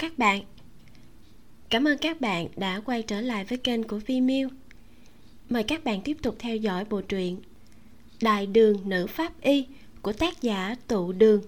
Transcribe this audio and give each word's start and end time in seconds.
các 0.00 0.18
bạn. 0.18 0.42
Cảm 1.68 1.88
ơn 1.88 1.98
các 1.98 2.20
bạn 2.20 2.48
đã 2.56 2.80
quay 2.84 3.02
trở 3.02 3.20
lại 3.20 3.44
với 3.44 3.58
kênh 3.58 3.82
của 3.82 3.98
Vimeo 4.06 4.48
Mời 5.48 5.62
các 5.62 5.84
bạn 5.84 6.00
tiếp 6.04 6.16
tục 6.22 6.36
theo 6.38 6.56
dõi 6.56 6.84
bộ 6.84 7.00
truyện 7.00 7.40
Đại 8.20 8.46
đường 8.46 8.88
nữ 8.88 9.06
pháp 9.06 9.40
y 9.40 9.66
của 10.02 10.12
tác 10.12 10.42
giả 10.42 10.76
Tụ 10.86 11.12
Đường. 11.12 11.42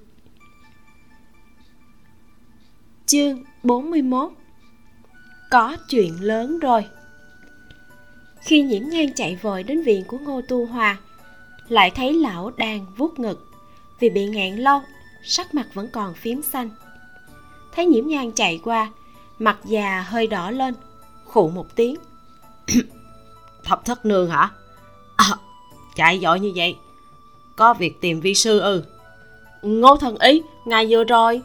Chương 3.06 3.44
41 3.62 4.32
Có 5.50 5.76
chuyện 5.88 6.20
lớn 6.20 6.58
rồi. 6.58 6.86
Khi 8.40 8.62
nhiễm 8.62 8.82
nhan 8.82 9.06
chạy 9.14 9.36
vội 9.36 9.62
đến 9.62 9.82
viện 9.82 10.04
của 10.06 10.18
Ngô 10.18 10.40
Tu 10.48 10.66
Hòa, 10.66 11.00
Lại 11.68 11.90
thấy 11.94 12.12
lão 12.12 12.50
đang 12.50 12.86
vuốt 12.96 13.18
ngực. 13.18 13.50
Vì 14.00 14.10
bị 14.10 14.26
ngạn 14.26 14.56
lâu 14.56 14.80
Sắc 15.22 15.54
mặt 15.54 15.66
vẫn 15.74 15.88
còn 15.92 16.14
phím 16.14 16.42
xanh 16.42 16.70
thấy 17.72 17.86
nhiễm 17.86 18.06
nhan 18.06 18.32
chạy 18.32 18.60
qua 18.64 18.90
mặt 19.38 19.58
già 19.64 20.00
hơi 20.08 20.26
đỏ 20.26 20.50
lên 20.50 20.74
khụ 21.24 21.48
một 21.48 21.76
tiếng. 21.76 21.96
Thập 23.64 23.84
thất 23.84 24.06
nương 24.06 24.30
hả? 24.30 24.50
À, 25.16 25.30
chạy 25.96 26.18
giỏi 26.18 26.40
như 26.40 26.52
vậy. 26.56 26.76
Có 27.56 27.74
việc 27.74 28.00
tìm 28.00 28.20
vi 28.20 28.34
sư 28.34 28.58
ư? 28.58 28.82
Ừ. 29.62 29.68
ngô 29.68 29.96
thần 29.96 30.16
ý 30.18 30.42
ngài 30.64 30.86
vừa 30.90 31.04
rồi. 31.04 31.42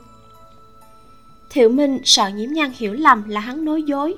Thiệu 1.50 1.70
minh 1.70 2.00
sợ 2.04 2.28
nhiễm 2.28 2.50
nhan 2.50 2.72
hiểu 2.76 2.94
lầm 2.94 3.30
là 3.30 3.40
hắn 3.40 3.66
nói 3.66 3.84
dối 3.84 4.16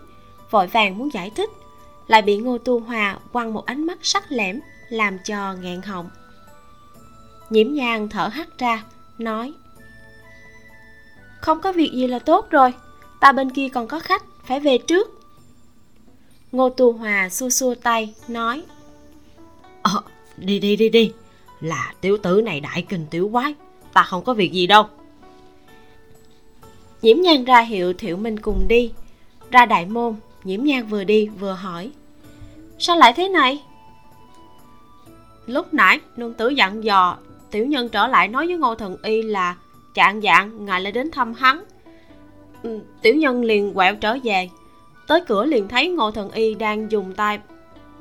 vội 0.52 0.68
vàng 0.68 0.98
muốn 0.98 1.14
giải 1.14 1.32
thích 1.36 1.50
lại 2.08 2.22
bị 2.22 2.38
ngô 2.38 2.58
tu 2.58 2.80
hòa 2.80 3.18
quăng 3.32 3.54
một 3.54 3.66
ánh 3.66 3.86
mắt 3.86 3.98
sắc 4.02 4.32
lẻm 4.32 4.60
làm 4.90 5.18
cho 5.26 5.54
nghẹn 5.54 5.82
họng. 5.82 6.10
Nhiễm 7.50 7.74
nhan 7.74 8.10
thở 8.10 8.28
hắt 8.28 8.58
ra 8.58 8.84
nói 9.18 9.54
không 11.42 11.62
có 11.62 11.72
việc 11.72 11.92
gì 11.94 12.08
là 12.08 12.20
tốt 12.20 12.48
rồi. 12.50 12.74
Ta 13.20 13.32
bên 13.32 13.50
kia 13.50 13.70
còn 13.70 13.88
có 13.88 14.00
khách 14.00 14.24
phải 14.44 14.60
về 14.60 14.78
trước. 14.78 15.20
Ngô 16.52 16.70
tu 16.70 16.94
hòa 16.94 17.30
xua 17.30 17.50
xua 17.50 17.76
tay 17.76 18.14
nói. 18.28 18.64
Ờ 19.82 20.02
đi 20.38 20.60
đi 20.60 20.76
đi 20.76 20.90
đi. 20.90 21.12
Là 21.62 21.94
tiểu 22.02 22.18
tử 22.18 22.42
này 22.42 22.60
đại 22.60 22.86
kinh 22.90 23.06
tiểu 23.12 23.30
quái. 23.32 23.56
Ta 23.94 24.04
không 24.04 24.24
có 24.24 24.34
việc 24.34 24.52
gì 24.52 24.68
đâu. 24.68 24.84
Nhiễm 27.02 27.22
nhan 27.22 27.44
ra 27.44 27.62
hiệu 27.62 27.94
thiệu 27.94 28.18
minh 28.18 28.40
cùng 28.40 28.66
đi. 28.68 28.92
Ra 29.52 29.66
đại 29.66 29.86
môn 29.86 30.16
nhiễm 30.44 30.64
nhan 30.64 30.88
vừa 30.88 31.04
đi 31.04 31.28
vừa 31.28 31.54
hỏi. 31.54 31.92
Sao 32.80 32.96
lại 32.96 33.14
thế 33.14 33.30
này? 33.30 33.64
Lúc 35.46 35.74
nãy 35.74 36.00
nương 36.18 36.34
tử 36.34 36.50
dặn 36.50 36.84
dò 36.84 37.18
tiểu 37.52 37.66
nhân 37.66 37.90
trở 37.90 38.08
lại 38.08 38.28
nói 38.28 38.48
với 38.48 38.58
ngô 38.58 38.76
thần 38.76 38.98
y 39.04 39.22
là 39.22 39.56
chạng 39.94 40.22
dạng 40.22 40.66
ngài 40.66 40.82
lại 40.82 40.92
đến 40.92 41.12
thăm 41.12 41.34
hắn. 41.34 41.64
Ừ, 42.64 42.80
tiểu 43.02 43.16
nhân 43.16 43.44
liền 43.44 43.74
quẹo 43.74 43.96
trở 43.96 44.18
về. 44.24 44.50
Tới 45.08 45.22
cửa 45.28 45.46
liền 45.46 45.68
thấy 45.68 45.90
ngô 45.90 46.12
thần 46.12 46.32
y 46.32 46.54
đang 46.54 46.92
dùng 46.92 47.14
tay 47.14 47.40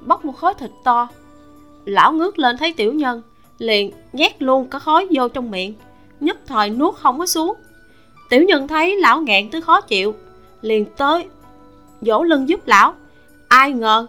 bóc 0.01 0.25
một 0.25 0.37
khối 0.37 0.55
thịt 0.55 0.71
to. 0.85 1.09
Lão 1.85 2.13
ngước 2.13 2.39
lên 2.39 2.57
thấy 2.57 2.73
tiểu 2.73 2.93
nhân 2.93 3.23
liền 3.59 3.93
nhét 4.13 4.43
luôn 4.43 4.69
cả 4.69 4.79
khói 4.79 5.07
vô 5.11 5.29
trong 5.29 5.51
miệng. 5.51 5.75
Nhất 6.21 6.39
thời 6.47 6.71
nuốt 6.71 6.95
không 6.95 7.19
có 7.19 7.27
xuống. 7.27 7.55
Tiểu 8.31 8.43
nhân 8.43 8.69
thấy 8.69 8.97
lão 9.01 9.21
nghẹn 9.21 9.51
tới 9.51 9.61
khó 9.61 9.81
chịu 9.81 10.15
liền 10.61 10.85
tới 10.97 11.27
dỗ 12.01 12.23
lưng 12.23 12.49
giúp 12.49 12.61
lão. 12.67 12.95
Ai 13.49 13.73
ngờ 13.73 14.07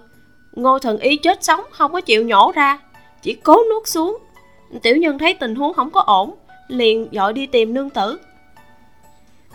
ngô 0.53 0.80
thần 0.80 0.97
y 0.97 1.17
chết 1.17 1.43
sống 1.43 1.61
không 1.71 1.91
có 1.91 2.02
chịu 2.02 2.25
nhổ 2.25 2.52
ra 2.55 2.80
chỉ 3.21 3.33
cố 3.33 3.64
nuốt 3.70 3.87
xuống. 3.87 4.17
Tiểu 4.81 4.98
nhân 4.98 5.17
thấy 5.17 5.33
tình 5.33 5.55
huống 5.55 5.73
không 5.73 5.89
có 5.89 6.02
ổn 6.02 6.36
liền 6.69 7.07
dội 7.11 7.33
đi 7.33 7.45
tìm 7.45 7.73
nương 7.73 7.89
tử. 7.89 8.19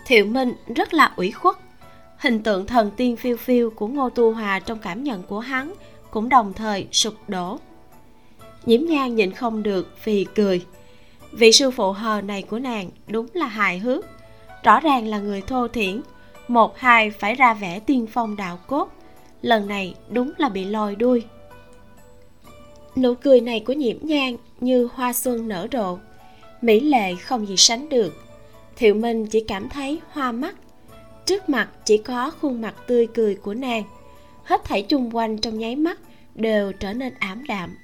Thiệu 0.07 0.27
minh 0.27 0.55
rất 0.77 0.95
là 0.95 1.13
ủy 1.17 1.31
khuất, 1.31 1.57
hình 2.17 2.43
tượng 2.43 2.67
thần 2.67 2.91
tiên 2.97 3.17
phiêu 3.17 3.37
phiêu 3.37 3.71
của 3.71 3.87
ngô 3.87 4.11
tu 4.11 4.33
hòa 4.33 4.59
trong 4.59 4.79
cảm 4.79 5.05
nhận 5.05 5.23
của 5.23 5.41
hắn 5.41 5.75
cũng 6.11 6.29
đồng 6.29 6.53
thời 6.53 6.87
sụp 6.93 7.15
đổ. 7.29 7.59
Nhiễm 8.67 8.81
nhan 8.87 9.15
nhịn 9.15 9.33
không 9.33 9.63
được 9.63 9.97
vì 10.05 10.27
cười. 10.35 10.65
Vị 11.33 11.53
sư 11.53 11.71
phụ 11.71 11.93
hờ 11.93 12.21
này 12.21 12.43
của 12.43 12.59
nàng 12.59 12.91
đúng 13.09 13.27
là 13.35 13.47
hài 13.47 13.79
hước, 13.79 14.05
rõ 14.63 14.81
ràng 14.81 15.07
là 15.07 15.19
người 15.19 15.41
thô 15.41 15.69
thiển, 15.69 16.01
một 16.49 16.79
hai 16.79 17.11
phải 17.11 17.35
ra 17.35 17.55
vẻ 17.55 17.81
tiên 17.81 18.07
phong 18.13 18.37
đạo 18.37 18.59
cốt, 18.67 18.93
lần 19.43 19.69
này 19.69 19.95
đúng 20.11 20.33
là 20.39 20.49
bị 20.49 20.65
lòi 20.65 20.97
đuôi. 20.97 21.25
Nụ 22.97 23.15
cười 23.15 23.41
này 23.41 23.61
của 23.61 23.73
nhiễm 23.73 23.97
nhan 24.03 24.37
như 24.61 24.89
hoa 24.95 25.13
xuân 25.13 25.49
nở 25.49 25.67
rộ 25.73 25.99
mỹ 26.65 26.81
lệ 26.81 27.15
không 27.15 27.49
gì 27.49 27.57
sánh 27.57 27.89
được. 27.89 28.15
Thiệu 28.77 28.95
minh 28.95 29.27
chỉ 29.27 29.41
cảm 29.41 29.69
thấy 29.69 30.01
hoa 30.11 30.33
mắt. 30.33 30.55
Trước 31.27 31.49
mặt 31.49 31.69
chỉ 31.85 31.99
có 31.99 32.31
khuôn 32.41 32.61
mặt 32.61 32.75
tươi 32.87 33.07
cười 33.15 33.35
của 33.35 33.55
nàng. 33.55 33.85
Hết 34.45 34.65
thảy 34.65 34.83
chung 34.83 35.17
quanh 35.17 35.39
trong 35.39 35.59
nháy 35.59 35.77
mắt 35.77 36.01
đều 36.35 36.73
trở 36.73 36.93
nên 36.93 37.15
ảm 37.19 37.45
đạm. 37.47 37.77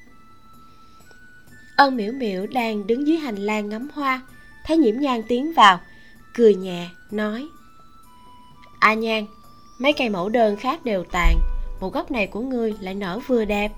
Ân 1.76 1.96
miễu 1.96 2.12
miễu 2.12 2.46
đang 2.46 2.86
đứng 2.86 3.06
dưới 3.06 3.16
hành 3.16 3.36
lang 3.36 3.68
ngắm 3.68 3.88
hoa, 3.94 4.20
thấy 4.66 4.76
nhiễm 4.76 5.00
nhan 5.00 5.22
tiến 5.28 5.52
vào, 5.52 5.80
cười 6.34 6.54
nhẹ, 6.54 6.88
nói, 7.10 7.48
a 8.80 8.94
nhan, 8.94 9.26
mấy 9.78 9.92
cây 9.92 10.08
mẫu 10.08 10.28
đơn 10.28 10.56
khác 10.56 10.84
đều 10.84 11.04
tàn, 11.04 11.38
một 11.80 11.92
góc 11.92 12.10
này 12.10 12.26
của 12.26 12.40
ngươi 12.40 12.74
lại 12.80 12.94
nở 12.94 13.20
vừa 13.26 13.44
đẹp. 13.44 13.72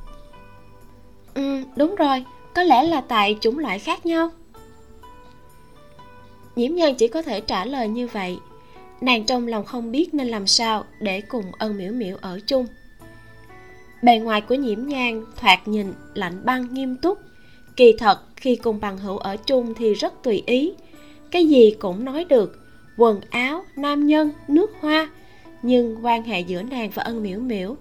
Ừ 1.35 1.63
đúng 1.77 1.95
rồi, 1.95 2.25
có 2.55 2.63
lẽ 2.63 2.83
là 2.83 3.01
tại 3.01 3.39
chủng 3.41 3.59
loại 3.59 3.79
khác 3.79 4.07
nhau 4.07 4.31
nhiễm 6.57 6.75
nhan 6.75 6.95
chỉ 6.95 7.09
có 7.09 7.23
thể 7.23 7.41
trả 7.41 7.65
lời 7.65 7.89
như 7.89 8.07
vậy. 8.07 8.39
Nàng 9.01 9.25
trong 9.25 9.47
lòng 9.47 9.65
không 9.65 9.93
biết 9.93 10.15
nên 10.15 10.29
làm 10.29 10.47
sao 10.47 10.85
để 11.01 11.21
cùng 11.21 11.45
ân 11.59 11.79
miễu 11.79 11.93
miễu 11.93 12.17
ở 12.21 12.41
chung. 12.47 12.67
Bề 14.03 14.19
ngoài 14.19 14.41
của 14.41 14.55
nhiễm 14.55 14.87
nhan, 14.87 15.25
thoạt 15.37 15.69
nhìn 15.69 15.93
lạnh 16.15 16.45
băng 16.45 16.75
nghiêm 16.75 16.97
túc. 16.97 17.19
Kỳ 17.77 17.95
thật, 17.99 18.21
khi 18.37 18.57
cùng 18.57 18.81
bằng 18.81 18.99
hữu 18.99 19.19
ở 19.19 19.37
chung 19.37 19.75
thì 19.75 19.95
rất 19.95 20.23
tùy 20.23 20.43
ý. 20.47 20.73
Cái 21.31 21.47
gì 21.47 21.71
cũng 21.79 22.05
nói 22.05 22.25
được, 22.25 22.59
quần 22.97 23.21
áo, 23.31 23.65
nam 23.77 24.07
nhân, 24.07 24.31
nước 24.49 24.71
hoa. 24.81 25.11
Nhưng 25.63 26.05
quan 26.05 26.23
hệ 26.23 26.41
giữa 26.41 26.63
nàng 26.63 26.91
và 26.95 27.03
ân 27.03 27.23
miễu 27.23 27.41
miễu 27.41 27.77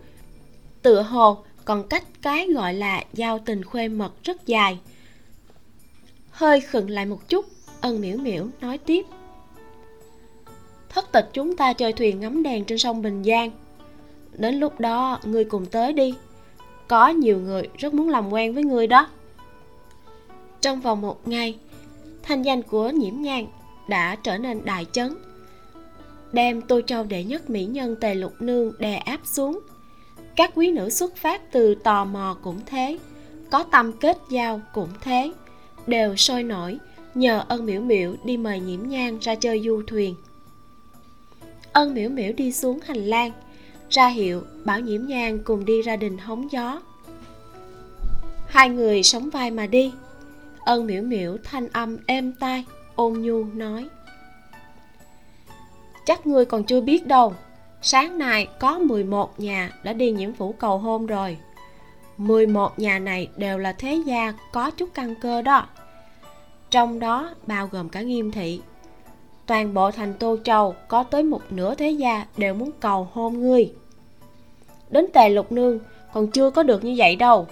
tựa 0.81 1.01
hồ 1.01 1.37
còn 1.65 1.87
cách 1.87 2.03
cái 2.21 2.47
gọi 2.47 2.73
là 2.73 3.03
giao 3.13 3.39
tình 3.39 3.63
khuê 3.63 3.87
mật 3.87 4.23
rất 4.23 4.47
dài. 4.47 4.79
Hơi 6.29 6.61
khựng 6.61 6.89
lại 6.89 7.05
một 7.05 7.29
chút 7.29 7.45
ân 7.81 8.01
miễu 8.01 8.17
miễu 8.17 8.47
nói 8.61 8.77
tiếp. 8.77 9.05
Thất 10.89 11.11
tịch 11.11 11.29
chúng 11.33 11.57
ta 11.57 11.73
chơi 11.73 11.93
thuyền 11.93 12.19
ngắm 12.19 12.43
đèn 12.43 12.65
trên 12.65 12.77
sông 12.77 13.01
bình 13.01 13.23
giang. 13.23 13.51
Đến 14.33 14.55
lúc 14.55 14.79
đó, 14.79 15.19
ngươi 15.23 15.43
cùng 15.43 15.65
tới 15.65 15.93
đi. 15.93 16.13
Có 16.87 17.09
nhiều 17.09 17.39
người 17.39 17.69
rất 17.77 17.93
muốn 17.93 18.09
làm 18.09 18.29
quen 18.29 18.53
với 18.53 18.63
ngươi 18.63 18.87
đó. 18.87 19.07
Trong 20.61 20.81
vòng 20.81 21.01
một 21.01 21.27
ngày, 21.27 21.57
thanh 22.23 22.41
danh 22.41 22.61
của 22.61 22.89
nhiễm 22.89 23.21
nhang 23.21 23.47
đã 23.87 24.15
trở 24.15 24.37
nên 24.37 24.65
đại 24.65 24.85
chấn, 24.91 25.15
đem 26.31 26.61
tô 26.61 26.81
châu 26.81 27.03
đệ 27.03 27.23
nhất 27.23 27.49
mỹ 27.49 27.65
nhân 27.65 27.95
tề 27.95 28.15
lục 28.15 28.33
nương 28.39 28.73
đè 28.79 28.95
áp 28.95 29.19
xuống. 29.23 29.59
Các 30.35 30.51
quý 30.55 30.71
nữ 30.71 30.89
xuất 30.89 31.15
phát 31.15 31.51
từ 31.51 31.75
tò 31.75 32.05
mò 32.05 32.37
cũng 32.43 32.59
thế, 32.65 32.97
có 33.51 33.63
tâm 33.63 33.91
kết 33.93 34.17
giao 34.31 34.61
cũng 34.73 34.89
thế, 35.01 35.31
đều 35.87 36.15
sôi 36.15 36.43
nổi 36.43 36.77
nhờ 37.15 37.43
ân 37.47 37.65
miễu 37.65 37.81
miễu 37.81 38.15
đi 38.23 38.37
mời 38.37 38.59
nhiễm 38.59 38.89
nhang 38.89 39.19
ra 39.21 39.35
chơi 39.35 39.61
du 39.65 39.81
thuyền. 39.87 40.15
Ân 41.73 41.93
miễu 41.93 42.09
miễu 42.09 42.33
đi 42.33 42.51
xuống 42.51 42.79
hành 42.83 43.05
lang, 43.05 43.31
ra 43.89 44.07
hiệu 44.07 44.43
bảo 44.65 44.79
nhiễm 44.79 45.05
nhang 45.05 45.39
cùng 45.43 45.65
đi 45.65 45.81
ra 45.81 45.95
đình 45.95 46.17
hóng 46.17 46.51
gió. 46.51 46.81
Hai 48.47 48.69
người 48.69 49.03
sống 49.03 49.29
vai 49.29 49.51
mà 49.51 49.67
đi. 49.67 49.93
Ân 50.59 50.87
miễu 50.87 51.01
miễu 51.01 51.37
thanh 51.43 51.67
âm 51.67 51.97
êm 52.05 52.33
tai, 52.39 52.65
ôn 52.95 53.13
nhu 53.13 53.43
nói. 53.43 53.89
Chắc 56.05 56.27
ngươi 56.27 56.45
còn 56.45 56.63
chưa 56.63 56.81
biết 56.81 57.07
đâu, 57.07 57.33
sáng 57.81 58.17
nay 58.17 58.47
có 58.59 58.79
11 58.79 59.39
nhà 59.39 59.71
đã 59.83 59.93
đi 59.93 60.11
nhiễm 60.11 60.33
phủ 60.33 60.53
cầu 60.53 60.77
hôn 60.77 61.05
rồi. 61.05 61.37
11 62.17 62.79
nhà 62.79 62.99
này 62.99 63.29
đều 63.37 63.57
là 63.57 63.73
thế 63.73 64.03
gia 64.05 64.33
có 64.51 64.71
chút 64.71 64.89
căn 64.93 65.15
cơ 65.21 65.41
đó 65.41 65.67
trong 66.71 66.99
đó 66.99 67.33
bao 67.47 67.69
gồm 67.71 67.89
cả 67.89 68.01
nghiêm 68.01 68.31
thị. 68.31 68.61
Toàn 69.45 69.73
bộ 69.73 69.91
thành 69.91 70.13
tô 70.13 70.37
châu 70.43 70.75
có 70.87 71.03
tới 71.03 71.23
một 71.23 71.41
nửa 71.49 71.75
thế 71.75 71.91
gia 71.91 72.25
đều 72.37 72.53
muốn 72.53 72.71
cầu 72.79 73.07
hôn 73.13 73.39
ngươi. 73.39 73.73
Đến 74.89 75.05
tề 75.13 75.29
lục 75.29 75.51
nương 75.51 75.79
còn 76.13 76.31
chưa 76.31 76.49
có 76.49 76.63
được 76.63 76.83
như 76.83 76.95
vậy 76.97 77.15
đâu. 77.15 77.47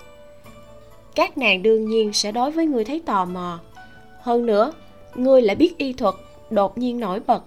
Các 1.16 1.38
nàng 1.38 1.64
đương 1.64 1.86
nhiên 1.86 2.14
sẽ 2.14 2.32
đối 2.32 2.52
với 2.52 2.66
ngươi 2.66 2.86
thấy 2.86 3.02
tò 3.06 3.26
mò. 3.26 3.60
Hơn 4.22 4.46
nữa, 4.46 4.74
ngươi 5.16 5.42
lại 5.42 5.56
biết 5.56 5.78
y 5.78 5.94
thuật 5.94 6.16
đột 6.50 6.78
nhiên 6.78 7.00
nổi 7.00 7.20
bật. 7.20 7.44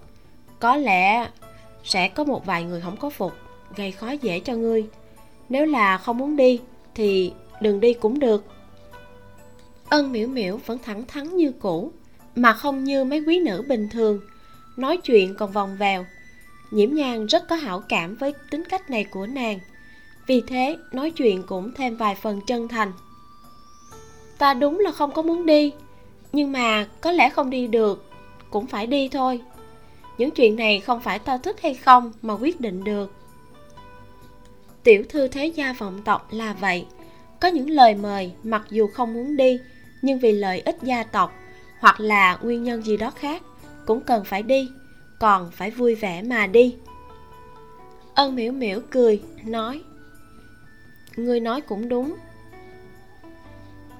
Có 0.59 0.75
lẽ 0.75 1.27
sẽ 1.83 2.09
có 2.09 2.23
một 2.23 2.45
vài 2.45 2.63
người 2.63 2.81
không 2.81 2.97
có 2.97 3.09
phục, 3.09 3.33
gây 3.75 3.91
khó 3.91 4.11
dễ 4.11 4.39
cho 4.39 4.53
ngươi. 4.53 4.85
Nếu 5.49 5.65
là 5.65 5.97
không 5.97 6.17
muốn 6.17 6.35
đi 6.35 6.59
thì 6.95 7.33
đừng 7.61 7.79
đi 7.79 7.93
cũng 7.93 8.19
được 8.19 8.52
ân 9.93 10.11
miễu 10.11 10.27
miễu 10.27 10.57
vẫn 10.65 10.79
thẳng 10.79 11.05
thắn 11.07 11.37
như 11.37 11.51
cũ, 11.51 11.91
mà 12.35 12.53
không 12.53 12.83
như 12.83 13.03
mấy 13.03 13.19
quý 13.19 13.39
nữ 13.39 13.63
bình 13.67 13.89
thường. 13.91 14.19
Nói 14.77 14.97
chuyện 14.97 15.35
còn 15.35 15.51
vòng 15.51 15.77
vèo. 15.77 16.05
Nhiễm 16.71 16.93
nhan 16.93 17.25
rất 17.25 17.47
có 17.49 17.55
hảo 17.55 17.83
cảm 17.89 18.15
với 18.15 18.33
tính 18.51 18.63
cách 18.69 18.89
này 18.89 19.03
của 19.03 19.25
nàng. 19.25 19.59
Vì 20.27 20.41
thế, 20.47 20.77
nói 20.91 21.11
chuyện 21.11 21.43
cũng 21.43 21.71
thêm 21.75 21.97
vài 21.97 22.15
phần 22.15 22.41
chân 22.47 22.67
thành. 22.67 22.91
Ta 24.37 24.53
đúng 24.53 24.79
là 24.79 24.91
không 24.91 25.11
có 25.11 25.21
muốn 25.21 25.45
đi, 25.45 25.71
nhưng 26.31 26.51
mà 26.51 26.87
có 27.01 27.11
lẽ 27.11 27.29
không 27.29 27.49
đi 27.49 27.67
được, 27.67 28.05
cũng 28.49 28.67
phải 28.67 28.87
đi 28.87 29.09
thôi. 29.09 29.41
Những 30.17 30.31
chuyện 30.31 30.55
này 30.55 30.79
không 30.79 31.01
phải 31.01 31.19
ta 31.19 31.37
thích 31.37 31.61
hay 31.61 31.73
không 31.73 32.11
mà 32.21 32.33
quyết 32.33 32.61
định 32.61 32.83
được. 32.83 33.11
Tiểu 34.83 35.03
thư 35.09 35.27
thế 35.27 35.45
gia 35.47 35.73
vọng 35.73 36.01
tộc 36.05 36.27
là 36.31 36.53
vậy. 36.53 36.85
Có 37.39 37.47
những 37.47 37.69
lời 37.69 37.95
mời, 37.95 38.31
mặc 38.43 38.63
dù 38.69 38.87
không 38.87 39.13
muốn 39.13 39.37
đi 39.37 39.59
nhưng 40.03 40.19
vì 40.19 40.31
lợi 40.31 40.61
ích 40.61 40.77
gia 40.81 41.03
tộc 41.03 41.33
hoặc 41.79 41.99
là 41.99 42.37
nguyên 42.41 42.63
nhân 42.63 42.85
gì 42.85 42.97
đó 42.97 43.11
khác, 43.11 43.43
cũng 43.85 44.01
cần 44.01 44.23
phải 44.23 44.43
đi, 44.43 44.71
còn 45.19 45.51
phải 45.51 45.71
vui 45.71 45.95
vẻ 45.95 46.21
mà 46.21 46.47
đi. 46.47 46.75
Ân 48.15 48.35
miễu 48.35 48.51
miễu 48.51 48.79
cười, 48.91 49.21
nói, 49.45 49.81
ngươi 51.15 51.39
nói 51.39 51.61
cũng 51.61 51.89
đúng. 51.89 52.15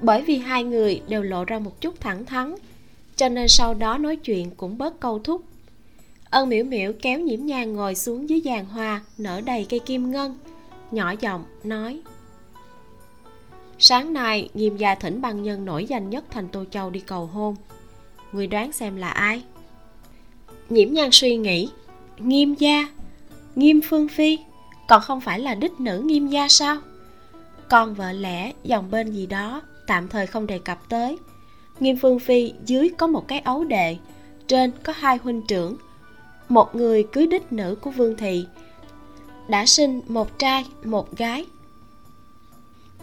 Bởi 0.01 0.21
vì 0.21 0.37
hai 0.37 0.63
người 0.63 1.01
đều 1.07 1.23
lộ 1.23 1.45
ra 1.45 1.59
một 1.59 1.81
chút 1.81 1.99
thẳng 1.99 2.25
thắn, 2.25 2.55
cho 3.15 3.29
nên 3.29 3.47
sau 3.47 3.73
đó 3.73 3.97
nói 3.97 4.15
chuyện 4.15 4.51
cũng 4.57 4.77
bớt 4.77 4.99
câu 4.99 5.19
thúc. 5.19 5.41
Ân 6.29 6.49
miễu 6.49 6.63
miễu 6.65 6.93
kéo 7.01 7.19
nhiễm 7.19 7.45
nhang 7.45 7.73
ngồi 7.73 7.95
xuống 7.95 8.29
dưới 8.29 8.41
giàn 8.41 8.65
hoa, 8.65 9.01
nở 9.17 9.41
đầy 9.45 9.65
cây 9.69 9.79
kim 9.79 10.11
ngân, 10.11 10.37
nhỏ 10.91 11.13
giọng 11.19 11.45
nói 11.63 12.01
sáng 13.79 14.13
nay, 14.13 14.49
nghiêm 14.53 14.77
gia 14.77 14.95
thỉnh 14.95 15.21
băng 15.21 15.43
nhân 15.43 15.65
nổi 15.65 15.85
danh 15.85 16.09
nhất 16.09 16.25
thành 16.29 16.47
tô 16.47 16.63
châu 16.71 16.89
đi 16.89 16.99
cầu 16.99 17.25
hôn. 17.25 17.55
Người 18.31 18.47
đoán 18.47 18.71
xem 18.71 18.95
là 18.95 19.09
ai? 19.09 19.43
Nhiễm 20.69 20.93
nhan 20.93 21.09
suy 21.11 21.35
nghĩ. 21.35 21.69
Nghiêm 22.17 22.53
gia, 22.53 22.87
nghiêm 23.55 23.81
phương 23.89 24.07
phi, 24.07 24.39
còn 24.87 25.01
không 25.01 25.21
phải 25.21 25.39
là 25.39 25.55
đích 25.55 25.79
nữ 25.79 25.99
nghiêm 25.99 26.27
gia 26.27 26.47
sao? 26.47 26.77
Con 27.69 27.93
vợ 27.93 28.11
lẽ, 28.11 28.51
dòng 28.63 28.91
bên 28.91 29.11
gì 29.11 29.25
đó, 29.25 29.61
tạm 29.87 30.07
thời 30.07 30.27
không 30.27 30.47
đề 30.47 30.59
cập 30.59 30.89
tới. 30.89 31.17
Nghiêm 31.79 31.97
phương 31.97 32.19
phi, 32.19 32.53
dưới 32.65 32.89
có 32.97 33.07
một 33.07 33.27
cái 33.27 33.39
ấu 33.39 33.63
đệ 33.63 33.97
trên 34.47 34.71
có 34.83 34.93
hai 34.95 35.17
huynh 35.17 35.41
trưởng. 35.47 35.77
Một 36.49 36.75
người 36.75 37.03
cưới 37.03 37.27
đích 37.27 37.53
nữ 37.53 37.75
của 37.81 37.91
vương 37.91 38.17
thị. 38.17 38.45
Đã 39.47 39.65
sinh 39.65 40.01
một 40.07 40.39
trai, 40.39 40.65
một 40.83 41.17
gái 41.17 41.45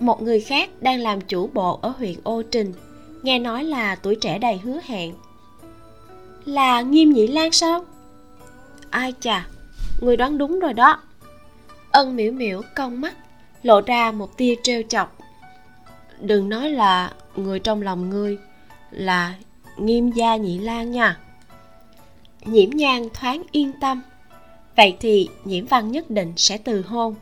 một 0.00 0.22
người 0.22 0.40
khác 0.40 0.70
đang 0.80 1.00
làm 1.00 1.20
chủ 1.20 1.50
bộ 1.54 1.78
ở 1.82 1.88
huyện 1.88 2.14
ô 2.22 2.42
trình. 2.42 2.72
Nghe 3.22 3.38
nói 3.38 3.64
là 3.64 3.94
tuổi 3.94 4.14
trẻ 4.14 4.38
đầy 4.38 4.56
hứa 4.56 4.80
hẹn. 4.84 5.14
Là 6.44 6.80
nghiêm 6.80 7.12
nhị 7.12 7.26
lan 7.26 7.52
sao? 7.52 7.84
Ai 8.90 9.14
chà, 9.20 9.46
người 10.00 10.16
đoán 10.16 10.38
đúng 10.38 10.60
rồi 10.60 10.74
đó. 10.74 11.00
Ân 11.90 12.16
miễu 12.16 12.32
miễu 12.32 12.62
cong 12.76 13.00
mắt, 13.00 13.14
lộ 13.62 13.80
ra 13.80 14.12
một 14.12 14.36
tia 14.36 14.54
trêu 14.62 14.82
chọc. 14.88 15.18
Đừng 16.20 16.48
nói 16.48 16.70
là 16.70 17.12
người 17.36 17.58
trong 17.58 17.82
lòng 17.82 18.10
ngươi 18.10 18.38
là 18.90 19.34
nghiêm 19.76 20.10
gia 20.10 20.36
nhị 20.36 20.58
lan 20.58 20.90
nha. 20.90 21.18
Nhiễm 22.44 22.70
nhan 22.70 23.08
thoáng 23.14 23.42
yên 23.52 23.72
tâm. 23.80 24.02
Vậy 24.76 24.96
thì 25.00 25.28
nhiễm 25.44 25.66
văn 25.66 25.92
nhất 25.92 26.10
định 26.10 26.32
sẽ 26.36 26.58
từ 26.58 26.82
hôn 26.82 27.14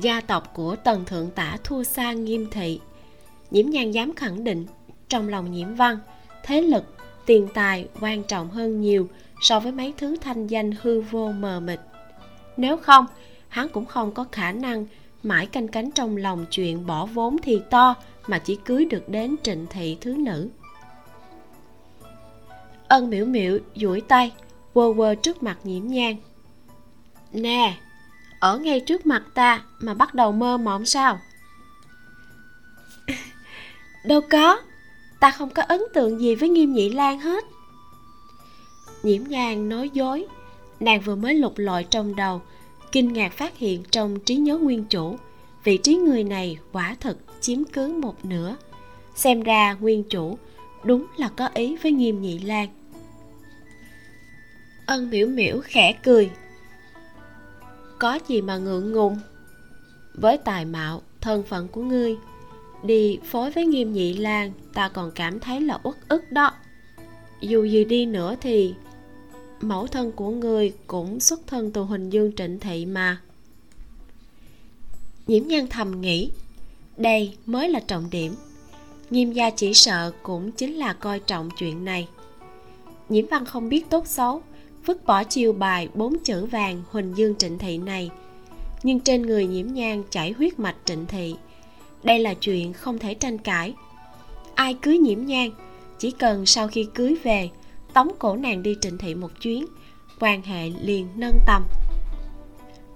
gia 0.00 0.20
tộc 0.20 0.54
của 0.54 0.76
tần 0.76 1.04
thượng 1.04 1.30
tả 1.30 1.56
thua 1.64 1.82
xa 1.82 2.12
nghiêm 2.12 2.46
thị. 2.50 2.80
Nhiễm 3.50 3.70
nhan 3.70 3.90
dám 3.90 4.14
khẳng 4.14 4.44
định, 4.44 4.66
trong 5.08 5.28
lòng 5.28 5.52
nhiễm 5.52 5.74
văn, 5.74 5.98
thế 6.42 6.60
lực, 6.62 6.84
tiền 7.26 7.48
tài 7.54 7.88
quan 8.00 8.22
trọng 8.22 8.50
hơn 8.50 8.80
nhiều 8.80 9.08
so 9.40 9.60
với 9.60 9.72
mấy 9.72 9.94
thứ 9.96 10.16
thanh 10.20 10.46
danh 10.46 10.72
hư 10.82 11.00
vô 11.00 11.32
mờ 11.32 11.60
mịt. 11.60 11.80
Nếu 12.56 12.76
không, 12.76 13.06
hắn 13.48 13.68
cũng 13.68 13.84
không 13.84 14.12
có 14.12 14.24
khả 14.32 14.52
năng 14.52 14.86
mãi 15.22 15.46
canh 15.46 15.68
cánh 15.68 15.90
trong 15.90 16.16
lòng 16.16 16.46
chuyện 16.50 16.86
bỏ 16.86 17.06
vốn 17.06 17.36
thì 17.42 17.60
to 17.70 17.94
mà 18.26 18.38
chỉ 18.38 18.56
cưới 18.64 18.84
được 18.84 19.08
đến 19.08 19.36
trịnh 19.42 19.66
thị 19.70 19.98
thứ 20.00 20.14
nữ. 20.16 20.48
Ân 22.88 23.10
miễu 23.10 23.26
miễu 23.26 23.58
duỗi 23.74 24.00
tay, 24.00 24.32
quơ 24.72 24.92
quơ 24.96 25.14
trước 25.14 25.42
mặt 25.42 25.58
nhiễm 25.64 25.86
nhang 25.86 26.16
nè 27.32 27.74
ở 28.44 28.58
ngay 28.58 28.80
trước 28.80 29.06
mặt 29.06 29.22
ta 29.34 29.62
mà 29.80 29.94
bắt 29.94 30.14
đầu 30.14 30.32
mơ 30.32 30.58
mộng 30.58 30.86
sao? 30.86 31.20
Đâu 34.04 34.20
có, 34.30 34.60
ta 35.20 35.30
không 35.30 35.50
có 35.50 35.62
ấn 35.62 35.80
tượng 35.94 36.20
gì 36.20 36.34
với 36.34 36.48
nghiêm 36.48 36.72
nhị 36.72 36.88
lan 36.88 37.20
hết. 37.20 37.44
Nhiễm 39.02 39.22
nhang 39.28 39.68
nói 39.68 39.90
dối, 39.92 40.26
nàng 40.80 41.00
vừa 41.00 41.14
mới 41.14 41.34
lục 41.34 41.58
lọi 41.58 41.84
trong 41.84 42.16
đầu, 42.16 42.42
kinh 42.92 43.12
ngạc 43.12 43.32
phát 43.32 43.58
hiện 43.58 43.82
trong 43.90 44.20
trí 44.20 44.36
nhớ 44.36 44.58
nguyên 44.58 44.84
chủ, 44.84 45.16
vị 45.64 45.76
trí 45.76 45.96
người 45.96 46.24
này 46.24 46.58
quả 46.72 46.96
thật 47.00 47.16
chiếm 47.40 47.64
cứ 47.64 47.88
một 48.02 48.24
nửa. 48.24 48.56
Xem 49.14 49.42
ra 49.42 49.76
nguyên 49.80 50.04
chủ 50.04 50.38
đúng 50.82 51.06
là 51.16 51.28
có 51.36 51.48
ý 51.54 51.76
với 51.76 51.92
nghiêm 51.92 52.22
nhị 52.22 52.38
lan. 52.38 52.68
Ân 54.86 55.10
miễu 55.10 55.26
miễu 55.26 55.60
khẽ 55.60 55.92
cười 56.02 56.30
có 58.04 58.18
gì 58.28 58.40
mà 58.40 58.56
ngượng 58.56 58.92
ngùng. 58.92 59.18
Với 60.14 60.38
tài 60.38 60.64
mạo, 60.64 61.02
thân 61.20 61.42
phận 61.42 61.68
của 61.68 61.82
ngươi, 61.82 62.16
đi 62.82 63.18
phối 63.24 63.50
với 63.50 63.66
nghiêm 63.66 63.92
nhị 63.92 64.14
lan 64.14 64.52
ta 64.74 64.88
còn 64.88 65.10
cảm 65.10 65.40
thấy 65.40 65.60
là 65.60 65.78
uất 65.82 65.96
ức 66.08 66.32
đó. 66.32 66.52
Dù 67.40 67.64
gì 67.64 67.84
đi 67.84 68.06
nữa 68.06 68.36
thì 68.40 68.74
mẫu 69.60 69.86
thân 69.86 70.12
của 70.12 70.30
ngươi 70.30 70.72
cũng 70.86 71.20
xuất 71.20 71.40
thân 71.46 71.70
từ 71.70 71.80
huỳnh 71.80 72.12
dương 72.12 72.32
trịnh 72.36 72.58
thị 72.58 72.86
mà. 72.86 73.20
Nhiễm 75.26 75.46
nhan 75.46 75.66
thầm 75.66 76.00
nghĩ, 76.00 76.30
đây 76.96 77.36
mới 77.46 77.68
là 77.68 77.80
trọng 77.80 78.10
điểm. 78.10 78.34
Nghiêm 79.10 79.32
gia 79.32 79.50
chỉ 79.50 79.74
sợ 79.74 80.12
cũng 80.22 80.52
chính 80.52 80.74
là 80.74 80.92
coi 80.92 81.20
trọng 81.20 81.48
chuyện 81.58 81.84
này. 81.84 82.08
Nhiễm 83.08 83.26
văn 83.30 83.44
không 83.44 83.68
biết 83.68 83.90
tốt 83.90 84.06
xấu 84.06 84.42
vứt 84.86 85.06
bỏ 85.06 85.24
chiêu 85.24 85.52
bài 85.52 85.88
bốn 85.94 86.18
chữ 86.24 86.46
vàng 86.46 86.82
huỳnh 86.90 87.16
dương 87.16 87.34
trịnh 87.36 87.58
thị 87.58 87.78
này. 87.78 88.10
Nhưng 88.82 89.00
trên 89.00 89.22
người 89.22 89.46
nhiễm 89.46 89.66
nhan 89.66 90.02
chảy 90.10 90.32
huyết 90.32 90.58
mạch 90.58 90.76
trịnh 90.84 91.06
thị. 91.06 91.34
Đây 92.02 92.18
là 92.18 92.34
chuyện 92.34 92.72
không 92.72 92.98
thể 92.98 93.14
tranh 93.14 93.38
cãi. 93.38 93.74
Ai 94.54 94.74
cưới 94.74 94.98
nhiễm 94.98 95.26
nhan? 95.26 95.50
Chỉ 95.98 96.10
cần 96.10 96.46
sau 96.46 96.68
khi 96.68 96.86
cưới 96.94 97.16
về, 97.22 97.50
tống 97.92 98.08
cổ 98.18 98.36
nàng 98.36 98.62
đi 98.62 98.76
trịnh 98.80 98.98
thị 98.98 99.14
một 99.14 99.40
chuyến, 99.40 99.66
quan 100.20 100.42
hệ 100.42 100.70
liền 100.82 101.08
nâng 101.14 101.38
tầm. 101.46 101.64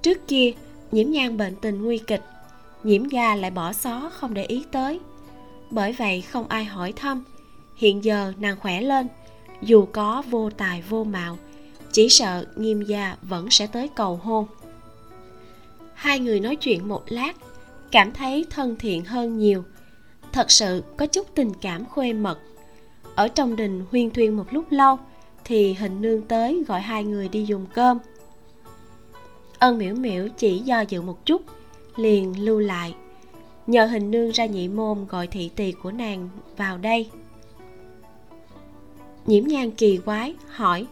Trước 0.03 0.29
kia, 0.29 0.53
nhiễm 0.93 1.11
nhan 1.11 1.37
bệnh 1.37 1.57
tình 1.57 1.83
nguy 1.83 1.99
kịch. 1.99 2.23
Nhiễm 2.85 3.05
gia 3.05 3.35
lại 3.35 3.51
bỏ 3.51 3.73
xó 3.73 4.11
không 4.15 4.35
để 4.35 4.45
ý 4.45 4.65
tới. 4.71 5.01
Bởi 5.71 5.93
vậy 5.93 6.21
không 6.21 6.49
ai 6.49 6.65
hỏi 6.65 6.93
thăm. 6.93 7.25
Hiện 7.77 8.05
giờ 8.05 8.33
nàng 8.39 8.57
khỏe 8.61 8.81
lên, 8.81 9.09
dù 9.63 9.87
có 9.93 10.23
vô 10.31 10.51
tài 10.51 10.83
vô 10.89 11.05
mạo 11.05 11.39
chỉ 11.99 12.09
sợ 12.09 12.45
nghiêm 12.57 12.83
gia 12.83 13.17
vẫn 13.23 13.51
sẽ 13.51 13.67
tới 13.67 13.89
cầu 13.89 14.17
hôn. 14.17 14.47
Hai 15.95 16.21
người 16.21 16.41
nói 16.41 16.57
chuyện 16.57 16.89
một 16.89 17.03
lát, 17.09 17.37
cảm 17.91 18.13
thấy 18.13 18.47
thân 18.51 18.77
thiện 18.77 19.05
hơn 19.05 19.39
nhiều. 19.39 19.65
Thật 20.33 20.51
sự 20.51 20.83
có 20.97 21.07
chút 21.07 21.27
tình 21.35 21.53
cảm 21.61 21.85
khuê 21.85 22.13
mật. 22.13 22.39
Ở 23.15 23.29
trong 23.29 23.57
đình 23.57 23.85
huyên 23.91 24.11
thuyên 24.11 24.37
một 24.37 24.45
lúc 24.51 24.65
lâu, 24.71 24.99
thì 25.45 25.75
hình 25.75 26.03
nương 26.03 26.23
tới 26.23 26.65
gọi 26.69 26.81
hai 26.81 27.05
người 27.05 27.29
đi 27.29 27.45
dùng 27.45 27.67
cơm. 27.75 27.99
Ân 29.59 29.79
miễu 29.79 29.95
miễu 29.95 30.29
chỉ 30.29 30.59
do 30.59 30.81
dự 30.81 31.03
một 31.03 31.27
chút, 31.27 31.43
liền 31.97 32.45
lưu 32.45 32.59
lại. 32.59 32.95
Nhờ 33.67 33.87
hình 33.87 34.11
nương 34.11 34.31
ra 34.31 34.47
nhị 34.47 34.69
môn 34.69 35.07
gọi 35.09 35.27
thị 35.27 35.51
tỳ 35.57 35.73
của 35.73 35.91
nàng 35.91 36.29
vào 36.57 36.79
đây. 36.79 37.11
Nhiễm 39.27 39.45
nhan 39.45 39.71
kỳ 39.71 39.97
quái 39.97 40.35
hỏi 40.49 40.87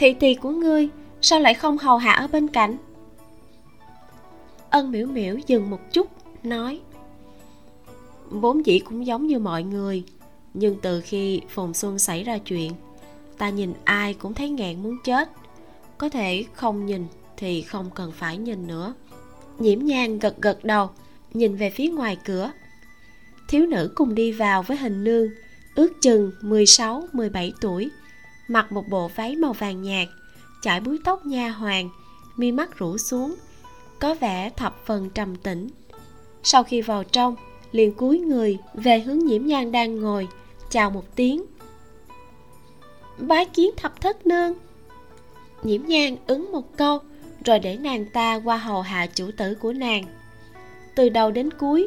thị 0.00 0.14
tỳ 0.14 0.34
của 0.34 0.50
ngươi, 0.50 0.88
sao 1.20 1.40
lại 1.40 1.54
không 1.54 1.78
hầu 1.78 1.98
hạ 1.98 2.12
ở 2.12 2.26
bên 2.26 2.48
cạnh? 2.48 2.76
Ân 4.70 4.90
miễu 4.90 5.06
miễu 5.06 5.36
dừng 5.46 5.70
một 5.70 5.92
chút, 5.92 6.06
nói, 6.42 6.80
vốn 8.30 8.66
dĩ 8.66 8.78
cũng 8.78 9.06
giống 9.06 9.26
như 9.26 9.38
mọi 9.38 9.62
người, 9.62 10.04
nhưng 10.54 10.76
từ 10.82 11.00
khi 11.00 11.40
phùng 11.48 11.74
xuân 11.74 11.98
xảy 11.98 12.24
ra 12.24 12.38
chuyện, 12.38 12.72
ta 13.38 13.48
nhìn 13.48 13.72
ai 13.84 14.14
cũng 14.14 14.34
thấy 14.34 14.50
nghẹn 14.50 14.82
muốn 14.82 14.96
chết. 15.04 15.30
Có 15.98 16.08
thể 16.08 16.44
không 16.52 16.86
nhìn 16.86 17.06
thì 17.36 17.62
không 17.62 17.90
cần 17.94 18.12
phải 18.12 18.36
nhìn 18.38 18.66
nữa. 18.66 18.94
Nhiễm 19.58 19.78
nhang 19.78 20.18
gật 20.18 20.36
gật 20.40 20.64
đầu, 20.64 20.90
nhìn 21.32 21.56
về 21.56 21.70
phía 21.70 21.88
ngoài 21.88 22.16
cửa. 22.24 22.52
Thiếu 23.48 23.66
nữ 23.66 23.92
cùng 23.94 24.14
đi 24.14 24.32
vào 24.32 24.62
với 24.62 24.76
hình 24.76 25.04
nương, 25.04 25.28
ước 25.74 25.92
chừng 26.02 26.32
16-17 26.42 27.50
tuổi 27.60 27.90
mặc 28.50 28.72
một 28.72 28.88
bộ 28.88 29.08
váy 29.08 29.36
màu 29.36 29.52
vàng 29.52 29.82
nhạt 29.82 30.08
chải 30.60 30.80
búi 30.80 30.98
tóc 31.04 31.26
nha 31.26 31.50
hoàng, 31.50 31.90
mi 32.36 32.52
mắt 32.52 32.78
rũ 32.78 32.98
xuống, 32.98 33.34
có 33.98 34.14
vẻ 34.14 34.50
thập 34.56 34.76
phần 34.84 35.10
trầm 35.10 35.36
tĩnh. 35.36 35.68
Sau 36.42 36.64
khi 36.64 36.80
vào 36.80 37.04
trong, 37.04 37.36
liền 37.72 37.94
cúi 37.94 38.18
người 38.18 38.58
về 38.74 39.00
hướng 39.00 39.18
nhiễm 39.18 39.46
nhan 39.46 39.72
đang 39.72 40.00
ngồi, 40.00 40.28
chào 40.70 40.90
một 40.90 41.16
tiếng. 41.16 41.44
Bái 43.18 43.44
kiến 43.44 43.70
thập 43.76 44.00
thất 44.00 44.26
nương. 44.26 44.54
Nhiễm 45.62 45.82
nhan 45.84 46.16
ứng 46.26 46.52
một 46.52 46.76
câu, 46.76 46.98
rồi 47.44 47.58
để 47.58 47.76
nàng 47.76 48.06
ta 48.12 48.40
qua 48.44 48.56
hầu 48.56 48.82
hạ 48.82 49.06
chủ 49.06 49.30
tử 49.36 49.54
của 49.54 49.72
nàng. 49.72 50.04
Từ 50.94 51.08
đầu 51.08 51.30
đến 51.30 51.50
cuối, 51.50 51.86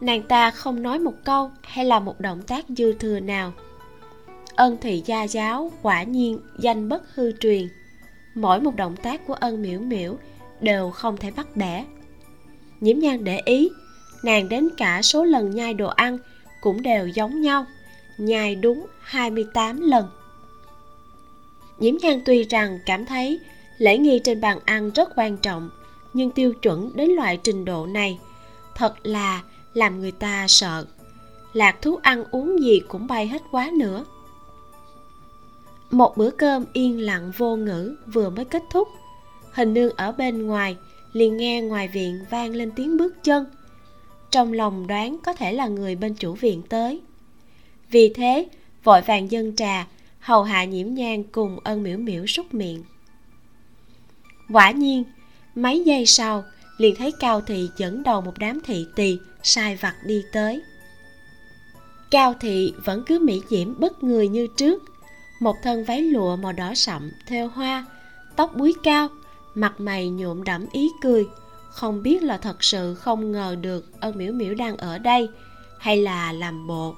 nàng 0.00 0.22
ta 0.22 0.50
không 0.50 0.82
nói 0.82 0.98
một 0.98 1.14
câu 1.24 1.50
hay 1.62 1.84
là 1.84 2.00
một 2.00 2.20
động 2.20 2.42
tác 2.42 2.64
dư 2.68 2.92
thừa 2.92 3.20
nào 3.20 3.52
ân 4.56 4.76
thị 4.80 5.02
gia 5.06 5.22
giáo 5.22 5.72
quả 5.82 6.02
nhiên 6.02 6.40
danh 6.58 6.88
bất 6.88 7.14
hư 7.14 7.32
truyền. 7.32 7.68
Mỗi 8.34 8.60
một 8.60 8.76
động 8.76 8.96
tác 8.96 9.26
của 9.26 9.34
ân 9.34 9.62
miễu 9.62 9.80
miễu 9.80 10.16
đều 10.60 10.90
không 10.90 11.16
thể 11.16 11.30
bắt 11.30 11.56
bẻ. 11.56 11.84
Nhiễm 12.80 12.98
nhan 12.98 13.24
để 13.24 13.40
ý, 13.44 13.70
nàng 14.24 14.48
đến 14.48 14.68
cả 14.76 15.02
số 15.02 15.24
lần 15.24 15.50
nhai 15.50 15.74
đồ 15.74 15.88
ăn 15.88 16.18
cũng 16.60 16.82
đều 16.82 17.06
giống 17.06 17.40
nhau, 17.40 17.66
nhai 18.18 18.54
đúng 18.54 18.86
28 19.00 19.80
lần. 19.80 20.06
Nhiễm 21.78 21.94
nhan 21.96 22.20
tuy 22.24 22.44
rằng 22.44 22.78
cảm 22.86 23.06
thấy 23.06 23.40
lễ 23.78 23.98
nghi 23.98 24.20
trên 24.24 24.40
bàn 24.40 24.58
ăn 24.64 24.90
rất 24.90 25.08
quan 25.16 25.36
trọng, 25.36 25.70
nhưng 26.12 26.30
tiêu 26.30 26.54
chuẩn 26.54 26.96
đến 26.96 27.10
loại 27.10 27.38
trình 27.42 27.64
độ 27.64 27.86
này 27.86 28.18
thật 28.74 29.06
là 29.06 29.42
làm 29.74 30.00
người 30.00 30.12
ta 30.12 30.46
sợ. 30.48 30.86
Lạc 31.52 31.82
thú 31.82 31.98
ăn 32.02 32.24
uống 32.30 32.60
gì 32.60 32.80
cũng 32.88 33.06
bay 33.06 33.26
hết 33.26 33.42
quá 33.50 33.70
nữa 33.78 34.04
một 35.92 36.16
bữa 36.16 36.30
cơm 36.30 36.64
yên 36.72 37.00
lặng 37.00 37.32
vô 37.36 37.56
ngữ 37.56 37.96
vừa 38.12 38.30
mới 38.30 38.44
kết 38.44 38.62
thúc. 38.70 38.88
Hình 39.52 39.74
nương 39.74 39.96
ở 39.96 40.12
bên 40.12 40.46
ngoài, 40.46 40.76
liền 41.12 41.36
nghe 41.36 41.60
ngoài 41.60 41.88
viện 41.88 42.24
vang 42.30 42.50
lên 42.50 42.70
tiếng 42.76 42.96
bước 42.96 43.24
chân. 43.24 43.46
Trong 44.30 44.52
lòng 44.52 44.86
đoán 44.86 45.18
có 45.24 45.32
thể 45.32 45.52
là 45.52 45.66
người 45.66 45.94
bên 45.94 46.14
chủ 46.14 46.34
viện 46.34 46.62
tới. 46.68 47.00
Vì 47.90 48.12
thế, 48.14 48.48
vội 48.84 49.00
vàng 49.00 49.30
dân 49.30 49.56
trà, 49.56 49.86
hầu 50.20 50.42
hạ 50.42 50.64
nhiễm 50.64 50.94
nhang 50.94 51.24
cùng 51.24 51.58
ân 51.64 51.82
miễu 51.82 51.98
miễu 51.98 52.26
súc 52.26 52.54
miệng. 52.54 52.84
Quả 54.52 54.70
nhiên, 54.70 55.04
mấy 55.54 55.82
giây 55.84 56.06
sau, 56.06 56.44
liền 56.78 56.94
thấy 56.96 57.12
cao 57.20 57.40
thị 57.40 57.68
dẫn 57.76 58.02
đầu 58.02 58.20
một 58.20 58.34
đám 58.38 58.60
thị 58.64 58.86
tỳ 58.96 59.18
sai 59.42 59.76
vặt 59.76 59.94
đi 60.06 60.22
tới. 60.32 60.62
Cao 62.10 62.34
thị 62.40 62.72
vẫn 62.84 63.02
cứ 63.06 63.18
mỹ 63.18 63.40
diễm 63.48 63.80
bất 63.80 64.02
người 64.02 64.28
như 64.28 64.46
trước 64.56 64.82
một 65.42 65.62
thân 65.62 65.84
váy 65.84 66.02
lụa 66.02 66.36
màu 66.36 66.52
đỏ 66.52 66.74
sậm 66.74 67.10
theo 67.26 67.48
hoa, 67.48 67.86
tóc 68.36 68.56
búi 68.56 68.74
cao, 68.82 69.08
mặt 69.54 69.80
mày 69.80 70.08
nhuộm 70.08 70.42
đẫm 70.42 70.66
ý 70.72 70.90
cười. 71.02 71.28
Không 71.68 72.02
biết 72.02 72.22
là 72.22 72.38
thật 72.38 72.64
sự 72.64 72.94
không 72.94 73.32
ngờ 73.32 73.56
được 73.60 74.00
ân 74.00 74.18
miễu 74.18 74.32
miễu 74.32 74.54
đang 74.54 74.76
ở 74.76 74.98
đây, 74.98 75.28
hay 75.78 75.96
là 75.96 76.32
làm 76.32 76.66
bộ. 76.66 76.94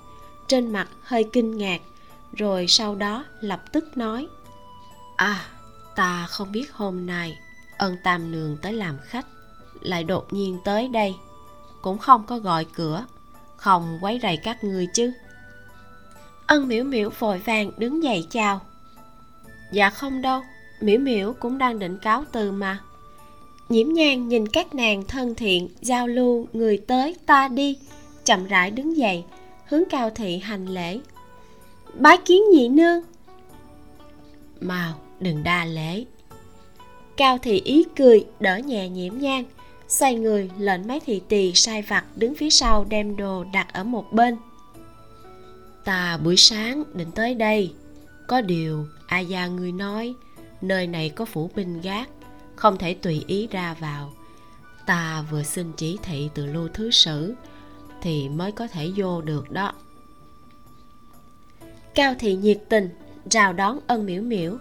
Trên 0.48 0.72
mặt 0.72 0.88
hơi 1.02 1.28
kinh 1.32 1.56
ngạc, 1.56 1.80
rồi 2.36 2.66
sau 2.68 2.94
đó 2.94 3.24
lập 3.40 3.72
tức 3.72 3.96
nói 3.96 4.28
à 5.16 5.44
ta 5.96 6.26
không 6.30 6.52
biết 6.52 6.72
hôm 6.72 7.06
nay 7.06 7.38
ân 7.78 7.96
tam 8.04 8.32
nương 8.32 8.56
tới 8.62 8.72
làm 8.72 8.98
khách, 9.04 9.26
lại 9.80 10.04
đột 10.04 10.32
nhiên 10.32 10.58
tới 10.64 10.88
đây, 10.88 11.14
cũng 11.82 11.98
không 11.98 12.24
có 12.26 12.38
gọi 12.38 12.66
cửa, 12.74 13.04
không 13.56 13.98
quấy 14.00 14.18
rầy 14.22 14.36
các 14.36 14.64
ngươi 14.64 14.88
chứ 14.94 15.12
ân 16.46 16.68
miễu 16.68 16.84
miễu 16.84 17.10
vội 17.18 17.38
vàng 17.38 17.70
đứng 17.78 18.02
dậy 18.02 18.26
chào. 18.30 18.60
Dạ 19.72 19.90
không 19.90 20.22
đâu 20.22 20.42
miễu 20.80 20.98
miễu 20.98 21.32
cũng 21.32 21.58
đang 21.58 21.78
định 21.78 21.98
cáo 21.98 22.24
từ 22.32 22.52
mà. 22.52 22.78
Nhiễm 23.68 23.88
nhang 23.88 24.28
nhìn 24.28 24.48
các 24.48 24.74
nàng 24.74 25.04
thân 25.04 25.34
thiện, 25.34 25.68
giao 25.80 26.06
lưu, 26.06 26.46
người 26.52 26.78
tới, 26.78 27.16
ta 27.26 27.48
đi, 27.48 27.78
chậm 28.24 28.46
rãi 28.46 28.70
đứng 28.70 28.96
dậy, 28.96 29.24
hướng 29.66 29.82
cao 29.90 30.10
thị 30.10 30.38
hành 30.38 30.66
lễ. 30.66 31.00
Bái 31.94 32.16
kiến 32.24 32.42
nhị 32.52 32.68
nương. 32.68 33.02
Mau, 34.60 34.94
đừng 35.20 35.42
đa 35.42 35.64
lễ. 35.64 36.04
Cao 37.16 37.38
thị 37.38 37.60
ý 37.60 37.84
cười, 37.96 38.26
đỡ 38.40 38.56
nhẹ 38.56 38.88
nhiễm 38.88 39.18
nhang, 39.18 39.44
xoay 39.88 40.14
người, 40.14 40.50
lệnh 40.58 40.88
mấy 40.88 41.00
thị 41.00 41.22
tỳ 41.28 41.52
sai 41.54 41.82
vặt 41.82 42.04
đứng 42.16 42.34
phía 42.34 42.50
sau 42.50 42.84
đem 42.88 43.16
đồ 43.16 43.44
đặt 43.52 43.72
ở 43.72 43.84
một 43.84 44.12
bên 44.12 44.36
ta 45.84 46.16
buổi 46.16 46.36
sáng 46.36 46.84
định 46.94 47.10
tới 47.10 47.34
đây. 47.34 47.74
Có 48.26 48.40
điều 48.40 48.86
a 49.06 49.18
gia 49.18 49.46
ngươi 49.46 49.72
nói, 49.72 50.14
nơi 50.60 50.86
này 50.86 51.10
có 51.10 51.24
phủ 51.24 51.50
binh 51.54 51.80
gác, 51.80 52.08
không 52.56 52.78
thể 52.78 52.94
tùy 52.94 53.24
ý 53.26 53.46
ra 53.46 53.74
vào. 53.74 54.12
Ta 54.86 55.24
vừa 55.30 55.42
xin 55.42 55.72
chỉ 55.76 55.98
thị 56.02 56.30
từ 56.34 56.46
lưu 56.46 56.68
thứ 56.74 56.90
sử, 56.90 57.34
thì 58.02 58.28
mới 58.28 58.52
có 58.52 58.66
thể 58.66 58.92
vô 58.96 59.20
được 59.20 59.50
đó. 59.50 59.72
Cao 61.94 62.14
thị 62.18 62.36
nhiệt 62.36 62.60
tình, 62.68 62.90
rào 63.30 63.52
đón 63.52 63.78
ân 63.86 64.06
miễu 64.06 64.22
miễu 64.22 64.58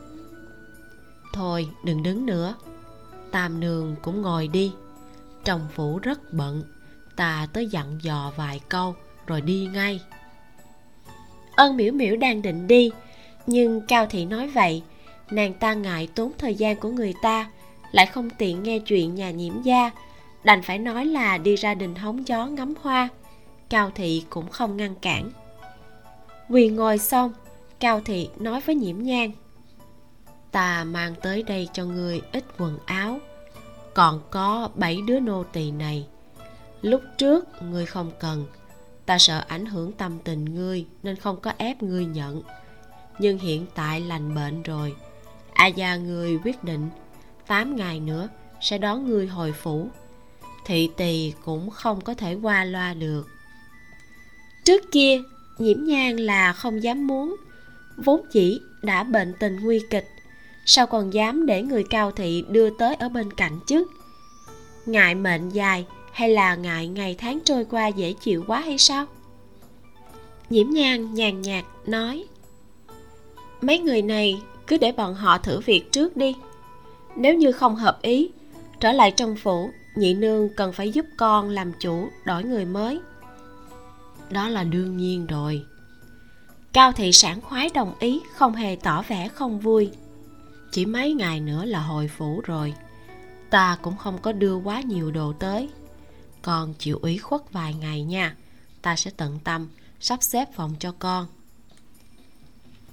thôi, 1.33 1.69
đừng 1.83 2.03
đứng 2.03 2.25
nữa. 2.25 2.55
Tam 3.31 3.59
nương 3.59 3.95
cũng 4.01 4.21
ngồi 4.21 4.47
đi. 4.47 4.73
Trong 5.43 5.67
phủ 5.75 5.99
rất 5.99 6.33
bận, 6.33 6.63
ta 7.15 7.47
tới 7.53 7.67
dặn 7.67 7.99
dò 8.01 8.31
vài 8.35 8.61
câu, 8.69 8.95
rồi 9.27 9.41
đi 9.41 9.69
ngay 9.73 10.01
ân 11.55 11.77
miễu 11.77 11.93
miễu 11.93 12.15
đang 12.15 12.41
định 12.41 12.67
đi. 12.67 12.91
Nhưng 13.47 13.81
cao 13.87 14.05
thị 14.05 14.25
nói 14.25 14.47
vậy, 14.47 14.83
nàng 15.31 15.53
ta 15.53 15.73
ngại 15.73 16.07
tốn 16.15 16.31
thời 16.37 16.55
gian 16.55 16.75
của 16.75 16.89
người 16.89 17.13
ta, 17.21 17.49
lại 17.91 18.05
không 18.05 18.29
tiện 18.29 18.63
nghe 18.63 18.79
chuyện 18.79 19.15
nhà 19.15 19.31
nhiễm 19.31 19.61
gia. 19.61 19.91
Đành 20.43 20.61
phải 20.61 20.79
nói 20.79 21.05
là 21.05 21.37
đi 21.37 21.55
ra 21.55 21.73
đình 21.73 21.95
hóng 21.95 22.27
gió 22.27 22.45
ngắm 22.45 22.73
hoa. 22.81 23.09
Cao 23.69 23.91
thị 23.95 24.23
cũng 24.29 24.49
không 24.49 24.77
ngăn 24.77 24.95
cản. 24.95 25.31
Quỳ 26.49 26.69
ngồi 26.69 26.97
xong, 26.97 27.33
cao 27.79 28.01
thị 28.05 28.29
nói 28.39 28.61
với 28.61 28.75
nhiễm 28.75 29.03
Nhan: 29.03 29.31
ta 30.51 30.83
mang 30.83 31.15
tới 31.21 31.43
đây 31.43 31.69
cho 31.73 31.85
ngươi 31.85 32.21
ít 32.31 32.43
quần 32.57 32.77
áo. 32.85 33.19
Còn 33.93 34.21
có 34.29 34.69
bảy 34.75 34.99
đứa 35.07 35.19
nô 35.19 35.43
tỳ 35.43 35.71
này. 35.71 36.07
Lúc 36.81 37.01
trước 37.17 37.47
ngươi 37.61 37.85
không 37.85 38.11
cần 38.19 38.45
ta 39.05 39.17
sợ 39.17 39.43
ảnh 39.47 39.65
hưởng 39.65 39.91
tâm 39.91 40.19
tình 40.23 40.55
ngươi, 40.55 40.85
nên 41.03 41.15
không 41.15 41.39
có 41.41 41.53
ép 41.57 41.83
ngươi 41.83 42.05
nhận. 42.05 42.41
Nhưng 43.19 43.39
hiện 43.39 43.65
tại 43.75 44.01
lành 44.01 44.35
bệnh 44.35 44.63
rồi. 44.63 44.95
A 45.53 45.67
gia 45.67 45.95
ngươi 45.95 46.39
quyết 46.43 46.63
định 46.63 46.89
8 47.47 47.75
ngày 47.75 47.99
nữa 47.99 48.29
sẽ 48.61 48.77
đón 48.77 49.09
ngươi 49.09 49.27
hồi 49.27 49.51
phủ. 49.51 49.87
Thị 50.65 50.89
tỳ 50.97 51.33
cũng 51.45 51.69
không 51.69 52.01
có 52.01 52.13
thể 52.13 52.33
qua 52.33 52.63
loa 52.63 52.93
được. 52.93 53.27
Trước 54.65 54.91
kia, 54.91 55.21
nhiễm 55.57 55.83
nhang 55.83 56.19
là 56.19 56.53
không 56.53 56.83
dám 56.83 57.07
muốn. 57.07 57.35
Vốn 57.97 58.21
chỉ 58.31 58.61
đã 58.81 59.03
bệnh 59.03 59.33
tình 59.39 59.59
nguy 59.59 59.81
kịch, 59.89 60.09
sao 60.65 60.87
còn 60.87 61.13
dám 61.13 61.45
để 61.45 61.61
người 61.61 61.83
cao 61.89 62.11
thị 62.11 62.45
đưa 62.49 62.69
tới 62.77 62.95
ở 62.95 63.09
bên 63.09 63.33
cạnh 63.33 63.59
chứ? 63.67 63.85
Ngại 64.85 65.15
mệnh 65.15 65.49
dài 65.49 65.85
hay 66.13 66.29
là 66.29 66.55
ngại 66.55 66.87
ngày 66.87 67.15
tháng 67.17 67.39
trôi 67.45 67.65
qua 67.65 67.87
dễ 67.87 68.13
chịu 68.13 68.43
quá 68.47 68.59
hay 68.59 68.77
sao? 68.77 69.05
Nhiễm 70.49 70.69
Nhan 70.69 71.13
nhàn 71.13 71.41
nhạt 71.41 71.65
nói, 71.85 72.25
mấy 73.61 73.79
người 73.79 74.01
này 74.01 74.41
cứ 74.67 74.77
để 74.77 74.91
bọn 74.91 75.13
họ 75.13 75.37
thử 75.37 75.59
việc 75.59 75.91
trước 75.91 76.17
đi. 76.17 76.35
Nếu 77.15 77.35
như 77.35 77.51
không 77.51 77.75
hợp 77.75 78.01
ý, 78.01 78.31
trở 78.79 78.91
lại 78.91 79.11
trong 79.11 79.35
phủ, 79.35 79.69
nhị 79.95 80.13
nương 80.13 80.49
cần 80.55 80.73
phải 80.73 80.91
giúp 80.91 81.05
con 81.17 81.49
làm 81.49 81.71
chủ 81.79 82.09
đổi 82.25 82.43
người 82.43 82.65
mới. 82.65 82.99
Đó 84.29 84.49
là 84.49 84.63
đương 84.63 84.97
nhiên 84.97 85.27
rồi. 85.27 85.61
Cao 86.73 86.91
thị 86.91 87.11
sảng 87.11 87.41
khoái 87.41 87.69
đồng 87.73 87.93
ý, 87.99 88.21
không 88.35 88.55
hề 88.55 88.75
tỏ 88.75 89.01
vẻ 89.07 89.27
không 89.27 89.59
vui. 89.59 89.91
Chỉ 90.71 90.85
mấy 90.85 91.13
ngày 91.13 91.39
nữa 91.39 91.65
là 91.65 91.79
hồi 91.79 92.07
phủ 92.17 92.41
rồi, 92.43 92.73
ta 93.49 93.77
cũng 93.81 93.97
không 93.97 94.17
có 94.21 94.31
đưa 94.31 94.55
quá 94.55 94.81
nhiều 94.81 95.11
đồ 95.11 95.33
tới 95.39 95.69
con 96.43 96.73
chịu 96.79 96.99
ủy 97.01 97.17
khuất 97.17 97.41
vài 97.51 97.73
ngày 97.73 98.03
nha. 98.03 98.35
Ta 98.81 98.95
sẽ 98.95 99.11
tận 99.17 99.39
tâm, 99.43 99.67
sắp 99.99 100.23
xếp 100.23 100.49
phòng 100.55 100.75
cho 100.79 100.93
con. 100.99 101.27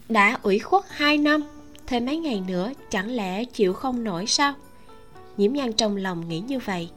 Đã 0.09 0.39
ủy 0.43 0.59
khuất 0.59 0.85
hai 0.89 1.19
năm 1.19 1.43
thêm 1.87 2.07
mấy 2.07 2.17
ngày 2.17 2.43
nữa 2.49 2.73
chẳng 2.91 3.11
lẽ 3.11 3.45
chịu 3.45 3.73
không 3.73 4.05
nổi 4.05 4.27
sao? 4.27 4.55
Nhiễm 5.37 5.53
nhan 5.53 5.73
trong 5.73 5.97
lòng 5.97 6.29
nghĩ 6.29 6.41
như 6.41 6.59
vậy, 6.59 6.91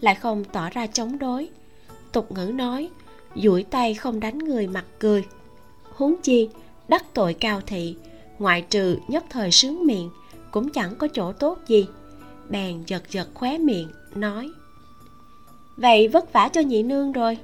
lại 0.00 0.14
không 0.14 0.44
tỏ 0.44 0.70
ra 0.70 0.86
chống 0.86 1.18
đối. 1.18 1.48
Tục 2.12 2.32
ngữ 2.32 2.52
nói, 2.54 2.88
duỗi 3.36 3.62
tay 3.62 3.94
không 3.94 4.20
đánh 4.20 4.38
người 4.38 4.66
mặt 4.66 4.84
cười. 4.98 5.24
Huống 5.82 6.14
chi, 6.22 6.48
đắc 6.88 7.04
tội 7.14 7.34
cao 7.34 7.60
thị, 7.66 7.96
ngoại 8.38 8.62
trừ 8.62 8.98
nhất 9.08 9.24
thời 9.30 9.50
sướng 9.50 9.86
miệng, 9.86 10.10
cũng 10.50 10.72
chẳng 10.72 10.94
có 10.98 11.08
chỗ 11.08 11.32
tốt 11.32 11.58
gì. 11.66 11.86
Bèn 12.48 12.82
giật 12.86 13.02
giật 13.10 13.28
khóe 13.34 13.58
miệng, 13.58 13.88
nói 14.14 14.50
vậy 15.76 16.08
vất 16.08 16.32
vả 16.32 16.48
cho 16.52 16.60
nhị 16.60 16.82
nương 16.82 17.12
rồi. 17.12 17.38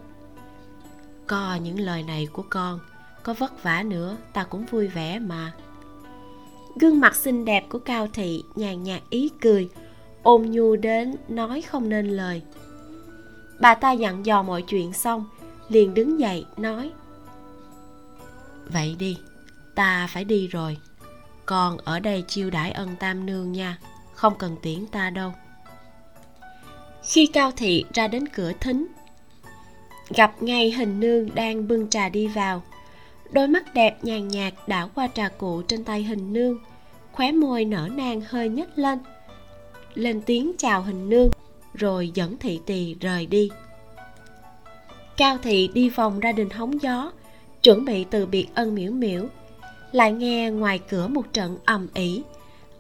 Co 1.26 1.54
những 1.54 1.80
lời 1.80 2.02
này 2.02 2.28
của 2.32 2.44
con 2.50 2.80
có 3.22 3.34
vất 3.34 3.62
vả 3.62 3.82
nữa 3.82 4.16
ta 4.32 4.44
cũng 4.44 4.64
vui 4.64 4.88
vẻ 4.88 5.18
mà. 5.18 5.52
Gương 6.80 7.00
mặt 7.00 7.16
xinh 7.16 7.44
đẹp 7.44 7.66
của 7.68 7.78
cao 7.78 8.08
thị 8.12 8.42
nhàn 8.54 8.82
nhạt 8.82 9.02
ý 9.10 9.30
cười 9.40 9.68
ôm 10.22 10.50
nhu 10.50 10.76
đến 10.76 11.16
nói 11.28 11.62
không 11.62 11.88
nên 11.88 12.06
lời. 12.06 12.42
Bà 13.60 13.74
ta 13.74 13.92
dặn 13.92 14.26
dò 14.26 14.42
mọi 14.42 14.62
chuyện 14.62 14.92
xong 14.92 15.26
liền 15.68 15.94
đứng 15.94 16.20
dậy 16.20 16.46
nói 16.56 16.90
vậy 18.66 18.96
đi 18.98 19.18
ta 19.74 20.06
phải 20.06 20.24
đi 20.24 20.48
rồi. 20.48 20.76
Con 21.46 21.78
ở 21.78 22.00
đây 22.00 22.24
chiêu 22.28 22.50
đãi 22.50 22.72
ân 22.72 22.96
tam 22.96 23.26
nương 23.26 23.52
nha 23.52 23.78
không 24.14 24.38
cần 24.38 24.56
tiễn 24.62 24.86
ta 24.86 25.10
đâu 25.10 25.32
khi 27.04 27.26
cao 27.26 27.52
thị 27.56 27.84
ra 27.94 28.08
đến 28.08 28.28
cửa 28.28 28.52
thính, 28.60 28.86
gặp 30.14 30.42
ngay 30.42 30.70
hình 30.70 31.00
nương 31.00 31.34
đang 31.34 31.68
bưng 31.68 31.90
trà 31.90 32.08
đi 32.08 32.26
vào. 32.26 32.62
Đôi 33.30 33.48
mắt 33.48 33.74
đẹp 33.74 34.04
nhàn 34.04 34.28
nhạt 34.28 34.54
đảo 34.66 34.90
qua 34.94 35.08
trà 35.14 35.28
cụ 35.28 35.62
trên 35.62 35.84
tay 35.84 36.02
hình 36.02 36.32
nương, 36.32 36.58
khóe 37.12 37.32
môi 37.32 37.64
nở 37.64 37.88
nang 37.92 38.20
hơi 38.20 38.48
nhếch 38.48 38.78
lên. 38.78 38.98
Lên 39.94 40.22
tiếng 40.26 40.52
chào 40.58 40.82
hình 40.82 41.08
nương, 41.08 41.30
rồi 41.74 42.10
dẫn 42.14 42.36
thị 42.38 42.60
tỳ 42.66 42.94
rời 43.00 43.26
đi. 43.26 43.50
Cao 45.16 45.38
thị 45.42 45.70
đi 45.74 45.88
vòng 45.88 46.20
ra 46.20 46.32
đình 46.32 46.50
hóng 46.50 46.82
gió, 46.82 47.12
chuẩn 47.62 47.84
bị 47.84 48.04
từ 48.04 48.26
biệt 48.26 48.46
ân 48.54 48.74
miễu 48.74 48.92
miễu 48.92 49.28
lại 49.92 50.12
nghe 50.12 50.50
ngoài 50.50 50.80
cửa 50.88 51.08
một 51.08 51.32
trận 51.32 51.58
ầm 51.64 51.88
ĩ, 51.94 52.22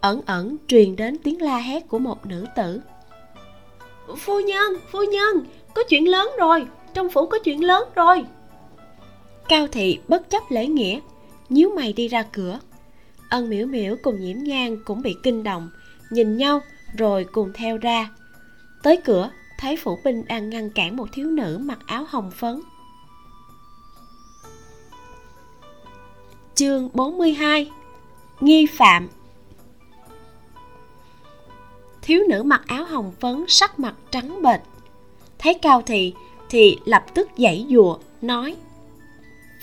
ẩn 0.00 0.20
ẩn 0.26 0.56
truyền 0.68 0.96
đến 0.96 1.16
tiếng 1.24 1.42
la 1.42 1.58
hét 1.58 1.88
của 1.88 1.98
một 1.98 2.26
nữ 2.26 2.46
tử 2.56 2.80
phu 4.16 4.40
nhân 4.40 4.72
phu 4.90 5.02
nhân, 5.02 5.46
có 5.74 5.82
chuyện 5.88 6.08
lớn 6.08 6.30
rồi, 6.38 6.66
trong 6.94 7.10
phủ 7.10 7.26
có 7.26 7.38
chuyện 7.38 7.64
lớn 7.64 7.88
rồi. 7.94 8.24
Cao 9.48 9.66
thị 9.66 9.98
bất 10.08 10.30
chấp 10.30 10.42
lễ 10.50 10.66
nghĩa, 10.66 11.00
nhíu 11.48 11.70
mày 11.76 11.92
đi 11.92 12.08
ra 12.08 12.22
cửa. 12.22 12.60
Ân 13.28 13.50
miễu 13.50 13.66
miễu 13.66 13.96
cùng 14.02 14.20
nhiễm 14.20 14.36
nhang 14.38 14.76
cũng 14.84 15.02
bị 15.02 15.16
kinh 15.22 15.42
động, 15.42 15.70
nhìn 16.10 16.36
nhau 16.36 16.60
rồi 16.96 17.26
cùng 17.32 17.52
theo 17.54 17.76
ra. 17.76 18.10
Tới 18.82 18.96
cửa, 19.04 19.30
thấy 19.58 19.76
phủ 19.76 19.98
binh 20.04 20.24
đang 20.28 20.50
ngăn 20.50 20.70
cản 20.70 20.96
một 20.96 21.08
thiếu 21.12 21.26
nữ 21.26 21.58
mặc 21.62 21.78
áo 21.86 22.04
hồng 22.08 22.30
phấn. 22.30 22.60
Chương 26.54 26.88
42 26.92 27.70
Nghi 28.40 28.66
phạm. 28.66 29.08
Thiếu 32.02 32.22
nữ 32.28 32.42
mặc 32.42 32.62
áo 32.66 32.84
hồng 32.84 33.12
phấn, 33.20 33.44
sắc 33.48 33.78
mặt 33.78 33.94
trắng 34.10 34.42
bệch. 34.42 34.60
Thấy 35.38 35.54
Cao 35.54 35.82
Thị, 35.82 36.14
thì 36.50 36.78
lập 36.84 37.04
tức 37.14 37.28
dãy 37.38 37.66
dùa 37.70 37.98
nói, 38.22 38.56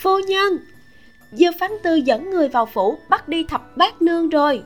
Phu 0.02 0.18
nhân 0.18 0.58
Dư 1.32 1.46
phán 1.60 1.70
tư 1.82 1.94
dẫn 1.94 2.30
người 2.30 2.48
vào 2.48 2.66
phủ 2.66 2.98
bắt 3.08 3.28
đi 3.28 3.44
thập 3.44 3.76
bát 3.76 4.02
nương 4.02 4.28
rồi. 4.28 4.62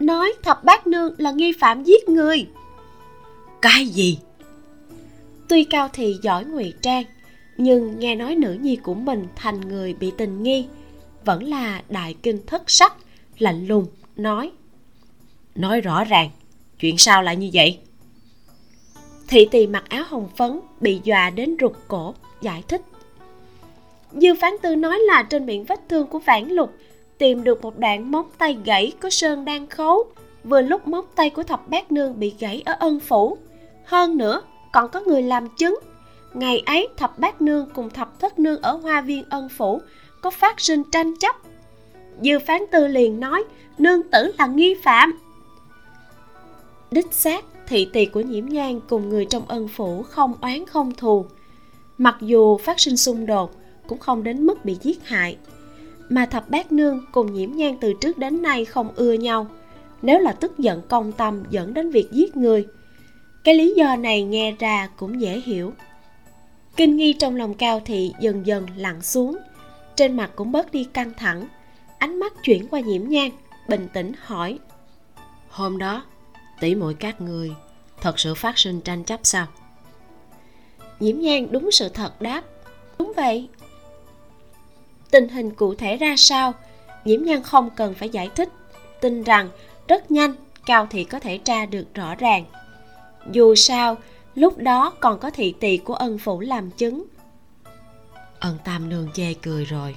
Nói 0.00 0.32
thập 0.42 0.64
bát 0.64 0.86
nương 0.86 1.14
là 1.18 1.32
nghi 1.32 1.52
phạm 1.52 1.84
giết 1.84 2.08
người. 2.08 2.46
Cái 3.62 3.86
gì? 3.86 4.18
Tuy 5.48 5.64
Cao 5.64 5.88
Thị 5.92 6.16
giỏi 6.22 6.44
ngụy 6.44 6.74
trang, 6.82 7.04
Nhưng 7.56 7.98
nghe 7.98 8.14
nói 8.14 8.34
nữ 8.34 8.52
nhi 8.52 8.76
của 8.76 8.94
mình 8.94 9.26
thành 9.36 9.60
người 9.60 9.94
bị 9.94 10.12
tình 10.18 10.42
nghi, 10.42 10.66
vẫn 11.24 11.42
là 11.44 11.82
đại 11.88 12.14
kinh 12.22 12.46
thất 12.46 12.70
sắc, 12.70 12.94
lạnh 13.38 13.66
lùng, 13.66 13.86
nói 14.16 14.50
nói 15.54 15.80
rõ 15.80 16.04
ràng 16.04 16.30
chuyện 16.78 16.98
sao 16.98 17.22
lại 17.22 17.36
như 17.36 17.50
vậy? 17.52 17.78
Thị 19.28 19.48
tỳ 19.50 19.66
mặc 19.66 19.84
áo 19.88 20.04
hồng 20.08 20.28
phấn 20.36 20.60
bị 20.80 21.00
dọa 21.04 21.30
đến 21.30 21.56
rụt 21.60 21.72
cổ, 21.88 22.14
giải 22.40 22.62
thích. 22.68 22.82
Dư 24.12 24.34
phán 24.40 24.52
tư 24.62 24.76
nói 24.76 24.98
là 24.98 25.22
trên 25.22 25.46
miệng 25.46 25.64
vết 25.64 25.80
thương 25.88 26.06
của 26.06 26.18
vãn 26.18 26.48
lục, 26.48 26.72
tìm 27.18 27.44
được 27.44 27.62
một 27.62 27.78
đoạn 27.78 28.10
móng 28.10 28.26
tay 28.38 28.58
gãy 28.64 28.92
có 29.00 29.10
sơn 29.10 29.44
đang 29.44 29.66
khấu, 29.66 30.04
vừa 30.44 30.60
lúc 30.60 30.88
móng 30.88 31.04
tay 31.14 31.30
của 31.30 31.42
thập 31.42 31.68
bát 31.68 31.92
nương 31.92 32.20
bị 32.20 32.34
gãy 32.38 32.62
ở 32.64 32.76
ân 32.78 33.00
phủ. 33.00 33.38
Hơn 33.84 34.16
nữa, 34.16 34.42
còn 34.72 34.88
có 34.88 35.00
người 35.00 35.22
làm 35.22 35.48
chứng. 35.58 35.78
Ngày 36.34 36.62
ấy, 36.66 36.88
thập 36.96 37.18
bát 37.18 37.42
nương 37.42 37.66
cùng 37.74 37.90
thập 37.90 38.20
thất 38.20 38.38
nương 38.38 38.62
ở 38.62 38.72
hoa 38.72 39.00
viên 39.00 39.24
ân 39.30 39.48
phủ 39.48 39.80
có 40.20 40.30
phát 40.30 40.60
sinh 40.60 40.82
tranh 40.92 41.16
chấp. 41.16 41.36
Dư 42.22 42.38
phán 42.46 42.62
tư 42.70 42.86
liền 42.86 43.20
nói, 43.20 43.44
nương 43.78 44.02
tử 44.02 44.32
là 44.38 44.46
nghi 44.46 44.74
phạm 44.82 45.18
đích 46.90 47.12
xác 47.12 47.44
thị 47.66 47.88
tỳ 47.92 48.06
của 48.06 48.20
nhiễm 48.20 48.46
nhan 48.46 48.80
cùng 48.88 49.08
người 49.08 49.24
trong 49.24 49.48
ân 49.48 49.68
phủ 49.68 50.02
không 50.02 50.34
oán 50.40 50.66
không 50.66 50.94
thù. 50.94 51.26
Mặc 51.98 52.16
dù 52.20 52.58
phát 52.58 52.80
sinh 52.80 52.96
xung 52.96 53.26
đột, 53.26 53.54
cũng 53.86 53.98
không 53.98 54.22
đến 54.22 54.46
mức 54.46 54.64
bị 54.64 54.76
giết 54.82 55.04
hại. 55.04 55.36
Mà 56.08 56.26
thập 56.26 56.50
bát 56.50 56.72
nương 56.72 57.04
cùng 57.12 57.32
nhiễm 57.32 57.52
nhan 57.52 57.76
từ 57.80 57.92
trước 58.00 58.18
đến 58.18 58.42
nay 58.42 58.64
không 58.64 58.88
ưa 58.96 59.12
nhau. 59.12 59.46
Nếu 60.02 60.18
là 60.18 60.32
tức 60.32 60.58
giận 60.58 60.82
công 60.88 61.12
tâm 61.12 61.42
dẫn 61.50 61.74
đến 61.74 61.90
việc 61.90 62.08
giết 62.12 62.36
người, 62.36 62.66
cái 63.44 63.54
lý 63.54 63.74
do 63.76 63.96
này 63.96 64.22
nghe 64.22 64.56
ra 64.58 64.88
cũng 64.96 65.20
dễ 65.20 65.42
hiểu. 65.44 65.72
Kinh 66.76 66.96
nghi 66.96 67.12
trong 67.12 67.36
lòng 67.36 67.54
cao 67.54 67.80
thị 67.84 68.12
dần 68.20 68.46
dần 68.46 68.66
lặng 68.76 69.02
xuống, 69.02 69.36
trên 69.96 70.16
mặt 70.16 70.30
cũng 70.36 70.52
bớt 70.52 70.72
đi 70.72 70.84
căng 70.84 71.12
thẳng. 71.16 71.48
Ánh 71.98 72.20
mắt 72.20 72.32
chuyển 72.42 72.66
qua 72.66 72.80
nhiễm 72.80 73.08
nhan, 73.08 73.30
bình 73.68 73.88
tĩnh 73.92 74.12
hỏi, 74.18 74.58
hôm 75.48 75.78
đó 75.78 76.04
tỷ 76.60 76.74
muội 76.74 76.94
các 76.94 77.20
người. 77.20 77.54
Thật 78.00 78.18
sự 78.18 78.34
phát 78.34 78.58
sinh 78.58 78.80
tranh 78.80 79.04
chấp 79.04 79.20
sao? 79.22 79.46
Nhiễm 81.00 81.18
nhang 81.18 81.52
đúng 81.52 81.70
sự 81.70 81.88
thật 81.88 82.22
đáp. 82.22 82.42
Đúng 82.98 83.12
vậy. 83.16 83.48
Tình 85.10 85.28
hình 85.28 85.50
cụ 85.50 85.74
thể 85.74 85.96
ra 85.96 86.14
sao? 86.16 86.54
Nhiễm 87.04 87.22
nhang 87.22 87.42
không 87.42 87.70
cần 87.76 87.94
phải 87.94 88.08
giải 88.08 88.30
thích. 88.34 88.48
Tin 89.00 89.22
rằng 89.22 89.48
rất 89.88 90.10
nhanh 90.10 90.34
cao 90.66 90.86
thị 90.90 91.04
có 91.04 91.20
thể 91.20 91.38
tra 91.38 91.66
được 91.66 91.94
rõ 91.94 92.14
ràng. 92.14 92.44
Dù 93.32 93.54
sao 93.54 93.96
lúc 94.34 94.58
đó 94.58 94.92
còn 95.00 95.18
có 95.18 95.30
thị 95.30 95.54
tỳ 95.60 95.76
của 95.76 95.94
ân 95.94 96.18
phủ 96.18 96.40
làm 96.40 96.70
chứng. 96.70 97.04
Ân 98.40 98.58
tam 98.64 98.88
nương 98.88 99.08
chê 99.14 99.34
cười 99.42 99.64
rồi. 99.64 99.96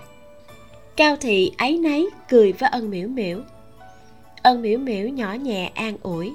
Cao 0.95 1.15
thị 1.15 1.51
ấy 1.57 1.77
nấy 1.77 2.09
cười 2.29 2.53
với 2.53 2.69
ân 2.69 2.89
miễu 2.89 3.07
miễu 3.07 3.41
ân 4.43 4.61
miễu 4.61 4.79
miễu 4.79 5.07
nhỏ 5.07 5.33
nhẹ 5.33 5.71
an 5.75 5.97
ủi 6.01 6.33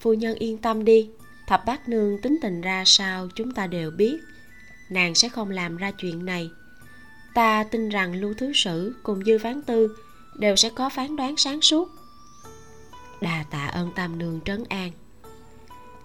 phu 0.00 0.14
nhân 0.14 0.38
yên 0.38 0.58
tâm 0.58 0.84
đi, 0.84 1.10
thập 1.46 1.66
bát 1.66 1.88
nương 1.88 2.18
tính 2.18 2.38
tình 2.42 2.60
ra 2.60 2.82
sao 2.86 3.28
chúng 3.34 3.52
ta 3.52 3.66
đều 3.66 3.90
biết. 3.90 4.20
Nàng 4.90 5.14
sẽ 5.14 5.28
không 5.28 5.50
làm 5.50 5.76
ra 5.76 5.90
chuyện 5.90 6.24
này. 6.24 6.50
Ta 7.34 7.64
tin 7.64 7.88
rằng 7.88 8.20
lưu 8.20 8.34
thứ 8.34 8.52
sử 8.52 8.94
cùng 9.02 9.24
dư 9.24 9.38
phán 9.38 9.62
tư 9.62 9.96
đều 10.38 10.56
sẽ 10.56 10.70
có 10.70 10.88
phán 10.88 11.16
đoán 11.16 11.36
sáng 11.36 11.60
suốt. 11.60 11.88
Đà 13.20 13.44
tạ 13.50 13.66
ơn 13.66 13.90
tam 13.96 14.18
nương 14.18 14.40
trấn 14.44 14.64
an. 14.68 14.90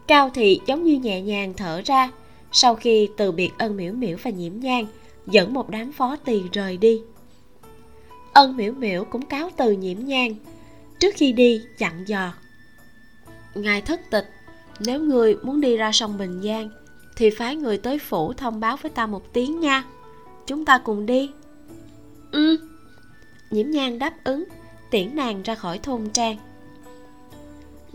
Cao 0.07 0.29
thị 0.29 0.59
giống 0.67 0.83
như 0.83 0.99
nhẹ 0.99 1.21
nhàng 1.21 1.53
thở 1.53 1.81
ra 1.85 2.11
sau 2.51 2.75
khi 2.75 3.09
từ 3.17 3.31
biệt 3.31 3.49
ân 3.57 3.77
miễu 3.77 3.93
miễu 3.93 4.17
và 4.23 4.31
nhiễm 4.31 4.59
nhang, 4.59 4.85
dẫn 5.27 5.53
một 5.53 5.69
đám 5.69 5.91
phó 5.91 6.15
tỳ 6.15 6.41
rời 6.51 6.77
đi. 6.77 7.01
Ân 8.33 8.57
miễu 8.57 8.73
miễu 8.73 9.05
cũng 9.05 9.25
cáo 9.25 9.49
từ 9.57 9.71
nhiễm 9.71 9.99
nhang, 9.99 10.35
trước 10.99 11.15
khi 11.17 11.31
đi 11.31 11.61
dặn 11.77 12.07
dò 12.07 12.33
ngài 13.55 13.81
thất 13.81 13.99
tịch 14.09 14.29
nếu 14.79 14.99
người 14.99 15.35
muốn 15.43 15.61
đi 15.61 15.77
ra 15.77 15.91
sông 15.91 16.17
bình 16.17 16.41
giang 16.43 16.69
thì 17.15 17.29
phái 17.29 17.55
người 17.55 17.77
tới 17.77 17.99
phủ 17.99 18.33
thông 18.33 18.59
báo 18.59 18.77
với 18.77 18.89
ta 18.89 19.05
một 19.05 19.33
tiếng 19.33 19.59
nha. 19.59 19.83
Chúng 20.47 20.65
ta 20.65 20.77
cùng 20.77 21.05
đi. 21.05 21.31
Ừ. 22.31 22.57
Nhiễm 23.51 23.69
nhang 23.69 23.99
đáp 23.99 24.13
ứng 24.23 24.45
tiễn 24.91 25.15
nàng 25.15 25.41
ra 25.41 25.55
khỏi 25.55 25.79
thôn 25.79 26.09
trang. 26.09 26.37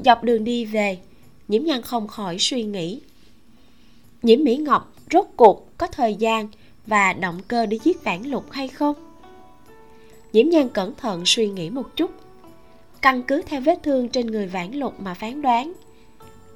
Dọc 0.05 0.25
đường 0.25 0.45
đi 0.45 0.65
về 0.65 0.99
nhiễm 1.49 1.65
nhang 1.65 1.83
không 1.83 2.09
khỏi 2.09 2.37
suy 2.39 2.63
nghĩ. 2.63 3.01
Nhiễm 4.23 4.45
mỹ 4.45 4.57
ngọc 4.57 4.93
rốt 5.13 5.27
cuộc 5.37 5.79
có 5.79 5.87
thời 5.87 6.15
gian 6.15 6.49
và 6.87 7.13
động 7.13 7.41
cơ 7.49 7.67
để 7.67 7.79
giết 7.85 8.05
vãn 8.05 8.23
lục 8.23 8.51
hay 8.51 8.69
không? 8.69 8.97
Nhiễm 10.33 10.49
nhan 10.49 10.69
cẩn 10.69 10.95
thận 10.95 11.23
suy 11.27 11.49
nghĩ 11.49 11.71
một 11.71 11.97
chút 11.97 12.11
căn 13.03 13.23
cứ 13.23 13.43
theo 13.47 13.61
vết 13.61 13.83
thương 13.83 14.09
trên 14.09 14.27
người 14.27 14.47
vãn 14.47 14.73
lục 14.73 15.01
mà 15.01 15.15
phán 15.15 15.43
đoán. 15.43 15.73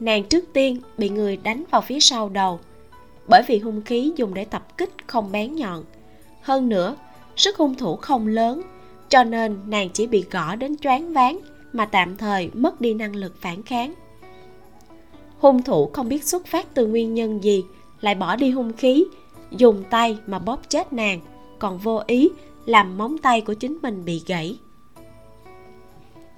Nàng 0.00 0.24
trước 0.24 0.44
tiên 0.52 0.81
bị 0.98 1.09
người 1.09 1.37
đánh 1.37 1.64
vào 1.70 1.81
phía 1.81 2.00
sau 2.00 2.28
đầu, 2.28 2.61
bởi 3.28 3.42
vì 3.46 3.59
hung 3.59 3.83
khí 3.83 4.12
dùng 4.16 4.35
để 4.35 4.44
tập 4.44 4.78
kích 4.78 4.90
không 5.07 5.33
bén 5.33 5.55
nhọn. 5.55 5.85
Hơn 6.42 6.68
nữa, 6.68 6.96
sức 7.37 7.57
hung 7.57 7.74
thủ 7.74 7.96
không 7.96 8.26
lớn, 8.26 8.62
cho 9.09 9.24
nên 9.24 9.59
nàng 9.66 9.88
chỉ 9.90 10.07
bị 10.07 10.24
gõ 10.31 10.57
đến 10.57 10.76
choáng 10.76 11.12
váng 11.12 11.38
mà 11.72 11.87
tạm 11.87 12.16
thời 12.16 12.50
mất 12.55 12.81
đi 12.81 12.94
năng 12.94 13.16
lực 13.16 13.40
phản 13.40 13.62
kháng. 13.62 13.94
Hung 15.38 15.62
thủ 15.62 15.90
không 15.92 16.09
biết 16.09 16.24
xuất 16.24 16.46
phát 16.46 16.74
từ 16.74 16.87
nguyên 16.87 17.14
nhân 17.14 17.44
gì, 17.44 17.64
lại 18.00 18.14
bỏ 18.14 18.37
đi 18.37 18.50
hung 18.50 18.72
khí, 18.72 19.05
dùng 19.50 19.85
tay 19.90 20.18
mà 20.26 20.38
bóp 20.38 20.61
chết 20.68 20.92
nàng, 20.92 21.20
còn 21.59 21.78
vô 21.78 22.02
ý 22.07 22.31
làm 22.66 22.98
móng 22.98 23.18
tay 23.18 23.40
của 23.40 23.55
chính 23.55 23.78
mình 23.83 24.05
bị 24.05 24.22
gãy 24.26 24.59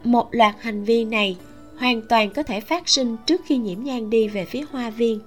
một 0.04 0.28
loạt 0.34 0.54
hành 0.60 0.84
vi 0.84 1.04
này 1.04 1.36
hoàn 1.78 2.02
toàn 2.02 2.30
có 2.30 2.42
thể 2.42 2.60
phát 2.60 2.88
sinh 2.88 3.16
trước 3.26 3.40
khi 3.44 3.56
nhiễm 3.56 3.82
nhang 3.82 4.10
đi 4.10 4.28
về 4.28 4.44
phía 4.44 4.64
hoa 4.70 4.90
viên. 4.90 5.20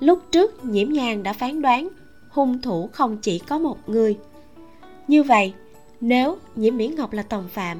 Lúc 0.00 0.22
trước, 0.32 0.64
nhiễm 0.64 0.92
nhang 0.92 1.22
đã 1.22 1.32
phán 1.32 1.62
đoán 1.62 1.88
hung 2.28 2.62
thủ 2.62 2.88
không 2.92 3.16
chỉ 3.22 3.38
có 3.38 3.58
một 3.58 3.88
người. 3.88 4.16
Như 5.08 5.22
vậy, 5.22 5.52
nếu 6.00 6.38
nhiễm 6.56 6.76
mỹ 6.76 6.88
ngọc 6.88 7.12
là 7.12 7.22
tòng 7.22 7.48
phạm, 7.48 7.78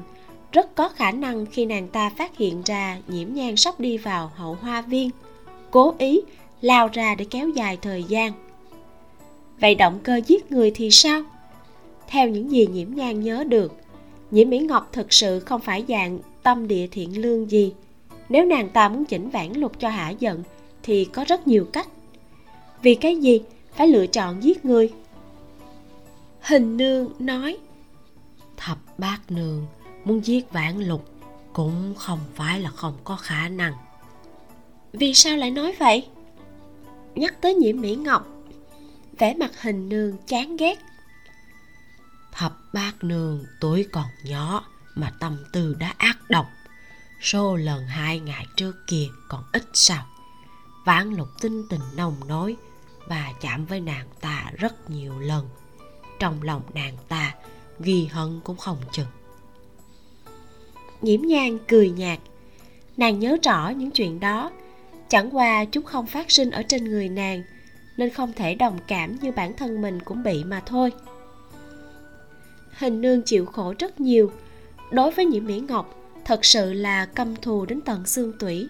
rất 0.51 0.75
có 0.75 0.89
khả 0.89 1.11
năng 1.11 1.45
khi 1.45 1.65
nàng 1.65 1.87
ta 1.87 2.09
phát 2.09 2.37
hiện 2.37 2.61
ra 2.65 2.97
nhiễm 3.07 3.33
nhang 3.33 3.57
sắp 3.57 3.79
đi 3.79 3.97
vào 3.97 4.31
hậu 4.35 4.57
hoa 4.61 4.81
viên, 4.81 5.09
cố 5.71 5.95
ý 5.97 6.21
lao 6.61 6.89
ra 6.93 7.15
để 7.15 7.25
kéo 7.29 7.49
dài 7.49 7.77
thời 7.81 8.03
gian. 8.03 8.33
Vậy 9.59 9.75
động 9.75 9.99
cơ 10.03 10.21
giết 10.27 10.51
người 10.51 10.71
thì 10.75 10.91
sao? 10.91 11.21
Theo 12.07 12.29
những 12.29 12.51
gì 12.51 12.67
nhiễm 12.67 12.87
nhang 12.95 13.21
nhớ 13.21 13.43
được 13.43 13.82
nhiễm 14.33 14.49
mỹ 14.49 14.59
ngọc 14.59 14.89
thực 14.91 15.13
sự 15.13 15.39
không 15.39 15.61
phải 15.61 15.85
dạng 15.87 16.19
tâm 16.43 16.67
địa 16.67 16.87
thiện 16.87 17.21
lương 17.21 17.51
gì. 17.51 17.73
Nếu 18.29 18.45
nàng 18.45 18.69
ta 18.69 18.89
muốn 18.89 19.05
chỉnh 19.05 19.29
vãn 19.29 19.53
lục 19.53 19.79
cho 19.79 19.89
hả 19.89 20.09
giận 20.09 20.43
thì 20.83 21.05
có 21.05 21.25
rất 21.27 21.47
nhiều 21.47 21.67
cách. 21.73 21.87
Vì 22.81 22.95
cái 22.95 23.15
gì? 23.15 23.41
Phải 23.75 23.87
lựa 23.87 24.07
chọn 24.07 24.43
giết 24.43 24.65
người. 24.65 24.93
Hình 26.41 26.77
nương 26.77 27.09
nói 27.19 27.57
thập 28.57 28.77
bát 28.97 29.19
nương 29.29 29.65
muốn 30.05 30.25
giết 30.25 30.51
vãn 30.51 30.79
lục 30.79 31.05
cũng 31.53 31.93
không 31.97 32.19
phải 32.35 32.59
là 32.59 32.69
không 32.69 32.93
có 33.03 33.15
khả 33.15 33.49
năng. 33.49 33.73
Vì 34.93 35.13
sao 35.13 35.37
lại 35.37 35.51
nói 35.51 35.75
vậy? 35.79 36.07
Nhắc 37.15 37.41
tới 37.41 37.53
nhiễm 37.55 37.81
mỹ 37.81 37.95
ngọc 37.95 38.27
vẻ 39.17 39.33
mặt 39.33 39.61
hình 39.61 39.89
nương 39.89 40.17
chán 40.27 40.57
ghét 40.57 40.79
thập 42.33 42.73
bát 42.73 43.03
nương 43.03 43.45
tuổi 43.59 43.87
còn 43.91 44.05
nhỏ 44.23 44.65
mà 44.95 45.13
tâm 45.19 45.37
tư 45.51 45.75
đã 45.79 45.93
ác 45.97 46.17
độc. 46.29 46.51
Số 47.21 47.55
lần 47.55 47.87
hai 47.87 48.19
ngày 48.19 48.45
trước 48.55 48.87
kia 48.87 49.07
còn 49.29 49.43
ít 49.53 49.63
sao. 49.73 50.05
Vãn 50.85 51.13
lục 51.13 51.27
tinh 51.41 51.67
tình 51.69 51.81
nồng 51.95 52.15
nói 52.27 52.55
và 53.07 53.33
chạm 53.41 53.65
với 53.65 53.79
nàng 53.79 54.07
ta 54.21 54.51
rất 54.57 54.89
nhiều 54.89 55.19
lần. 55.19 55.49
Trong 56.19 56.43
lòng 56.43 56.61
nàng 56.73 56.97
ta, 57.07 57.35
ghi 57.79 58.05
hận 58.05 58.41
cũng 58.43 58.57
không 58.57 58.77
chừng. 58.91 59.07
Nhiễm 61.01 61.21
nhan 61.21 61.57
cười 61.67 61.89
nhạt. 61.89 62.19
Nàng 62.97 63.19
nhớ 63.19 63.37
rõ 63.43 63.69
những 63.69 63.91
chuyện 63.91 64.19
đó. 64.19 64.51
Chẳng 65.09 65.35
qua 65.35 65.65
chúng 65.65 65.85
không 65.85 66.07
phát 66.07 66.31
sinh 66.31 66.51
ở 66.51 66.63
trên 66.63 66.85
người 66.85 67.09
nàng, 67.09 67.43
nên 67.97 68.09
không 68.09 68.33
thể 68.33 68.55
đồng 68.55 68.79
cảm 68.87 69.15
như 69.15 69.31
bản 69.31 69.57
thân 69.57 69.81
mình 69.81 69.99
cũng 69.99 70.23
bị 70.23 70.43
mà 70.43 70.63
thôi 70.65 70.91
hình 72.77 73.01
nương 73.01 73.21
chịu 73.21 73.45
khổ 73.45 73.73
rất 73.79 73.99
nhiều. 73.99 74.31
Đối 74.91 75.11
với 75.11 75.25
nhiễm 75.25 75.45
mỹ 75.45 75.59
ngọc, 75.59 75.95
thật 76.25 76.45
sự 76.45 76.73
là 76.73 77.05
căm 77.05 77.35
thù 77.35 77.65
đến 77.65 77.81
tận 77.81 78.05
xương 78.05 78.33
tủy. 78.39 78.69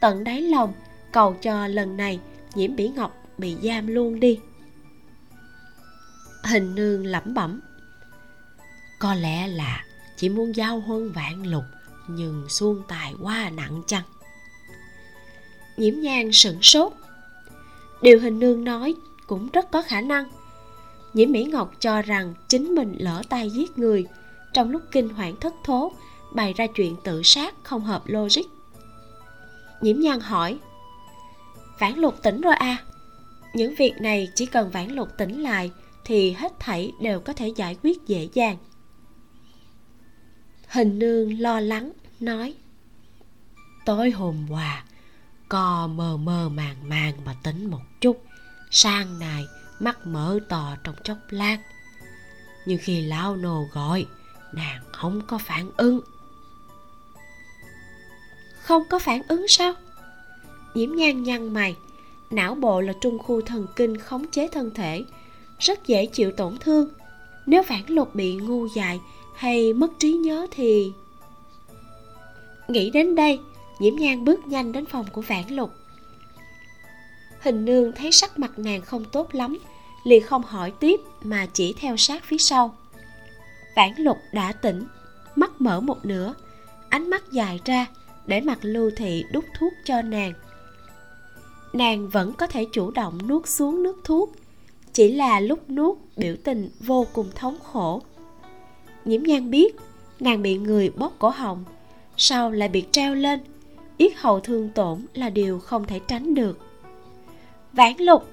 Tận 0.00 0.24
đáy 0.24 0.42
lòng, 0.42 0.72
cầu 1.12 1.36
cho 1.42 1.66
lần 1.66 1.96
này 1.96 2.20
nhiễm 2.54 2.76
mỹ 2.76 2.92
ngọc 2.96 3.28
bị 3.38 3.56
giam 3.62 3.86
luôn 3.86 4.20
đi. 4.20 4.40
Hình 6.44 6.74
nương 6.74 7.06
lẩm 7.06 7.34
bẩm, 7.34 7.60
có 8.98 9.14
lẽ 9.14 9.48
là 9.48 9.84
chỉ 10.16 10.28
muốn 10.28 10.56
giao 10.56 10.80
hôn 10.80 11.12
vạn 11.12 11.46
lục, 11.46 11.64
nhưng 12.08 12.46
xuông 12.48 12.82
tài 12.88 13.14
quá 13.22 13.50
nặng 13.54 13.82
chăng? 13.86 14.04
Nhiễm 15.76 15.94
nhan 16.00 16.32
sửng 16.32 16.62
sốt. 16.62 16.92
Điều 18.02 18.20
hình 18.20 18.38
nương 18.38 18.64
nói 18.64 18.94
cũng 19.26 19.48
rất 19.52 19.70
có 19.70 19.82
khả 19.82 20.00
năng 20.00 20.24
nhiễm 21.14 21.32
mỹ 21.32 21.44
ngọc 21.44 21.72
cho 21.80 22.02
rằng 22.02 22.34
chính 22.48 22.74
mình 22.74 22.94
lỡ 22.98 23.22
tay 23.28 23.50
giết 23.50 23.78
người. 23.78 24.06
Trong 24.52 24.70
lúc 24.70 24.82
kinh 24.90 25.08
hoảng 25.08 25.36
thất 25.40 25.54
thố, 25.64 25.92
bày 26.34 26.52
ra 26.52 26.66
chuyện 26.66 26.96
tự 27.04 27.22
sát 27.22 27.54
không 27.62 27.80
hợp 27.80 28.02
logic. 28.06 28.42
Nhiễm 29.80 30.00
nhan 30.00 30.20
hỏi, 30.20 30.58
vãn 31.78 31.98
lục 31.98 32.22
tỉnh 32.22 32.40
rồi 32.40 32.54
à? 32.54 32.76
Những 33.54 33.74
việc 33.74 33.92
này 34.00 34.28
chỉ 34.34 34.46
cần 34.46 34.70
vãn 34.70 34.90
lục 34.90 35.08
tỉnh 35.18 35.42
lại 35.42 35.70
thì 36.04 36.32
hết 36.32 36.52
thảy 36.60 36.92
đều 37.00 37.20
có 37.20 37.32
thể 37.32 37.48
giải 37.48 37.76
quyết 37.82 38.06
dễ 38.06 38.28
dàng. 38.34 38.56
Hình 40.68 40.98
nương 40.98 41.40
lo 41.40 41.60
lắng 41.60 41.92
nói, 42.20 42.54
tối 43.84 44.10
hôm 44.10 44.46
qua, 44.50 44.84
co 45.48 45.86
mờ 45.86 46.16
mờ 46.16 46.48
màng 46.48 46.88
màng 46.88 47.14
mà 47.24 47.36
tính 47.42 47.70
một 47.70 47.82
chút. 48.00 48.24
Sang 48.70 49.18
này 49.18 49.44
mắt 49.82 50.06
mở 50.06 50.38
to 50.48 50.76
trong 50.84 50.94
chốc 51.04 51.18
lát. 51.30 51.58
Nhưng 52.66 52.78
khi 52.82 53.02
lão 53.02 53.36
nô 53.36 53.68
gọi, 53.72 54.06
nàng 54.52 54.80
không 54.92 55.20
có 55.26 55.38
phản 55.38 55.70
ứng. 55.76 56.00
Không 58.62 58.82
có 58.90 58.98
phản 58.98 59.22
ứng 59.28 59.48
sao? 59.48 59.72
Nhiễm 60.74 60.94
nhan 60.94 61.22
nhăn 61.22 61.54
mày, 61.54 61.76
não 62.30 62.54
bộ 62.54 62.80
là 62.80 62.92
trung 63.00 63.18
khu 63.18 63.40
thần 63.40 63.66
kinh 63.76 63.98
khống 63.98 64.26
chế 64.30 64.48
thân 64.48 64.70
thể, 64.74 65.04
rất 65.58 65.86
dễ 65.86 66.06
chịu 66.06 66.32
tổn 66.32 66.58
thương. 66.58 66.88
Nếu 67.46 67.62
phản 67.62 67.90
lục 67.90 68.14
bị 68.14 68.36
ngu 68.36 68.66
dại 68.66 69.00
hay 69.34 69.72
mất 69.72 69.90
trí 69.98 70.12
nhớ 70.12 70.46
thì 70.50 70.92
nghĩ 72.68 72.90
đến 72.90 73.14
đây 73.14 73.40
nhiễm 73.78 73.96
nhan 73.96 74.24
bước 74.24 74.46
nhanh 74.46 74.72
đến 74.72 74.86
phòng 74.86 75.06
của 75.12 75.22
phản 75.22 75.50
lục 75.50 75.70
hình 77.42 77.64
nương 77.64 77.92
thấy 77.92 78.12
sắc 78.12 78.38
mặt 78.38 78.58
nàng 78.58 78.80
không 78.80 79.04
tốt 79.04 79.34
lắm 79.34 79.58
liền 80.04 80.22
không 80.22 80.42
hỏi 80.42 80.72
tiếp 80.80 81.00
mà 81.22 81.46
chỉ 81.52 81.74
theo 81.78 81.96
sát 81.96 82.24
phía 82.24 82.38
sau. 82.38 82.74
Vãn 83.76 83.92
lục 83.96 84.18
đã 84.32 84.52
tỉnh, 84.52 84.84
mắt 85.36 85.60
mở 85.60 85.80
một 85.80 86.04
nửa, 86.04 86.34
ánh 86.88 87.10
mắt 87.10 87.32
dài 87.32 87.60
ra 87.64 87.86
để 88.26 88.40
mặt 88.40 88.58
lưu 88.62 88.90
thị 88.96 89.24
đút 89.32 89.44
thuốc 89.58 89.72
cho 89.84 90.02
nàng. 90.02 90.32
Nàng 91.72 92.08
vẫn 92.08 92.32
có 92.32 92.46
thể 92.46 92.66
chủ 92.72 92.90
động 92.90 93.28
nuốt 93.28 93.48
xuống 93.48 93.82
nước 93.82 94.00
thuốc, 94.04 94.32
chỉ 94.92 95.12
là 95.12 95.40
lúc 95.40 95.70
nuốt 95.70 95.96
biểu 96.16 96.36
tình 96.44 96.70
vô 96.80 97.06
cùng 97.12 97.30
thống 97.34 97.58
khổ. 97.72 98.02
Nhiễm 99.04 99.22
nhan 99.22 99.50
biết 99.50 99.76
nàng 100.20 100.42
bị 100.42 100.58
người 100.58 100.90
bóp 100.90 101.12
cổ 101.18 101.28
họng, 101.28 101.64
sau 102.16 102.50
lại 102.50 102.68
bị 102.68 102.84
treo 102.90 103.14
lên 103.14 103.40
yết 103.96 104.12
hầu 104.16 104.40
thương 104.40 104.68
tổn 104.68 105.06
là 105.14 105.30
điều 105.30 105.58
không 105.58 105.86
thể 105.86 106.00
tránh 106.08 106.34
được. 106.34 106.58
Vãn 107.72 107.92
lục 107.98 108.28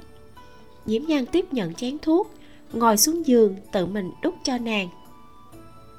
diễm 0.89 1.02
nhan 1.08 1.25
tiếp 1.25 1.54
nhận 1.54 1.73
chén 1.73 1.97
thuốc, 2.02 2.34
ngồi 2.73 2.97
xuống 2.97 3.25
giường 3.25 3.56
tự 3.71 3.86
mình 3.86 4.12
đút 4.21 4.34
cho 4.43 4.58
nàng. 4.58 4.89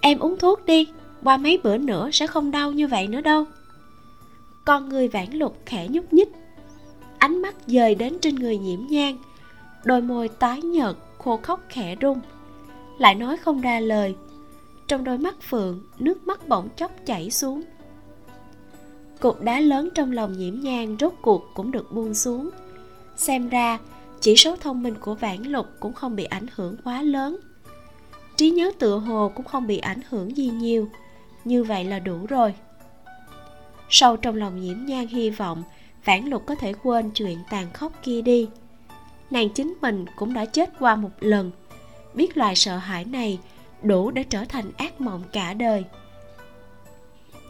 Em 0.00 0.18
uống 0.18 0.38
thuốc 0.38 0.66
đi, 0.66 0.88
qua 1.24 1.37
mấy 1.37 1.59
bữa 1.64 1.76
nữa 1.79 2.11
sẽ 2.12 2.26
không 2.26 2.50
đau 2.50 2.72
như 2.72 2.87
vậy 2.87 3.07
nữa 3.07 3.20
đâu. 3.20 3.44
Con 4.64 4.88
người 4.88 5.09
vãn 5.09 5.33
lục 5.33 5.57
khẽ 5.66 5.88
nhúc 5.90 6.12
nhích. 6.12 6.29
Ánh 7.18 7.42
mắt 7.42 7.55
dời 7.66 7.94
đến 7.94 8.18
trên 8.20 8.35
người 8.35 8.59
nhiễm 8.59 8.81
nhang 8.90 9.16
đôi 9.85 10.00
môi 10.00 10.29
tái 10.29 10.62
nhợt, 10.62 10.96
khô 11.18 11.37
khóc 11.42 11.61
khẽ 11.68 11.94
run 11.94 12.20
lại 12.98 13.14
nói 13.14 13.37
không 13.37 13.61
ra 13.61 13.81
lời. 13.81 14.14
Trong 14.88 15.05
đôi 15.05 15.18
mắt 15.18 15.35
phượng, 15.48 15.83
nước 15.98 16.26
mắt 16.26 16.48
bỗng 16.48 16.68
chốc 16.76 16.90
chảy 17.07 17.31
xuống. 17.31 17.62
Cục 19.20 19.42
đá 19.42 19.61
lớn 19.61 19.88
trong 19.94 20.12
lòng 20.12 20.33
nhiễm 20.38 20.61
nhang 20.61 20.96
rốt 21.00 21.12
cuộc 21.22 21.50
cũng 21.55 21.70
được 21.70 21.92
buông 21.92 22.14
xuống. 22.14 22.50
Xem 23.16 23.48
ra 23.48 23.79
chỉ 24.20 24.37
số 24.37 24.56
thông 24.56 24.83
minh 24.83 24.94
của 25.00 25.14
vãn 25.14 25.42
lục 25.42 25.66
cũng 25.80 25.92
không 25.92 26.16
bị 26.16 26.24
ảnh 26.24 26.46
hưởng 26.54 26.76
quá 26.85 27.02
lớn. 27.02 27.37
Trí 28.37 28.50
nhớ 28.50 28.70
tựa 28.78 28.98
hồ 28.98 29.33
cũng 29.35 29.46
không 29.46 29.66
bị 29.66 29.78
ảnh 29.78 30.00
hưởng 30.09 30.37
gì 30.37 30.46
nhiều. 30.48 30.88
Như 31.44 31.64
vậy 31.64 31.85
là 31.85 31.98
đủ 31.98 32.26
rồi. 32.28 32.54
Sâu 33.88 34.16
trong 34.16 34.37
lòng 34.37 34.61
nhiễm 34.61 34.85
nhang 34.85 35.06
hy 35.06 35.30
vọng 35.30 35.62
vãn 36.04 36.24
lục 36.26 36.42
có 36.46 36.54
thể 36.54 36.72
quên 36.83 37.11
chuyện 37.11 37.38
tàn 37.50 37.72
khốc 37.72 37.92
kia 38.02 38.22
đi. 38.22 38.48
Nàng 39.30 39.48
chính 39.48 39.74
mình 39.80 40.04
cũng 40.16 40.35
đã 40.35 40.44
chết 40.44 40.70
qua 40.78 40.96
một 40.96 41.11
lần. 41.20 41.50
Biết 42.14 42.37
loài 42.37 42.56
sợ 42.56 42.76
hãi 42.76 43.04
này 43.04 43.38
đủ 43.83 44.11
để 44.11 44.22
trở 44.22 44.44
thành 44.44 44.70
ác 44.76 45.00
mộng 45.00 45.22
cả 45.33 45.54
đời. 45.54 45.85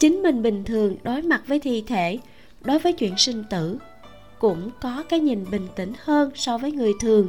Chính 0.01 0.23
mình 0.23 0.43
bình 0.43 0.65
thường 0.65 0.97
đối 1.03 1.23
mặt 1.23 1.43
với 1.47 1.61
thi 1.61 1.85
thể, 1.87 2.19
đối 2.61 2.79
với 2.79 2.93
chuyện 2.93 3.17
sinh 3.17 3.45
tử 3.51 3.79
cũng 4.41 4.71
có 4.81 5.05
cái 5.09 5.21
nhìn 5.21 5.51
bình 5.51 5.69
tĩnh 5.77 5.93
hơn 6.05 6.31
so 6.35 6.59
với 6.59 6.73
người 6.73 6.93
thường. 7.01 7.29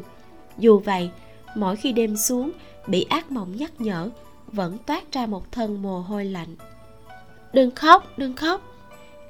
Dù 0.57 0.79
vậy, 0.79 1.09
mỗi 1.55 1.75
khi 1.75 1.91
đêm 1.91 2.17
xuống, 2.17 2.51
bị 2.87 3.03
ác 3.03 3.31
mộng 3.31 3.55
nhắc 3.55 3.81
nhở, 3.81 4.09
vẫn 4.47 4.77
toát 4.85 5.11
ra 5.11 5.25
một 5.25 5.51
thân 5.51 5.81
mồ 5.81 5.99
hôi 5.99 6.25
lạnh. 6.25 6.55
Đừng 7.53 7.71
khóc 7.71 8.17
đừng 8.17 8.35
khóc. 8.35 8.61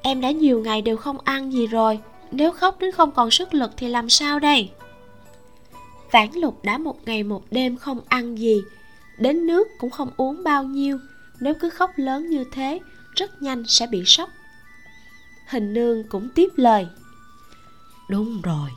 Em 0.02 0.22
đã 0.22 0.32
nhiều 0.32 0.60
ngày 0.60 0.82
đều 0.82 0.98
không 0.98 1.18
ăn 1.24 1.54
gì 1.54 1.68
rồi. 1.68 2.00
Nếu 2.32 2.52
khóc 2.52 2.80
đến 2.80 2.92
không 2.92 3.12
còn 3.12 3.32
sức 3.32 3.54
lực 3.54 3.72
thì 3.78 3.88
làm 3.88 4.10
sao 4.10 4.40
đây? 4.40 4.72
Vãn 6.12 6.30
lục 6.36 6.64
đã 6.64 6.78
một 6.78 6.98
ngày 7.06 7.24
một 7.24 7.44
đêm 7.52 7.78
không 7.78 8.00
ăn 8.08 8.38
gì, 8.38 8.62
đến 9.18 9.48
nước 9.48 9.68
cũng 9.80 9.90
không 9.90 10.10
uống 10.18 10.44
bao 10.44 10.64
nhiêu. 10.64 11.00
Nếu 11.40 11.54
cứ 11.54 11.70
khóc 11.70 11.92
lớn 11.96 12.30
như 12.30 12.44
thế, 12.54 12.80
rất 13.16 13.42
nhanh 13.42 13.64
sẽ 13.68 13.88
bị 13.88 14.04
sốc. 14.06 14.30
Hình 15.48 15.74
nương 15.74 16.04
cũng 16.04 16.30
tiếp 16.36 16.50
lời 16.56 16.88
đúng 18.12 18.42
rồi, 18.42 18.70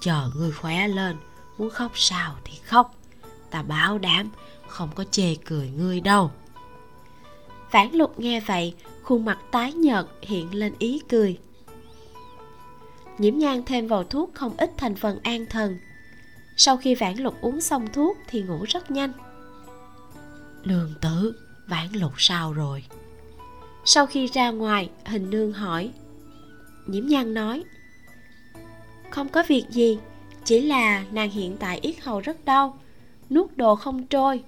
chờ 0.00 0.30
người 0.36 0.52
khỏe 0.52 0.88
lên, 0.88 1.16
muốn 1.58 1.70
khóc 1.70 1.92
sao 1.94 2.34
thì 2.44 2.58
khóc. 2.64 2.94
Ta 3.50 3.62
bảo 3.62 3.98
đảm 3.98 4.30
không 4.68 4.90
có 4.94 5.04
chê 5.10 5.34
cười 5.34 5.68
ngươi 5.68 6.00
đâu. 6.00 6.30
Phản 7.70 7.94
lục 7.94 8.20
nghe 8.20 8.40
vậy, 8.40 8.74
khuôn 9.02 9.24
mặt 9.24 9.38
tái 9.50 9.72
nhợt 9.72 10.06
hiện 10.22 10.54
lên 10.54 10.74
ý 10.78 11.00
cười. 11.08 11.38
Nhiễm 13.18 13.38
nhan 13.38 13.62
thêm 13.66 13.88
vào 13.88 14.04
thuốc 14.04 14.30
không 14.34 14.56
ít 14.56 14.70
thành 14.76 14.94
phần 14.94 15.18
an 15.22 15.46
thần. 15.46 15.78
Sau 16.56 16.76
khi 16.76 16.94
vãn 16.94 17.16
lục 17.16 17.34
uống 17.40 17.60
xong 17.60 17.86
thuốc 17.92 18.16
thì 18.28 18.42
ngủ 18.42 18.64
rất 18.68 18.90
nhanh. 18.90 19.12
Nương 20.64 20.94
tử 21.00 21.36
vãn 21.68 21.92
lục 21.92 22.12
sao 22.18 22.52
rồi? 22.52 22.84
Sau 23.84 24.06
khi 24.06 24.26
ra 24.26 24.50
ngoài, 24.50 24.90
hình 25.06 25.30
nương 25.30 25.52
hỏi. 25.52 25.90
Nhiễm 26.86 27.06
nhan 27.06 27.34
nói 27.34 27.64
không 29.16 29.28
có 29.28 29.42
việc 29.48 29.64
gì 29.70 29.98
chỉ 30.44 30.60
là 30.60 31.04
nàng 31.12 31.30
hiện 31.30 31.56
tại 31.56 31.78
yết 31.82 32.00
hầu 32.00 32.20
rất 32.20 32.44
đau 32.44 32.78
nuốt 33.30 33.56
đồ 33.56 33.76
không 33.76 34.06
trôi. 34.06 34.42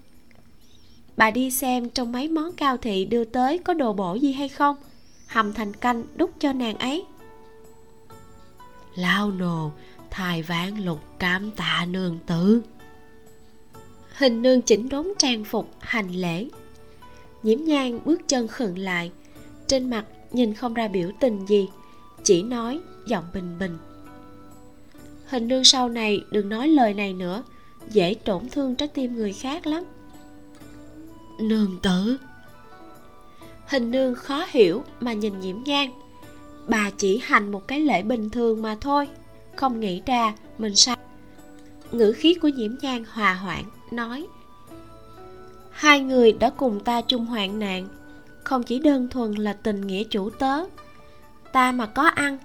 Bà 1.17 1.31
đi 1.31 1.51
xem 1.51 1.91
trong 1.91 2.13
mấy 2.13 2.29
món 2.29 2.53
cao 2.53 2.77
thị 2.77 3.05
đưa 3.05 3.25
tới 3.25 3.59
có 3.59 3.75
đồ 3.75 3.93
bổ 3.93 4.15
gì 4.15 4.33
hay 4.33 4.49
không 4.49 4.77
hầm 5.27 5.53
thành 5.53 5.75
canh 5.75 6.03
đút 6.17 6.31
cho 6.39 6.53
nàng 6.53 6.79
ấy. 6.79 7.05
Lao 8.95 9.31
nồ 9.31 9.73
thai 10.11 10.43
ván 10.43 10.85
lục 10.85 11.01
cám 11.19 11.51
tạ 11.51 11.87
nương 11.91 12.19
tử. 12.27 12.63
Hình 14.17 14.43
nương 14.43 14.63
chỉnh 14.63 14.89
đốn 14.89 15.09
trang 15.19 15.45
phục 15.45 15.75
hành 15.79 16.11
lễ. 16.11 16.49
Nhiễm 17.43 17.65
nhang 17.65 18.01
bước 18.05 18.21
chân 18.29 18.49
khựng 18.49 18.79
lại 18.79 19.13
trên 19.67 19.91
mặt 19.91 20.05
nhìn 20.33 20.55
không 20.55 20.75
ra 20.75 20.89
biểu 20.89 21.11
tình 21.21 21.47
gì 21.47 21.69
chỉ 22.25 22.43
nói 22.43 22.81
giọng 23.07 23.25
bình 23.35 23.59
bình 23.59 23.79
hình 25.29 25.49
nương 25.49 25.65
sau 25.65 25.89
này 25.89 26.25
đừng 26.31 26.49
nói 26.49 26.69
lời 26.69 26.95
này 26.95 27.13
nữa. 27.13 27.43
Dễ 27.91 28.15
tổn 28.25 28.49
thương 28.49 28.75
trái 28.75 28.89
tim 28.89 29.17
người 29.17 29.33
khác 29.33 29.67
lắm. 29.67 29.85
Nương 31.41 31.79
tử. 31.83 32.17
Hình 33.67 33.91
nương 33.91 34.15
khó 34.15 34.47
hiểu 34.49 34.85
mà 35.01 35.13
nhìn 35.13 35.41
nhiễm 35.41 35.57
nhang 35.65 35.93
bà 36.69 36.91
chỉ 36.99 37.21
hành 37.25 37.53
một 37.53 37.69
cái 37.69 37.81
lễ 37.81 38.03
bình 38.03 38.31
thường 38.31 38.63
mà 38.63 38.77
thôi. 38.81 39.09
Không 39.57 39.81
nghĩ 39.81 40.03
ra 40.07 40.35
mình 40.59 40.77
sai 40.77 40.97
ngữ 41.93 42.13
khí 42.13 42.35
của 42.35 42.49
nhiễm 42.49 42.75
nhang 42.83 43.05
hòa 43.13 43.35
hoãn 43.35 43.65
nói 43.91 44.27
hai 45.71 46.01
người 46.01 46.33
đã 46.33 46.51
cùng 46.51 46.81
ta 46.81 47.01
chung 47.01 47.27
hoạn 47.27 47.59
nạn. 47.59 47.89
Không 48.45 48.63
chỉ 48.63 48.79
đơn 48.79 49.09
thuần 49.09 49.33
là 49.33 49.53
tình 49.53 49.87
nghĩa 49.87 50.05
chủ 50.05 50.31
tớ. 50.31 50.65
Ta 51.53 51.73
mà 51.73 51.87
có 51.87 52.03
ăn 52.03 52.39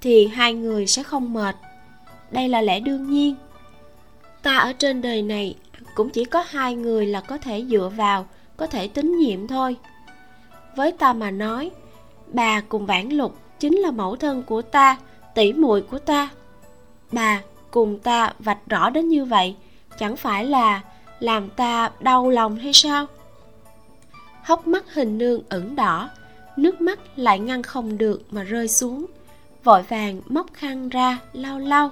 thì 0.00 0.26
hai 0.26 0.54
người 0.54 0.86
sẽ 0.86 1.02
không 1.02 1.32
mệt 1.32 1.56
đây 2.30 2.48
là 2.48 2.60
lẽ 2.62 2.80
đương 2.80 3.10
nhiên. 3.10 3.34
Ta 4.42 4.56
ở 4.56 4.72
trên 4.72 5.02
đời 5.02 5.22
này 5.22 5.54
cũng 5.94 6.10
chỉ 6.10 6.24
có 6.24 6.44
hai 6.48 6.74
người 6.74 7.06
là 7.06 7.20
có 7.20 7.38
thể 7.38 7.64
dựa 7.70 7.90
vào, 7.96 8.26
có 8.56 8.66
thể 8.66 8.88
tín 8.88 9.18
nhiệm 9.18 9.46
thôi. 9.46 9.76
Với 10.76 10.92
ta 10.92 11.12
mà 11.12 11.30
nói, 11.30 11.70
bà 12.32 12.60
cùng 12.60 12.86
vãn 12.86 13.08
lục 13.08 13.38
chính 13.58 13.76
là 13.76 13.90
mẫu 13.90 14.16
thân 14.16 14.42
của 14.42 14.62
ta 14.62 14.98
tỷ 15.34 15.52
muội 15.52 15.82
của 15.82 15.98
ta. 15.98 16.28
Bà 17.12 17.42
cùng 17.70 17.98
ta 17.98 18.32
vạch 18.38 18.58
rõ 18.66 18.90
đến 18.90 19.08
như 19.08 19.24
vậy, 19.24 19.56
chẳng 19.98 20.16
phải 20.16 20.46
là 20.46 20.80
làm 21.20 21.48
ta 21.48 21.90
đau 22.00 22.30
lòng 22.30 22.56
hay 22.56 22.72
sao? 22.72 23.06
Hốc 24.42 24.66
mắt 24.66 24.94
hình 24.94 25.18
nương 25.18 25.42
ửng 25.48 25.76
đỏ, 25.76 26.10
nước 26.56 26.80
mắt 26.80 26.98
lại 27.16 27.38
ngăn 27.38 27.62
không 27.62 27.98
được 27.98 28.22
mà 28.30 28.42
rơi 28.42 28.68
xuống, 28.68 29.06
vội 29.64 29.82
vàng 29.82 30.20
móc 30.28 30.52
khăn 30.52 30.88
ra 30.88 31.18
lau 31.32 31.58
lau 31.58 31.90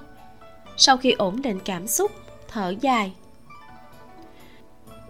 sau 0.79 0.97
khi 0.97 1.11
ổn 1.11 1.41
định 1.41 1.59
cảm 1.65 1.87
xúc, 1.87 2.11
thở 2.47 2.73
dài. 2.81 3.13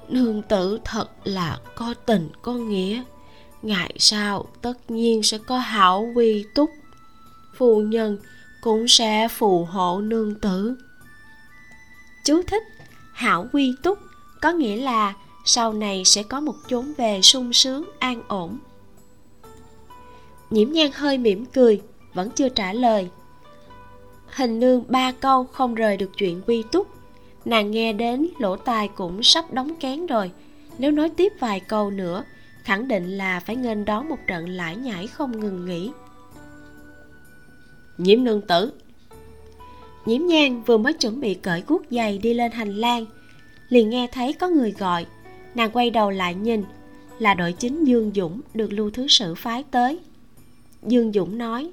Nương 0.08 0.42
tử 0.42 0.80
thật 0.86 1.10
là 1.24 1.60
có 1.76 1.94
tình, 2.06 2.30
có 2.42 2.54
nghĩa. 2.54 3.04
Ngại 3.62 3.94
sao 3.98 4.46
tất 4.62 4.92
nhiên 4.92 5.24
sẽ 5.24 5.38
có 5.38 5.58
hảo 5.58 6.12
quy 6.16 6.46
túc. 6.56 6.70
Phu 7.56 7.82
nhân 7.82 8.18
cũng 8.62 8.88
sẽ 8.88 9.28
phù 9.28 9.66
hộ 9.66 10.02
nương 10.02 10.40
tử. 10.40 10.76
Chú 12.26 12.42
thích, 12.48 12.64
hảo 13.14 13.48
quy 13.54 13.74
túc 13.84 14.00
có 14.42 14.52
nghĩa 14.52 14.76
là 14.76 15.14
sau 15.46 15.74
này 15.74 16.06
sẽ 16.06 16.24
có 16.24 16.40
một 16.40 16.56
chốn 16.68 16.94
về 16.98 17.22
sung 17.22 17.54
sướng, 17.54 17.90
an 18.00 18.22
ổn. 18.28 18.58
Nhiễm 20.50 20.72
nhan 20.72 20.92
hơi 20.94 21.18
mỉm 21.18 21.46
cười, 21.46 21.82
vẫn 22.14 22.30
chưa 22.32 22.50
trả 22.50 22.74
lời 22.74 23.10
hình 24.36 24.60
nương 24.60 24.84
ba 24.88 25.12
câu 25.12 25.44
không 25.44 25.76
rời 25.76 25.98
được 25.98 26.12
chuyện 26.18 26.42
quy 26.48 26.64
túc. 26.72 26.88
Nàng 27.46 27.72
nghe 27.72 27.94
đến, 27.94 28.28
lỗ 28.40 28.56
tai 28.56 28.88
cũng 28.88 29.24
sắp 29.24 29.54
đóng 29.54 29.76
kén 29.80 30.06
rồi. 30.06 30.32
Nếu 30.78 30.92
nói 30.92 31.10
tiếp 31.10 31.34
vài 31.40 31.60
câu 31.60 31.92
nữa, 31.92 32.24
khẳng 32.64 32.88
định 32.88 33.18
là 33.18 33.40
phải 33.40 33.56
nghênh 33.56 33.86
đón 33.86 34.10
một 34.10 34.18
trận 34.28 34.50
lải 34.50 34.76
nhải 34.76 35.08
không 35.08 35.40
ngừng 35.40 35.66
nghỉ. 35.66 35.92
Nhiễm 37.98 38.24
nương 38.24 38.42
tử. 38.42 38.72
Nhiễm 40.06 40.26
nhang 40.26 40.64
vừa 40.64 40.78
mới 40.78 40.94
chuẩn 40.94 41.20
bị 41.20 41.34
cởi 41.34 41.64
guốc 41.68 41.82
giày 41.90 42.18
đi 42.18 42.34
lên 42.34 42.52
hành 42.52 42.76
lang, 42.76 43.06
liền 43.70 43.90
nghe 43.90 44.08
thấy 44.12 44.34
có 44.34 44.48
người 44.48 44.72
gọi. 44.72 45.06
Nàng 45.56 45.72
quay 45.72 45.90
đầu 45.90 46.10
lại 46.10 46.36
nhìn, 46.36 46.64
là 47.20 47.34
đội 47.34 47.54
chính 47.54 47.84
dương 47.84 48.12
dũng 48.16 48.42
được 48.54 48.74
lưu 48.74 48.90
thứ 48.90 49.08
sử 49.08 49.36
phái 49.36 49.64
tới. 49.72 50.00
Dương 50.84 51.12
dũng 51.14 51.38
nói 51.38 51.72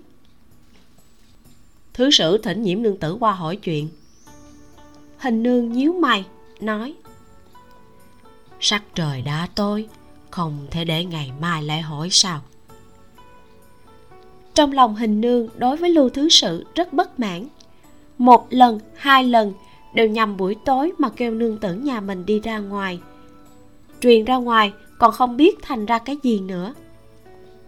thứ 1.96 2.11
sử 2.11 2.38
thỉnh 2.38 2.62
nhiễm 2.62 2.82
nương 2.82 2.96
tử 2.96 3.16
qua 3.20 3.32
hỏi 3.32 3.56
chuyện. 3.56 3.88
Hình 5.18 5.42
nương 5.42 5.72
nhíu 5.72 5.92
mày, 5.92 6.24
nói, 6.61 6.94
sắc 8.61 8.82
trời 8.94 9.22
đã 9.22 9.48
tối, 9.54 9.88
không 10.30 10.66
thể 10.70 10.85
để 10.85 11.04
ngày 11.04 11.30
mai 11.40 11.62
lại 11.62 11.80
hỏi 11.80 12.09
sao. 12.11 12.40
Trong 14.54 14.72
lòng 14.72 14.94
hình 14.94 15.20
nương 15.20 15.48
đối 15.56 15.76
với 15.76 15.90
lưu 15.90 16.09
thứ 16.09 16.28
sự 16.28 16.64
rất 16.74 16.92
bất 16.92 17.20
mãn. 17.20 17.46
Một 18.18 18.46
lần, 18.50 18.80
hai 18.94 19.24
lần 19.24 19.52
đều 19.94 20.06
nhằm 20.06 20.37
buổi 20.37 20.56
tối 20.64 20.92
mà 20.98 21.09
kêu 21.09 21.30
nương 21.30 21.59
tử 21.59 21.74
nhà 21.74 22.00
mình 22.00 22.26
đi 22.26 22.40
ra 22.40 22.59
ngoài. 22.59 22.98
Truyền 24.00 24.24
ra 24.24 24.37
ngoài 24.37 24.72
còn 24.98 25.12
không 25.12 25.37
biết 25.37 25.59
thành 25.62 25.87
ra 25.87 25.98
cái 25.98 26.16
gì 26.22 26.40
nữa. 26.40 26.74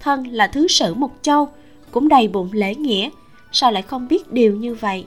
Thân 0.01 0.27
là 0.27 0.47
thứ 0.47 0.69
sử 0.69 0.95
một 0.95 1.11
châu, 1.23 1.49
cũng 1.91 2.09
đầy 2.09 2.29
bụng 2.29 2.49
lễ 2.53 2.75
nghĩa 2.75 3.11
sao 3.53 3.73
lại 3.73 3.83
không 3.83 4.09
biết 4.09 4.33
điều 4.33 4.57
như 4.57 4.75
vậy? 4.75 5.07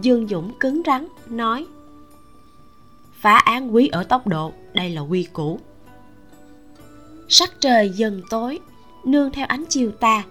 Dương 0.00 0.28
dũng 0.28 0.52
cứng 0.60 0.82
rắn, 0.86 1.06
nói, 1.28 1.66
phá 3.12 3.36
án 3.36 3.74
quý 3.74 3.88
ở 3.88 4.02
tốc 4.02 4.26
độ, 4.26 4.52
đây 4.74 4.90
là 4.90 5.00
quy 5.00 5.22
củ. 5.32 5.60
Sắc 7.28 7.60
trời 7.60 7.90
dần 7.90 8.22
tối, 8.30 8.58
nương 9.04 9.30
theo 9.30 9.46
ánh 9.46 9.64
chiều 9.68 9.90
tà, 9.90 10.24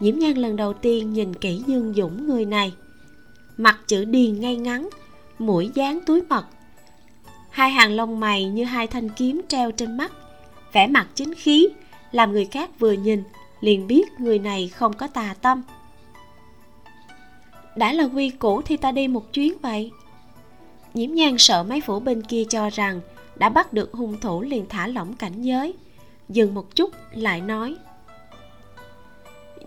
nhiễm 0.00 0.18
nhan 0.18 0.36
lần 0.36 0.56
đầu 0.56 0.72
tiên 0.72 1.12
nhìn 1.12 1.34
kỹ 1.34 1.62
dương 1.66 1.94
dũng 1.96 2.26
người 2.26 2.44
này. 2.44 2.72
Mặt 3.56 3.78
chữ 3.86 4.04
điền 4.04 4.40
ngay 4.40 4.56
ngắn, 4.56 4.88
mũi 5.38 5.70
dáng 5.74 6.00
túi 6.06 6.22
mật. 6.22 6.46
Hai 7.50 7.70
hàng 7.70 7.92
lông 7.92 8.20
mày 8.20 8.44
như 8.44 8.64
hai 8.64 8.86
thanh 8.86 9.08
kiếm 9.08 9.40
treo 9.48 9.70
trên 9.70 9.96
mắt, 9.96 10.12
vẻ 10.72 10.86
mặt 10.86 11.06
chính 11.14 11.34
khí, 11.34 11.68
làm 12.12 12.32
người 12.32 12.44
khác 12.44 12.70
vừa 12.78 12.92
nhìn 12.92 13.22
liền 13.60 13.86
biết 13.86 14.04
người 14.18 14.38
này 14.38 14.68
không 14.68 14.92
có 14.92 15.06
tà 15.06 15.34
tâm 15.42 15.62
đã 17.76 17.92
là 17.92 18.04
quy 18.04 18.30
củ 18.30 18.62
thì 18.62 18.76
ta 18.76 18.92
đi 18.92 19.08
một 19.08 19.32
chuyến 19.32 19.54
vậy? 19.62 19.90
Nhiễm 20.94 21.14
nhan 21.14 21.38
sợ 21.38 21.62
mấy 21.62 21.80
phủ 21.80 22.00
bên 22.00 22.22
kia 22.22 22.44
cho 22.48 22.70
rằng 22.70 23.00
đã 23.36 23.48
bắt 23.48 23.72
được 23.72 23.92
hung 23.92 24.20
thủ 24.20 24.42
liền 24.42 24.66
thả 24.68 24.86
lỏng 24.86 25.12
cảnh 25.16 25.42
giới. 25.42 25.74
Dừng 26.28 26.54
một 26.54 26.76
chút, 26.76 26.90
lại 27.12 27.40
nói. 27.40 27.76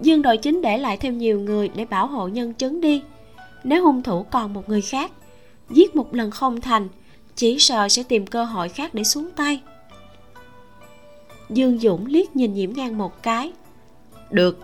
Dương 0.01 0.21
đội 0.21 0.37
chính 0.37 0.61
để 0.61 0.77
lại 0.77 0.97
thêm 0.97 1.17
nhiều 1.17 1.39
người 1.39 1.69
để 1.75 1.85
bảo 1.85 2.07
hộ 2.07 2.27
nhân 2.27 2.53
chứng 2.53 2.81
đi. 2.81 3.01
Nếu 3.63 3.83
hung 3.83 4.03
thủ 4.03 4.23
còn 4.23 4.53
một 4.53 4.69
người 4.69 4.81
khác, 4.81 5.11
giết 5.69 5.95
một 5.95 6.13
lần 6.13 6.31
không 6.31 6.61
thành, 6.61 6.87
chỉ 7.35 7.59
sợ 7.59 7.89
sẽ 7.89 8.03
tìm 8.03 8.27
cơ 8.27 8.43
hội 8.43 8.69
khác 8.69 8.93
để 8.93 9.03
xuống 9.03 9.29
tay. 9.35 9.61
Dương 11.49 11.79
dũng 11.79 12.05
liếc 12.05 12.35
nhìn 12.35 12.53
nhiễm 12.53 12.73
ngang 12.73 12.97
một 12.97 13.23
cái. 13.23 13.51
Được 14.29 14.59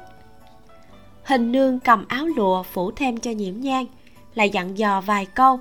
hình 1.26 1.52
nương 1.52 1.80
cầm 1.80 2.06
áo 2.08 2.28
lụa 2.28 2.64
phủ 2.64 2.92
thêm 2.92 3.18
cho 3.18 3.32
nhiễm 3.32 3.54
nhang 3.60 3.86
lại 4.36 4.50
dặn 4.50 4.78
dò 4.78 5.02
vài 5.02 5.26
câu. 5.26 5.60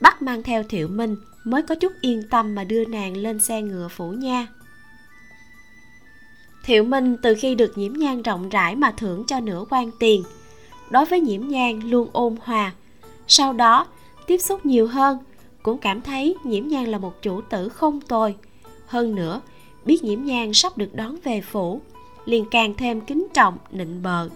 Bắt 0.00 0.22
mang 0.22 0.42
theo 0.42 0.62
thiệu 0.62 0.88
minh 0.88 1.16
mới 1.44 1.62
có 1.62 1.74
chút 1.74 1.92
yên 2.00 2.22
tâm 2.30 2.54
mà 2.54 2.64
đưa 2.64 2.84
nàng 2.84 3.16
lên 3.16 3.40
xe 3.40 3.62
ngựa 3.62 3.88
phủ 3.88 4.10
nha. 4.10 4.46
Thiệu 6.64 6.84
minh 6.84 7.16
từ 7.22 7.34
khi 7.34 7.54
được 7.54 7.78
nhiễm 7.78 7.92
nhang 7.92 8.22
rộng 8.22 8.48
rãi 8.48 8.76
mà 8.76 8.90
thưởng 8.96 9.24
cho 9.26 9.40
nửa 9.40 9.64
quan 9.70 9.90
tiền, 9.98 10.22
đối 10.90 11.04
với 11.04 11.20
nhiễm 11.20 11.48
nhang 11.48 11.90
luôn 11.90 12.08
ôn 12.12 12.36
hòa. 12.42 12.72
Sau 13.26 13.52
đó, 13.52 13.86
tiếp 14.26 14.38
xúc 14.38 14.66
nhiều 14.66 14.86
hơn, 14.86 15.18
cũng 15.62 15.78
cảm 15.78 16.00
thấy 16.00 16.36
nhiễm 16.44 16.68
nhang 16.68 16.88
là 16.88 16.98
một 16.98 17.22
chủ 17.22 17.40
tử 17.40 17.68
không 17.68 18.00
tồi. 18.00 18.34
Hơn 18.86 19.14
nữa, 19.14 19.40
biết 19.84 20.04
nhiễm 20.04 20.24
nhang 20.24 20.54
sắp 20.54 20.78
được 20.78 20.94
đón 20.94 21.16
về 21.24 21.40
phủ, 21.40 21.80
liền 22.24 22.44
càng 22.50 22.74
thêm 22.74 23.00
kính 23.00 23.26
trọng, 23.34 23.58
nịnh 23.70 24.02
bợ 24.02 24.28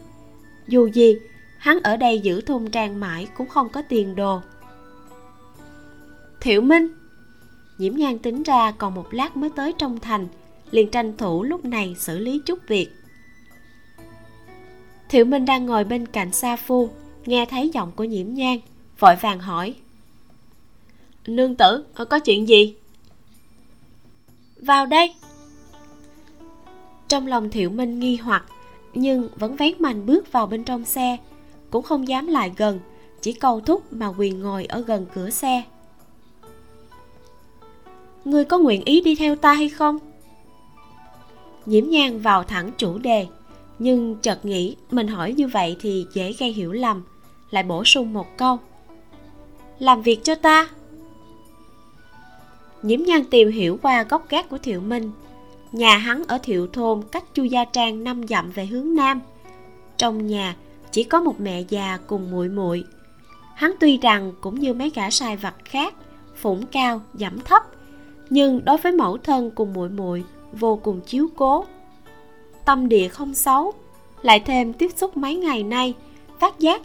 dù 0.69 0.87
gì, 0.87 1.17
hắn 1.59 1.79
ở 1.83 1.97
đây 1.97 2.21
giữ 2.21 2.41
thôn 2.41 2.71
trang 2.71 3.01
mãi 3.01 3.29
cũng 3.37 3.49
không 3.49 3.69
có 3.69 3.83
tiền 3.89 4.17
đồ. 4.17 4.41
Thiệu 6.41 6.61
minh, 6.61 6.89
nhiễm 7.79 7.97
nhan 7.97 8.19
tính 8.19 8.43
ra 8.43 8.71
còn 8.71 8.95
một 8.95 9.15
lát 9.15 9.37
mới 9.37 9.51
tới 9.57 9.75
trong 9.79 9.99
thành, 9.99 10.29
liền 10.71 10.91
tranh 10.91 11.17
thủ 11.17 11.43
lúc 11.43 11.65
này 11.65 11.97
xử 11.99 12.19
lý 12.19 12.41
chút 12.47 12.59
việc. 12.69 12.89
Thiệu 15.09 15.25
minh 15.25 15.45
đang 15.45 15.67
ngồi 15.67 15.85
bên 15.85 16.07
cạnh 16.07 16.33
sa 16.33 16.57
phu, 16.57 16.91
nghe 17.27 17.47
thấy 17.47 17.71
giọng 17.75 17.93
của 17.97 18.05
nhiễm 18.05 18.35
nhan, 18.35 18.59
vội 18.99 19.17
vàng 19.21 19.41
hỏi. 19.41 19.75
Nương 21.27 21.55
tử 21.55 21.85
có 22.09 22.19
chuyện 22.19 22.49
gì? 22.49 22.75
Vào 24.57 24.87
đây. 24.87 25.15
Trong 27.09 27.27
lòng 27.27 27.51
thiệu 27.51 27.71
minh 27.71 27.99
nghi 27.99 28.17
hoặc 28.17 28.45
nhưng 28.95 29.29
vẫn 29.37 29.57
vén 29.57 29.75
mạnh 29.79 30.07
bước 30.07 30.33
vào 30.33 30.47
bên 30.47 30.65
trong 30.65 30.85
xe. 30.85 31.17
Cũng 31.71 31.83
không 31.83 32.09
dám 32.09 32.27
lại 32.27 32.53
gần, 32.57 32.81
chỉ 33.21 33.33
cầu 33.33 33.61
thúc 33.61 33.93
mà 33.93 34.07
quỳ 34.07 34.31
ngồi 34.31 34.65
ở 34.65 34.81
gần 34.81 35.07
cửa 35.15 35.31
xe. 35.31 35.63
Ngươi 38.25 38.45
có 38.45 38.59
nguyện 38.59 38.85
ý 38.85 39.01
đi 39.01 39.15
theo 39.15 39.37
ta 39.37 39.53
hay 39.53 39.69
không? 39.69 39.99
Nhiễm 41.67 41.89
nhan 41.89 42.19
vào 42.19 42.45
thẳng 42.45 42.71
chủ 42.79 42.99
đề, 42.99 43.27
nhưng 43.79 44.17
chợt 44.23 44.45
nghĩ 44.45 44.77
mình 44.91 45.09
hỏi 45.09 45.33
như 45.33 45.49
vậy 45.49 45.77
thì 45.81 46.07
dễ 46.13 46.33
gây 46.33 46.53
hiểu 46.53 46.73
lầm, 46.73 47.03
lại 47.51 47.63
bổ 47.63 47.85
sung 47.85 48.13
một 48.13 48.37
câu. 48.37 48.59
Làm 49.79 50.03
việc 50.03 50.25
cho 50.25 50.35
ta. 50.35 50.69
Nhiễm 52.83 53.03
nhan 53.03 53.25
tìm 53.25 53.51
hiểu 53.51 53.79
qua 53.83 54.03
góc 54.03 54.29
gác 54.29 54.49
của 54.49 54.59
thiệu 54.59 54.81
minh 54.81 55.11
nhà 55.73 55.97
hắn 55.97 56.23
ở 56.29 56.39
thiệu 56.43 56.67
thôn 56.67 57.03
cách 57.13 57.25
chu 57.35 57.45
gia 57.45 57.65
trang 57.65 58.05
năm 58.05 58.29
dặm 58.29 58.51
về 58.51 58.67
hướng 58.67 58.95
nam. 58.95 59.21
Trong 59.97 60.27
nhà 60.27 60.57
chỉ 60.91 61.05
có 61.05 61.21
một 61.21 61.41
mẹ 61.41 61.61
già 61.69 61.99
cùng 62.07 62.31
muội 62.31 62.49
muội. 62.49 62.85
Hắn 63.55 63.73
tuy 63.81 63.99
rằng 63.99 64.33
cũng 64.41 64.61
như 64.61 64.75
mấy 64.75 64.91
gã 64.95 65.11
sai 65.11 65.37
vặt 65.37 65.55
khác, 65.65 65.95
phủng 66.37 66.67
cao 66.67 67.01
giảm 67.15 67.41
thấp, 67.41 67.63
nhưng 68.31 68.65
đối 68.65 68.79
với 68.79 68.93
mẫu 68.93 69.19
thân 69.19 69.51
cùng 69.51 69.73
muội 69.73 69.89
muội 69.89 70.25
vô 70.53 70.77
cùng 70.77 71.01
chiếu 71.01 71.29
cố. 71.37 71.65
Tâm 72.65 72.89
địa 72.89 73.09
không 73.09 73.35
xấu, 73.35 73.73
lại 74.23 74.41
thêm 74.41 74.73
tiếp 74.73 74.91
xúc 74.97 75.17
mấy 75.17 75.37
ngày 75.37 75.63
nay, 75.63 75.95
phát 76.39 76.59
giác 76.59 76.83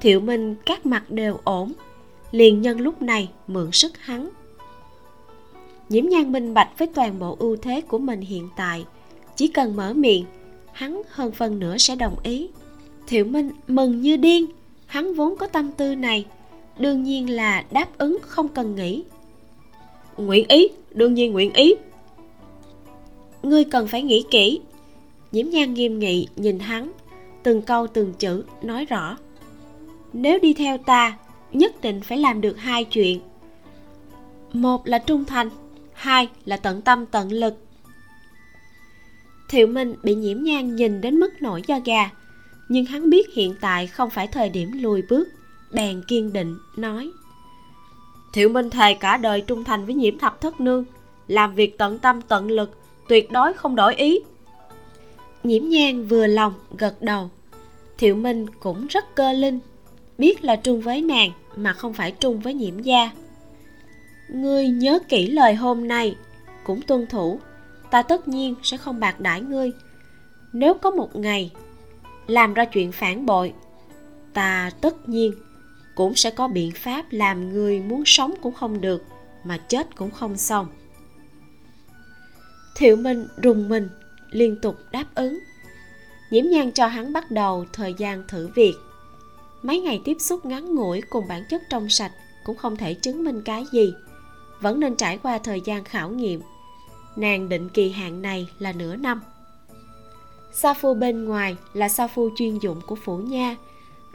thiệu 0.00 0.20
minh 0.20 0.54
các 0.66 0.86
mặt 0.86 1.10
đều 1.10 1.38
ổn, 1.44 1.72
liền 2.30 2.62
nhân 2.62 2.80
lúc 2.80 3.02
này 3.02 3.28
mượn 3.46 3.72
sức 3.72 3.98
hắn 3.98 4.28
nhiễm 5.88 6.08
nhan 6.08 6.32
minh 6.32 6.54
bạch 6.54 6.78
với 6.78 6.88
toàn 6.94 7.18
bộ 7.18 7.36
ưu 7.38 7.56
thế 7.56 7.80
của 7.80 7.98
mình 7.98 8.20
hiện 8.20 8.48
tại. 8.56 8.84
Chỉ 9.36 9.48
cần 9.48 9.76
mở 9.76 9.92
miệng, 9.92 10.24
hắn 10.72 11.02
hơn 11.08 11.32
phần 11.32 11.58
nữa 11.58 11.78
sẽ 11.78 11.96
đồng 11.96 12.16
ý. 12.22 12.48
Thiệu 13.06 13.24
minh 13.24 13.50
mừng 13.68 14.00
như 14.00 14.16
điên. 14.16 14.46
Hắn 14.86 15.14
vốn 15.14 15.36
có 15.36 15.46
tâm 15.46 15.72
tư 15.72 15.94
này, 15.94 16.26
đương 16.78 17.02
nhiên 17.02 17.30
là 17.30 17.64
đáp 17.70 17.98
ứng 17.98 18.18
không 18.22 18.48
cần 18.48 18.74
nghĩ. 18.74 19.04
Nguyện 20.16 20.48
ý, 20.48 20.68
đương 20.90 21.14
nhiên 21.14 21.32
nguyện 21.32 21.52
ý. 21.52 21.74
Ngươi 23.42 23.64
cần 23.64 23.86
phải 23.86 24.02
nghĩ 24.02 24.24
kỹ. 24.30 24.60
Nhiễm 25.32 25.46
nhan 25.50 25.74
nghiêm 25.74 25.98
nghị 25.98 26.28
nhìn 26.36 26.58
hắn, 26.58 26.92
từng 27.42 27.62
câu 27.62 27.86
từng 27.86 28.12
chữ 28.18 28.44
nói 28.62 28.84
rõ. 28.84 29.16
Nếu 30.12 30.38
đi 30.38 30.54
theo 30.54 30.78
ta, 30.78 31.18
nhất 31.52 31.80
định 31.80 32.00
phải 32.00 32.18
làm 32.18 32.40
được 32.40 32.58
hai 32.58 32.84
chuyện. 32.84 33.20
Một 34.52 34.86
là 34.86 34.98
trung 34.98 35.24
thành 35.24 35.50
hai 35.96 36.28
là 36.44 36.56
tận 36.56 36.82
tâm, 36.82 37.06
tận 37.06 37.32
lực. 37.32 37.54
Thiệu 39.48 39.66
minh 39.66 39.94
bị 40.02 40.14
nhiễm 40.14 40.42
nhan 40.42 40.76
nhìn 40.76 41.00
đến 41.00 41.20
mức 41.20 41.42
nổi 41.42 41.62
da 41.66 41.78
gà, 41.78 42.10
nhưng 42.68 42.84
hắn 42.84 43.10
biết 43.10 43.34
hiện 43.34 43.54
tại 43.60 43.86
không 43.86 44.10
phải 44.10 44.26
thời 44.26 44.48
điểm 44.48 44.70
lùi 44.74 45.02
bước. 45.02 45.28
Bèn 45.72 46.02
kiên 46.08 46.32
định 46.32 46.58
nói, 46.76 47.10
thiệu 48.32 48.48
minh 48.48 48.70
thề 48.70 48.94
cả 48.94 49.16
đời 49.16 49.40
trung 49.40 49.64
thành 49.64 49.86
với 49.86 49.94
nhiễm 49.94 50.18
thập 50.18 50.40
thất 50.40 50.60
nương, 50.60 50.84
làm 51.28 51.54
việc 51.54 51.78
tận 51.78 51.98
tâm, 51.98 52.22
tận 52.22 52.50
lực, 52.50 52.70
tuyệt 53.08 53.30
đối 53.30 53.52
không 53.52 53.76
đổi 53.76 53.94
ý. 53.94 54.18
Nhiễm 55.44 55.68
nhan 55.68 56.06
vừa 56.06 56.26
lòng 56.26 56.54
gật 56.78 57.02
đầu. 57.02 57.30
Thiệu 57.98 58.14
minh 58.14 58.46
cũng 58.60 58.86
rất 58.86 59.14
cơ 59.14 59.32
linh, 59.32 59.58
biết 60.18 60.44
là 60.44 60.56
trung 60.56 60.80
với 60.80 61.00
nàng 61.00 61.30
mà 61.56 61.72
không 61.72 61.92
phải 61.92 62.10
trung 62.10 62.40
với 62.40 62.54
nhiễm 62.54 62.78
gia 62.78 63.10
ngươi 64.28 64.68
nhớ 64.68 64.98
kỹ 65.08 65.30
lời 65.30 65.54
hôm 65.54 65.88
nay. 65.88 66.16
Cũng 66.64 66.82
tuân 66.82 67.06
thủ, 67.06 67.40
ta 67.90 68.02
tất 68.02 68.28
nhiên 68.28 68.54
sẽ 68.62 68.76
không 68.76 69.00
bạc 69.00 69.20
đãi 69.20 69.40
ngươi. 69.40 69.72
Nếu 70.52 70.74
có 70.74 70.90
một 70.90 71.16
ngày 71.16 71.52
làm 72.26 72.54
ra 72.54 72.64
chuyện 72.64 72.92
phản 72.92 73.26
bội, 73.26 73.52
ta 74.32 74.70
tất 74.80 75.08
nhiên 75.08 75.32
cũng 75.94 76.14
sẽ 76.14 76.30
có 76.30 76.48
biện 76.48 76.72
pháp 76.74 77.06
làm 77.10 77.52
người 77.52 77.80
muốn 77.80 78.02
sống 78.06 78.34
cũng 78.42 78.54
không 78.54 78.80
được, 78.80 79.04
mà 79.44 79.58
chết 79.58 79.96
cũng 79.96 80.10
không 80.10 80.36
xong. 80.36 80.66
Thiệu 82.76 82.96
minh 82.96 83.28
rùng 83.42 83.68
mình, 83.68 83.88
liên 84.30 84.60
tục 84.60 84.76
đáp 84.90 85.04
ứng. 85.14 85.38
Nhiễm 86.30 86.44
nhan 86.44 86.72
cho 86.72 86.86
hắn 86.86 87.12
bắt 87.12 87.30
đầu 87.30 87.66
thời 87.72 87.94
gian 87.98 88.24
thử 88.28 88.48
việc. 88.54 88.74
Mấy 89.62 89.80
ngày 89.80 90.00
tiếp 90.04 90.16
xúc 90.20 90.46
ngắn 90.46 90.74
ngủi 90.74 91.00
cùng 91.00 91.28
bản 91.28 91.44
chất 91.50 91.62
trong 91.70 91.88
sạch 91.88 92.12
cũng 92.44 92.56
không 92.56 92.76
thể 92.76 92.94
chứng 92.94 93.24
minh 93.24 93.42
cái 93.42 93.64
gì 93.72 93.94
vẫn 94.60 94.80
nên 94.80 94.96
trải 94.96 95.18
qua 95.18 95.38
thời 95.38 95.60
gian 95.60 95.84
khảo 95.84 96.10
nghiệm. 96.10 96.40
Nàng 97.16 97.48
định 97.48 97.68
kỳ 97.68 97.90
hạn 97.90 98.22
này 98.22 98.48
là 98.58 98.72
nửa 98.72 98.96
năm. 98.96 99.20
Sa 100.52 100.74
phu 100.74 100.94
bên 100.94 101.24
ngoài 101.24 101.56
là 101.74 101.88
sa 101.88 102.06
phu 102.06 102.30
chuyên 102.36 102.58
dụng 102.58 102.80
của 102.86 102.94
phủ 102.94 103.18
nha. 103.18 103.56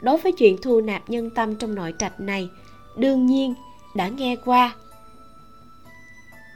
Đối 0.00 0.18
với 0.18 0.32
chuyện 0.32 0.56
thu 0.62 0.80
nạp 0.80 1.10
nhân 1.10 1.30
tâm 1.30 1.56
trong 1.56 1.74
nội 1.74 1.94
trạch 1.98 2.20
này, 2.20 2.48
đương 2.96 3.26
nhiên 3.26 3.54
đã 3.94 4.08
nghe 4.08 4.36
qua. 4.44 4.74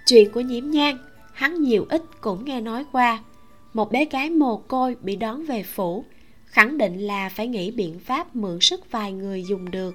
Chuyện 0.07 0.33
của 0.33 0.41
nhiễm 0.41 0.71
nhang 0.71 0.99
hắn 1.33 1.63
nhiều 1.63 1.87
ít 1.89 2.03
cũng 2.21 2.45
nghe 2.45 2.61
nói 2.61 2.85
qua. 2.93 3.23
Một 3.75 3.93
bé 3.93 4.05
gái 4.05 4.31
mồ 4.31 4.57
côi 4.57 4.97
bị 5.01 5.17
đón 5.17 5.47
về 5.47 5.63
phủ, 5.63 6.05
khẳng 6.45 6.79
định 6.79 6.99
là 6.99 7.29
phải 7.29 7.49
nghĩ 7.49 7.71
biện 7.71 7.99
pháp 7.99 8.37
mượn 8.37 8.61
sức 8.61 8.91
vài 8.91 9.13
người 9.13 9.45
dùng 9.45 9.71
được 9.71 9.95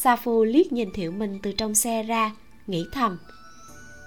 sa 0.00 0.16
phu 0.16 0.44
liếc 0.44 0.72
nhìn 0.72 0.92
thiệu 0.92 1.12
minh 1.12 1.38
từ 1.42 1.52
trong 1.52 1.74
xe 1.74 2.02
ra, 2.02 2.32
nghĩ 2.66 2.86
thầm. 2.92 3.18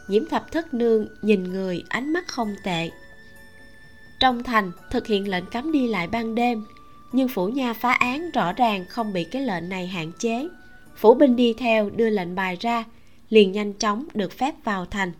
Nhiễm 0.07 0.25
thập 0.25 0.51
thất 0.51 0.73
nương 0.73 1.07
nhìn 1.21 1.43
người, 1.43 1.83
ánh 1.89 2.13
mắt 2.13 2.27
không 2.27 2.55
tệ. 2.63 2.89
Trong 4.19 4.43
thành, 4.43 4.71
thực 4.91 5.07
hiện 5.07 5.27
lệnh 5.27 5.45
cấm 5.45 5.71
đi 5.71 5.87
lại 5.87 6.07
ban 6.07 6.35
đêm, 6.35 6.65
nhưng 7.11 7.27
phủ 7.27 7.47
nha 7.47 7.73
phá 7.73 7.91
án 7.91 8.31
rõ 8.31 8.53
ràng 8.53 8.85
không 8.89 9.13
bị 9.13 9.23
cái 9.23 9.41
lệnh 9.41 9.69
này 9.69 9.87
hạn 9.87 10.11
chế. 10.19 10.47
Phủ 10.95 11.13
binh 11.13 11.35
đi 11.35 11.53
theo 11.53 11.89
đưa 11.89 12.09
lệnh 12.09 12.35
bài 12.35 12.57
ra, 12.59 12.83
liền 13.29 13.51
nhanh 13.51 13.73
chóng 13.73 14.05
được 14.13 14.31
phép 14.31 14.55
vào 14.63 14.85
thành. 14.85 15.11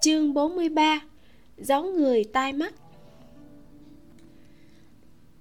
Chương 0.00 0.34
43 0.34 1.00
giấu 1.56 1.82
người 1.84 2.24
tai 2.24 2.52
mắt. 2.52 2.74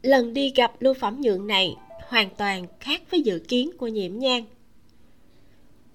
Lần 0.01 0.33
đi 0.33 0.53
gặp 0.55 0.71
lưu 0.79 0.93
phẩm 0.93 1.21
nhượng 1.21 1.47
này 1.47 1.75
hoàn 2.07 2.29
toàn 2.37 2.65
khác 2.79 3.01
với 3.11 3.21
dự 3.21 3.39
kiến 3.47 3.71
của 3.77 3.87
nhiễm 3.87 4.19
nhang 4.19 4.45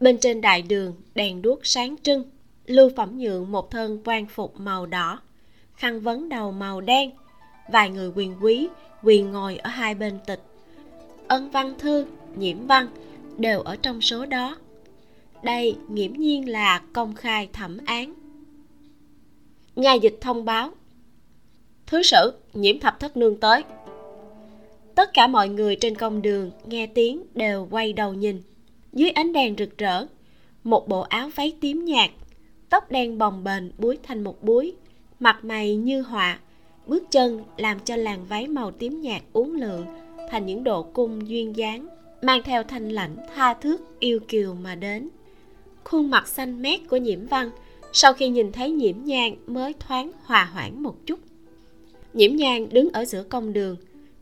bên 0.05 0.19
trên 0.19 0.41
đại 0.41 0.63
đường 0.63 0.95
đèn 1.15 1.43
đuốc 1.43 1.67
sáng 1.67 1.97
trưng, 2.03 2.25
lưu 2.67 2.91
phẩm 2.97 3.19
nhượng 3.19 3.53
một 3.53 3.71
thân 3.71 4.01
quan 4.05 4.27
phục 4.27 4.61
màu 4.61 4.87
đỏ, 4.87 5.21
khăn 5.75 6.01
vấn 6.01 6.29
đầu 6.29 6.53
màu 6.53 6.81
đen, 6.81 7.11
vài 7.73 7.91
người 7.91 8.11
quyền 8.15 8.37
quý 8.41 8.69
quyền 9.03 9.33
ngồi 9.33 9.57
ở 9.57 9.71
hai 9.71 9.95
bên 9.95 10.19
tịch. 10.27 10.41
Ân 11.29 11.51
văn 11.51 11.75
thư, 11.79 12.07
nhiễm 12.37 12.67
văn 12.67 12.87
đều 13.39 13.61
ở 13.61 13.77
trong 13.77 14.01
số 14.01 14.27
đó. 14.27 14.57
Đây 15.43 15.77
nghiễm 15.89 16.13
nhiên 16.13 16.49
là 16.49 16.83
công 16.93 17.15
khai 17.15 17.49
thẩm 17.53 17.79
án. 17.87 18.15
Nhà 19.77 19.95
dịch 19.95 20.19
thông 20.21 20.45
báo. 20.45 20.71
Thứ 21.87 22.03
sử, 22.03 22.33
nhiễm 22.55 22.79
thập 22.79 23.01
thất 23.01 23.17
nương 23.17 23.41
tới 23.41 23.63
tất 24.95 25.15
cả 25.15 25.27
mọi 25.27 25.49
người 25.49 25.77
trên 25.77 25.95
công 25.95 26.23
đường 26.23 26.51
nghe 26.67 26.87
tiếng 26.87 27.23
đều 27.35 27.69
quay 27.71 27.93
đầu 27.93 28.15
nhìn. 28.15 28.43
Dưới 28.93 29.11
ánh 29.11 29.33
đèn 29.33 29.55
rực 29.59 29.79
rỡ, 29.79 30.07
một 30.65 30.89
bộ 30.89 31.01
áo 31.01 31.31
váy 31.35 31.53
tím 31.61 31.85
nhạt, 31.85 32.11
tóc 32.69 32.91
đen 32.91 33.19
bồng 33.19 33.45
bềnh 33.45 33.71
búi 33.79 33.99
thành 34.03 34.25
một 34.25 34.43
búi, 34.43 34.75
mặt 35.21 35.45
mày 35.45 35.77
như 35.77 36.03
họa, 36.03 36.39
bước 36.87 37.03
chân 37.11 37.45
làm 37.57 37.81
cho 37.81 37.97
làn 37.97 38.27
váy 38.27 38.49
màu 38.49 38.71
tím 38.71 39.01
nhạt 39.01 39.23
uốn 39.33 39.51
lượn 39.51 39.85
thành 40.31 40.47
những 40.47 40.65
độ 40.65 40.83
cung 40.83 41.29
duyên 41.29 41.57
dáng, 41.57 41.89
mang 42.23 42.43
theo 42.43 42.63
thanh 42.63 42.89
lãnh 42.89 43.17
tha 43.35 43.55
thước 43.55 43.99
yêu 43.99 44.21
kiều 44.29 44.55
mà 44.55 44.75
đến. 44.75 45.09
Khuôn 45.85 46.11
mặt 46.11 46.29
xanh 46.29 46.63
mét 46.63 46.81
của 46.89 46.97
nhiễm 46.97 47.27
văn 47.27 47.51
sau 47.93 48.13
khi 48.13 48.29
nhìn 48.29 48.53
thấy 48.53 48.71
nhiễm 48.71 48.97
nhang 49.05 49.37
mới 49.47 49.73
thoáng 49.73 50.11
hòa 50.25 50.45
hoãn 50.53 50.83
một 50.83 51.07
chút. 51.07 51.21
Nhiễm 52.15 52.37
nhang 52.37 52.69
đứng 52.69 52.91
ở 52.93 53.05
giữa 53.05 53.23
công 53.23 53.53
đường 53.53 53.77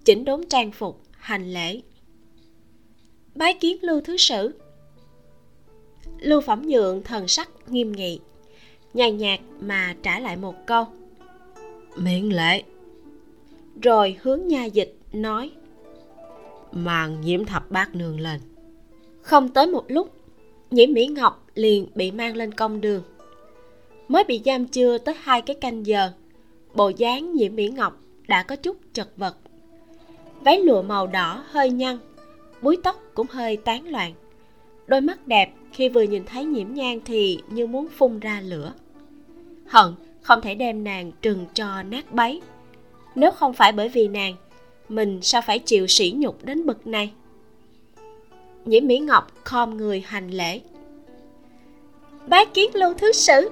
chỉnh 0.04 0.24
đốn 0.24 0.40
trang 0.48 0.72
phục 0.72 1.00
hành 1.10 1.52
lễ. 1.52 1.80
Bái 3.34 3.54
kiến 3.54 3.76
lưu 3.82 4.00
thứ 4.00 4.16
sử. 4.16 4.54
Lưu 6.18 6.40
phẩm 6.40 6.62
nhượng 6.66 7.02
thần 7.02 7.28
sắc 7.28 7.50
nghiêm 7.68 7.92
nghị 7.92 8.20
nhàn 8.94 9.16
nhạt 9.16 9.40
mà 9.60 9.96
trả 10.02 10.20
lại 10.20 10.36
một 10.36 10.54
câu. 10.66 10.84
Miễn 11.96 12.28
lễ. 12.28 12.62
Rồi 13.82 14.16
hướng 14.22 14.46
nha 14.46 14.64
dịch 14.64 14.96
nói. 15.12 15.50
Màn 16.72 17.20
nhiễm 17.20 17.44
thập 17.44 17.70
bát 17.70 17.94
nương 17.94 18.20
lên. 18.20 18.40
Không 19.22 19.48
tới 19.48 19.66
một 19.66 19.84
lúc 19.88 20.14
nhiễm 20.70 20.92
mỹ 20.92 21.06
ngọc 21.06 21.46
liền 21.54 21.86
bị 21.94 22.10
mang 22.10 22.36
lên 22.36 22.54
công 22.54 22.80
đường. 22.80 23.02
Mới 24.08 24.24
bị 24.24 24.42
giam 24.44 24.66
chưa 24.66 24.98
tới 24.98 25.14
hai 25.18 25.42
cái 25.42 25.56
canh 25.56 25.86
giờ 25.86 26.12
bộ 26.74 26.88
dáng 26.96 27.32
nhiễm 27.34 27.54
mỹ 27.54 27.68
ngọc 27.68 28.00
đã 28.28 28.42
có 28.42 28.56
chút 28.56 28.76
chật 28.92 29.08
vật 29.16 29.36
váy 30.44 30.58
lụa 30.58 30.82
màu 30.82 31.06
đỏ 31.06 31.44
hơi 31.50 31.70
nhăn, 31.70 31.98
búi 32.62 32.76
tóc 32.82 33.02
cũng 33.14 33.26
hơi 33.30 33.56
tán 33.56 33.88
loạn. 33.88 34.12
Đôi 34.86 35.00
mắt 35.00 35.26
đẹp 35.26 35.52
khi 35.72 35.88
vừa 35.88 36.02
nhìn 36.02 36.24
thấy 36.24 36.44
nhiễm 36.44 36.74
nhang 36.74 37.00
thì 37.04 37.38
như 37.48 37.66
muốn 37.66 37.88
phun 37.88 38.20
ra 38.20 38.40
lửa. 38.40 38.72
Hận 39.66 39.94
không 40.22 40.40
thể 40.40 40.54
đem 40.54 40.84
nàng 40.84 41.12
trừng 41.22 41.46
cho 41.54 41.82
nát 41.82 42.12
bấy. 42.12 42.42
Nếu 43.14 43.30
không 43.30 43.52
phải 43.52 43.72
bởi 43.72 43.88
vì 43.88 44.08
nàng, 44.08 44.36
mình 44.88 45.22
sao 45.22 45.42
phải 45.46 45.58
chịu 45.58 45.86
sỉ 45.86 46.14
nhục 46.16 46.44
đến 46.44 46.66
bậc 46.66 46.86
này? 46.86 47.12
Nhiễm 48.64 48.86
mỹ 48.86 48.98
ngọc 48.98 49.32
khom 49.44 49.76
người 49.76 50.00
hành 50.06 50.30
lễ. 50.30 50.60
Bái 52.26 52.46
kiến 52.46 52.70
lưu 52.74 52.94
thứ 52.94 53.12
sử. 53.12 53.50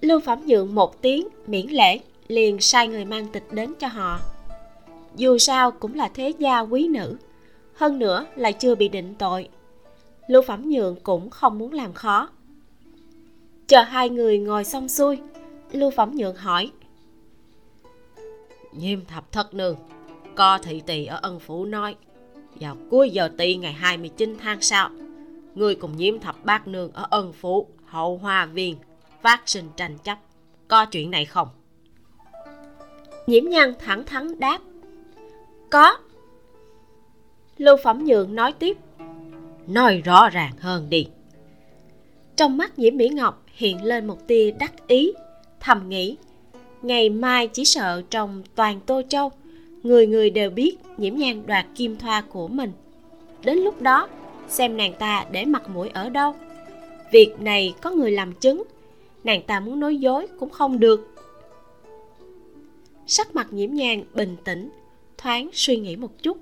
Lưu 0.00 0.20
phẩm 0.20 0.40
nhượng 0.46 0.74
một 0.74 1.02
tiếng 1.02 1.28
miễn 1.46 1.66
lễ, 1.66 2.00
liền 2.28 2.60
sai 2.60 2.88
người 2.88 3.04
mang 3.04 3.26
tịch 3.32 3.44
đến 3.50 3.72
cho 3.78 3.86
họ 3.88 4.20
dù 5.16 5.38
sao 5.38 5.70
cũng 5.70 5.94
là 5.94 6.08
thế 6.14 6.32
gia 6.38 6.60
quý 6.60 6.88
nữ 6.88 7.16
hơn 7.74 7.98
nữa 7.98 8.26
lại 8.36 8.52
chưa 8.52 8.74
bị 8.74 8.88
định 8.88 9.14
tội 9.18 9.48
lưu 10.28 10.42
phẩm 10.42 10.62
nhượng 10.70 10.96
cũng 11.02 11.30
không 11.30 11.58
muốn 11.58 11.72
làm 11.72 11.92
khó 11.92 12.28
chờ 13.66 13.82
hai 13.82 14.10
người 14.10 14.38
ngồi 14.38 14.64
xong 14.64 14.88
xuôi 14.88 15.18
lưu 15.72 15.90
phẩm 15.90 16.10
nhượng 16.14 16.36
hỏi 16.36 16.70
Nhiêm 18.72 19.04
thập 19.04 19.32
thất 19.32 19.54
nương 19.54 19.76
Co 20.34 20.58
thị 20.58 20.82
tỳ 20.86 21.06
ở 21.06 21.18
ân 21.22 21.40
phủ 21.40 21.64
nói 21.64 21.96
Vào 22.60 22.76
cuối 22.90 23.10
giờ 23.10 23.30
tỵ 23.38 23.56
ngày 23.56 23.72
29 23.72 24.36
tháng 24.40 24.60
sau 24.60 24.90
Người 25.54 25.74
cùng 25.74 25.96
nhiễm 25.96 26.20
thập 26.20 26.44
bát 26.44 26.68
nương 26.68 26.92
ở 26.92 27.06
ân 27.10 27.32
phủ 27.32 27.66
Hậu 27.84 28.18
hoa 28.18 28.46
viên 28.46 28.76
Phát 29.22 29.42
sinh 29.46 29.64
tranh 29.76 29.98
chấp 29.98 30.18
Có 30.68 30.84
chuyện 30.84 31.10
này 31.10 31.24
không? 31.24 31.48
nhiễm 33.26 33.44
nhân 33.44 33.74
thẳng 33.78 34.04
thắn 34.04 34.40
đáp 34.40 34.58
có. 35.70 35.96
Lưu 37.58 37.76
phẩm 37.84 38.04
nhượng 38.04 38.34
nói 38.34 38.52
tiếp. 38.52 38.76
Nói 39.66 40.02
rõ 40.04 40.30
ràng 40.30 40.52
hơn 40.58 40.90
đi. 40.90 41.08
Trong 42.36 42.56
mắt 42.56 42.78
nhiễm 42.78 42.96
mỹ 42.96 43.08
ngọc 43.08 43.44
hiện 43.46 43.84
lên 43.84 44.06
một 44.06 44.26
tia 44.26 44.50
đắc 44.50 44.86
ý 44.86 45.12
thầm 45.60 45.88
nghĩ 45.88 46.16
ngày 46.82 47.10
mai 47.10 47.48
chỉ 47.48 47.64
sợ 47.64 48.02
trong 48.10 48.42
toàn 48.54 48.80
tô 48.86 49.02
châu 49.08 49.30
người 49.82 50.06
người 50.06 50.30
đều 50.30 50.50
biết 50.50 50.76
nhiễm 50.96 51.14
nhan 51.14 51.46
đoạt 51.46 51.66
kim 51.74 51.96
thoa 51.96 52.20
của 52.20 52.48
mình. 52.48 52.72
Đến 53.44 53.58
lúc 53.58 53.82
đó 53.82 54.08
xem 54.48 54.76
nàng 54.76 54.94
ta 54.98 55.26
để 55.30 55.44
mặt 55.44 55.68
mũi 55.68 55.88
ở 55.88 56.08
đâu. 56.08 56.34
Việc 57.12 57.40
này 57.40 57.74
có 57.82 57.90
người 57.90 58.10
làm 58.10 58.32
chứng 58.32 58.62
nàng 59.24 59.42
ta 59.42 59.60
muốn 59.60 59.80
nói 59.80 59.96
dối 59.96 60.26
cũng 60.38 60.50
không 60.50 60.80
được. 60.80 61.14
Sắc 63.06 63.34
mặt 63.34 63.46
nhiễm 63.50 63.74
nhàn 63.74 64.02
bình 64.14 64.36
tĩnh 64.44 64.70
thoáng 65.22 65.48
suy 65.52 65.76
nghĩ 65.76 65.96
một 65.96 66.22
chút. 66.22 66.36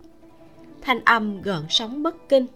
Thanh 0.80 1.00
âm 1.04 1.42
gợn 1.42 1.62
sóng 1.68 2.02
bất 2.02 2.28
kinh. 2.28 2.46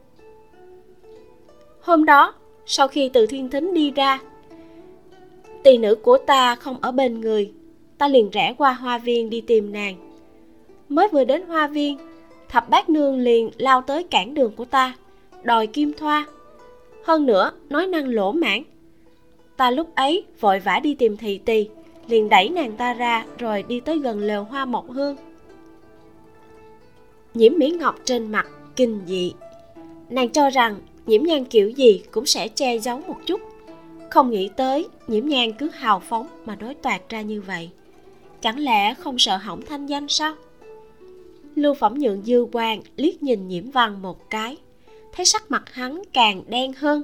Hôm 1.81 2.05
đó, 2.05 2.35
sau 2.67 2.89
khi 2.89 3.09
từ 3.09 3.27
thiên 3.27 3.51
thính 3.51 3.75
đi 3.75 3.91
ra, 3.91 4.21
tỳ 5.63 5.79
nữ 5.79 5.95
của 5.95 6.19
ta 6.19 6.55
không 6.55 6.77
ở 6.81 6.93
bên 6.93 7.21
người, 7.21 7.53
ta 7.99 8.09
liền 8.09 8.31
rẽ 8.31 8.55
qua 8.59 8.73
hoa 8.73 8.99
viên 8.99 9.31
đi 9.31 9.41
tìm 9.41 9.73
nàng. 9.73 9.97
Mới 10.89 11.09
vừa 11.09 11.25
đến 11.25 11.47
hoa 11.47 11.67
viên, 11.67 11.99
thập 12.49 12.71
bát 12.71 12.89
nương 12.91 13.19
liền 13.19 13.51
lao 13.59 13.83
tới 13.83 14.03
cản 14.03 14.35
đường 14.35 14.53
của 14.57 14.65
ta, 14.65 14.95
đòi 15.43 15.67
kim 15.67 15.93
thoa. 15.93 16.27
Hơn 17.05 17.27
nữa, 17.27 17.53
nói 17.71 17.87
năng 17.87 18.09
lỗ 18.09 18.33
mãn. 18.33 18.63
Ta 19.57 19.71
lúc 19.71 19.95
ấy 19.95 20.25
vội 20.41 20.59
vã 20.59 20.81
đi 20.83 20.95
tìm 20.95 21.17
thị 21.17 21.39
tỳ, 21.39 21.69
liền 22.09 22.29
đẩy 22.29 22.49
nàng 22.49 22.73
ta 22.73 22.95
ra 22.95 23.25
rồi 23.39 23.65
đi 23.69 23.81
tới 23.81 23.99
gần 23.99 24.21
lều 24.21 24.45
hoa 24.45 24.65
mộc 24.65 24.91
hương 24.91 25.17
nhiễm 27.35 27.53
mỹ 27.59 27.71
ngọc 27.71 27.99
trên 28.05 28.33
mặt 28.33 28.47
kinh 28.77 29.01
dị. 29.07 29.33
Nàng 30.11 30.29
cho 30.29 30.51
rằng 30.51 30.77
nhiễm 31.07 31.23
nhan 31.23 31.45
kiểu 31.45 31.71
gì 31.71 32.03
cũng 32.11 32.27
sẽ 32.27 32.49
che 32.49 32.79
giấu 32.79 33.01
một 33.07 33.17
chút. 33.27 33.41
Không 34.11 34.31
nghĩ 34.31 34.51
tới 34.57 34.89
nhiễm 35.09 35.27
nhan 35.27 35.53
cứ 35.53 35.69
hào 35.69 36.01
phóng 36.01 36.27
mà 36.47 36.57
nói 36.57 36.75
toạc 36.75 37.09
ra 37.09 37.21
như 37.23 37.41
vậy. 37.41 37.71
Chẳng 38.41 38.59
lẽ 38.59 38.95
không 38.95 39.19
sợ 39.19 39.37
hỏng 39.37 39.63
thanh 39.63 39.87
danh 39.87 40.09
sao? 40.09 40.35
Lưu 41.55 41.75
phẩm 41.75 41.95
nhượng 41.99 42.23
dư 42.23 42.47
quan 42.53 42.83
liếc 42.97 43.23
nhìn 43.23 43.49
nhiễm 43.49 43.71
văn 43.71 44.03
một 44.03 44.31
cái. 44.31 44.57
Thấy 45.13 45.27
sắc 45.27 45.51
mặt 45.51 45.63
hắn 45.73 46.03
càng 46.13 46.43
đen 46.49 46.73
hơn. 46.73 47.03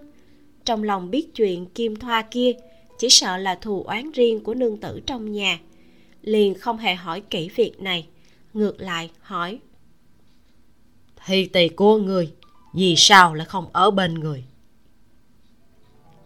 Trong 0.64 0.82
lòng 0.82 1.10
biết 1.10 1.34
chuyện 1.34 1.66
kim 1.66 1.96
thoa 1.96 2.22
kia 2.22 2.52
chỉ 2.98 3.08
sợ 3.08 3.36
là 3.36 3.54
thù 3.54 3.82
oán 3.82 4.10
riêng 4.10 4.40
của 4.40 4.54
nương 4.54 4.76
tử 4.76 5.00
trong 5.06 5.32
nhà. 5.32 5.58
Liền 6.22 6.54
không 6.54 6.78
hề 6.78 6.94
hỏi 6.94 7.22
kỹ 7.30 7.48
việc 7.54 7.82
này. 7.82 8.06
Ngược 8.54 8.80
lại 8.80 9.10
hỏi 9.20 9.58
thì 11.28 11.46
tỳ 11.46 11.68
của 11.68 11.96
người, 11.96 12.30
vì 12.74 12.94
sao 12.96 13.34
lại 13.34 13.46
không 13.46 13.66
ở 13.72 13.90
bên 13.90 14.14
người? 14.14 14.44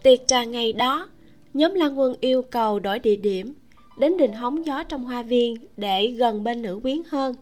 Tiệc 0.02 0.26
trà 0.26 0.44
ngày 0.44 0.72
đó, 0.72 1.08
nhóm 1.54 1.74
lan 1.74 1.98
quân 1.98 2.14
yêu 2.20 2.42
cầu 2.42 2.78
đổi 2.78 2.98
địa 2.98 3.16
điểm, 3.16 3.54
đến 3.98 4.16
đình 4.16 4.32
hóng 4.32 4.66
gió 4.66 4.82
trong 4.82 5.04
hoa 5.04 5.22
viên 5.22 5.56
để 5.76 6.06
gần 6.06 6.44
bên 6.44 6.62
nữ 6.62 6.80
quyến 6.82 7.02
hơn. 7.08 7.34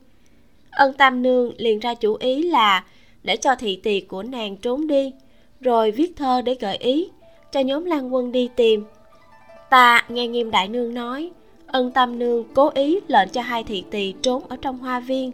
Ân 0.71 0.93
tam 0.93 1.23
nương 1.23 1.53
liền 1.57 1.79
ra 1.79 1.95
chủ 1.95 2.15
ý 2.15 2.43
là 2.43 2.85
để 3.23 3.37
cho 3.37 3.55
thị 3.55 3.77
tỳ 3.77 4.01
của 4.01 4.23
nàng 4.23 4.57
trốn 4.57 4.87
đi, 4.87 5.13
rồi 5.61 5.91
viết 5.91 6.13
thơ 6.17 6.43
để 6.43 6.55
gợi 6.55 6.77
ý 6.77 7.09
cho 7.53 7.61
nhóm 7.61 7.85
lan 7.85 8.15
quân 8.15 8.33
đi 8.33 8.49
tìm. 8.57 8.85
Ta 9.71 10.05
nghe 10.09 10.29
nghiêm 10.29 10.51
đại 10.51 10.69
nương 10.69 10.95
nói, 10.95 11.31
ân 11.67 11.93
tam 11.93 12.19
nương 12.19 12.45
cố 12.55 12.71
ý 12.75 13.01
lệnh 13.09 13.29
cho 13.29 13.43
hai 13.43 13.65
thị 13.65 13.85
tỳ 13.91 14.15
trốn 14.23 14.43
ở 14.49 14.57
trong 14.63 14.79
hoa 14.79 15.01
viên 15.01 15.33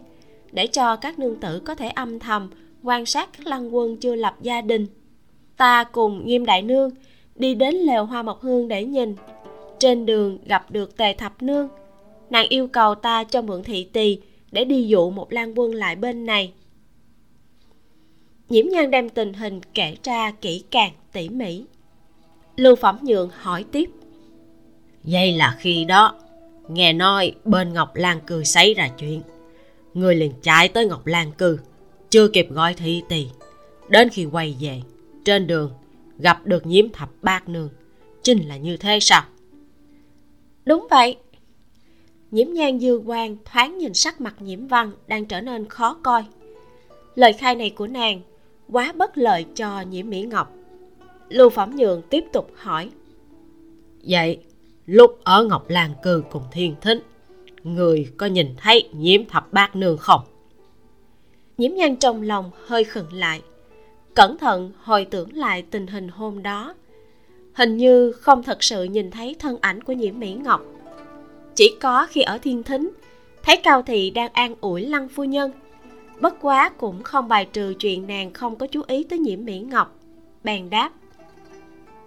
để 0.51 0.67
cho 0.67 0.95
các 0.95 1.19
nương 1.19 1.35
tử 1.35 1.59
có 1.59 1.75
thể 1.75 1.89
âm 1.89 2.19
thầm 2.19 2.49
quan 2.83 3.05
sát 3.05 3.29
các 3.37 3.47
lăng 3.47 3.75
quân 3.75 3.97
chưa 3.97 4.15
lập 4.15 4.35
gia 4.41 4.61
đình. 4.61 4.87
Ta 5.57 5.83
cùng 5.83 6.25
nghiêm 6.25 6.45
đại 6.45 6.61
nương 6.61 6.89
đi 7.35 7.55
đến 7.55 7.75
lều 7.75 8.05
hoa 8.05 8.23
mộc 8.23 8.41
hương 8.41 8.67
để 8.67 8.85
nhìn. 8.85 9.15
Trên 9.79 10.05
đường 10.05 10.37
gặp 10.45 10.71
được 10.71 10.97
tề 10.97 11.13
thập 11.13 11.41
nương. 11.41 11.67
Nàng 12.29 12.47
yêu 12.49 12.67
cầu 12.67 12.95
ta 12.95 13.23
cho 13.23 13.41
mượn 13.41 13.63
thị 13.63 13.89
tỳ 13.93 14.17
để 14.51 14.65
đi 14.65 14.87
dụ 14.87 15.09
một 15.09 15.33
lan 15.33 15.53
quân 15.59 15.73
lại 15.73 15.95
bên 15.95 16.25
này. 16.25 16.53
Nhiễm 18.49 18.65
nhan 18.71 18.91
đem 18.91 19.09
tình 19.09 19.33
hình 19.33 19.61
kể 19.73 19.95
ra 20.03 20.31
kỹ 20.31 20.63
càng, 20.71 20.91
tỉ 21.11 21.29
mỉ. 21.29 21.63
Lưu 22.55 22.75
phẩm 22.75 22.97
nhượng 23.01 23.29
hỏi 23.33 23.65
tiếp. 23.71 23.89
Vậy 25.03 25.31
là 25.31 25.55
khi 25.59 25.85
đó, 25.85 26.15
nghe 26.69 26.93
nói 26.93 27.33
bên 27.45 27.73
ngọc 27.73 27.95
lan 27.95 28.19
cười 28.25 28.45
xảy 28.45 28.73
ra 28.73 28.89
chuyện 28.97 29.21
người 29.99 30.15
liền 30.15 30.31
chạy 30.41 30.67
tới 30.67 30.85
ngọc 30.85 31.07
lan 31.07 31.31
cư. 31.31 31.59
Chưa 32.09 32.27
kịp 32.27 32.47
gọi 32.51 32.73
thị 32.73 33.03
tỳ 33.09 33.27
đến 33.89 34.09
khi 34.09 34.25
quay 34.25 34.57
về 34.59 34.81
trên 35.25 35.47
đường 35.47 35.71
gặp 36.19 36.45
được 36.45 36.65
nhiễm 36.65 36.89
thập 36.89 37.09
bát 37.21 37.49
nương. 37.49 37.69
Chính 38.23 38.47
là 38.47 38.57
như 38.57 38.77
thế 38.77 38.99
sao? 38.99 39.23
Đúng 40.65 40.87
vậy. 40.89 41.17
Nhiễm 42.31 42.47
nhan 42.53 42.79
dư 42.79 43.01
quan 43.05 43.37
thoáng 43.45 43.77
nhìn 43.77 43.93
sắc 43.93 44.21
mặt 44.21 44.35
nhiễm 44.39 44.67
văn 44.67 44.91
đang 45.07 45.25
trở 45.25 45.41
nên 45.41 45.69
khó 45.69 45.93
coi. 46.03 46.25
Lời 47.15 47.33
khai 47.33 47.55
này 47.55 47.69
của 47.69 47.87
nàng 47.87 48.21
quá 48.71 48.93
bất 48.95 49.17
lợi 49.17 49.45
cho 49.55 49.81
nhiễm 49.81 50.09
mỹ 50.09 50.21
ngọc. 50.21 50.53
Lưu 51.29 51.49
phẩm 51.49 51.75
nhường 51.75 52.01
tiếp 52.09 52.23
tục 52.33 52.51
hỏi. 52.55 52.89
Vậy 54.03 54.39
lúc 54.85 55.19
ở 55.23 55.43
ngọc 55.43 55.69
lan 55.69 55.91
cư 56.03 56.23
cùng 56.31 56.43
thiên 56.51 56.75
thính 56.81 56.99
người 57.75 58.11
có 58.17 58.25
nhìn 58.25 58.47
thấy 58.57 58.89
nhiễm 58.93 59.25
thập 59.25 59.53
bát 59.53 59.75
nương 59.75 59.97
không? 59.97 60.21
Nhiễm 61.57 61.73
nhan 61.73 61.95
trong 61.95 62.21
lòng 62.21 62.51
hơi 62.65 62.83
khựng 62.83 63.13
lại. 63.13 63.41
Cẩn 64.15 64.37
thận 64.37 64.71
hồi 64.83 65.05
tưởng 65.05 65.33
lại 65.33 65.61
tình 65.61 65.87
hình 65.87 66.07
hôm 66.07 66.43
đó. 66.43 66.73
Hình 67.53 67.77
như 67.77 68.11
không 68.11 68.43
thật 68.43 68.63
sự 68.63 68.83
nhìn 68.83 69.11
thấy 69.11 69.35
thân 69.39 69.57
ảnh 69.61 69.83
của 69.83 69.93
nhiễm 69.93 70.19
mỹ 70.19 70.33
ngọc. 70.33 70.61
Chỉ 71.55 71.75
có 71.81 72.07
khi 72.09 72.21
ở 72.21 72.37
thiên 72.37 72.63
thính, 72.63 72.91
thấy 73.43 73.57
cao 73.57 73.81
thị 73.81 74.09
đang 74.09 74.31
an 74.33 74.55
ủi 74.61 74.85
lăng 74.85 75.09
phu 75.09 75.23
nhân. 75.23 75.51
Bất 76.19 76.41
quá 76.41 76.69
cũng 76.69 77.03
không 77.03 77.27
bài 77.27 77.47
trừ 77.53 77.73
chuyện 77.79 78.07
nàng 78.07 78.33
không 78.33 78.55
có 78.55 78.67
chú 78.67 78.81
ý 78.87 79.03
tới 79.03 79.19
nhiễm 79.19 79.45
mỹ 79.45 79.59
ngọc. 79.59 79.99
Bèn 80.43 80.69
đáp, 80.69 80.91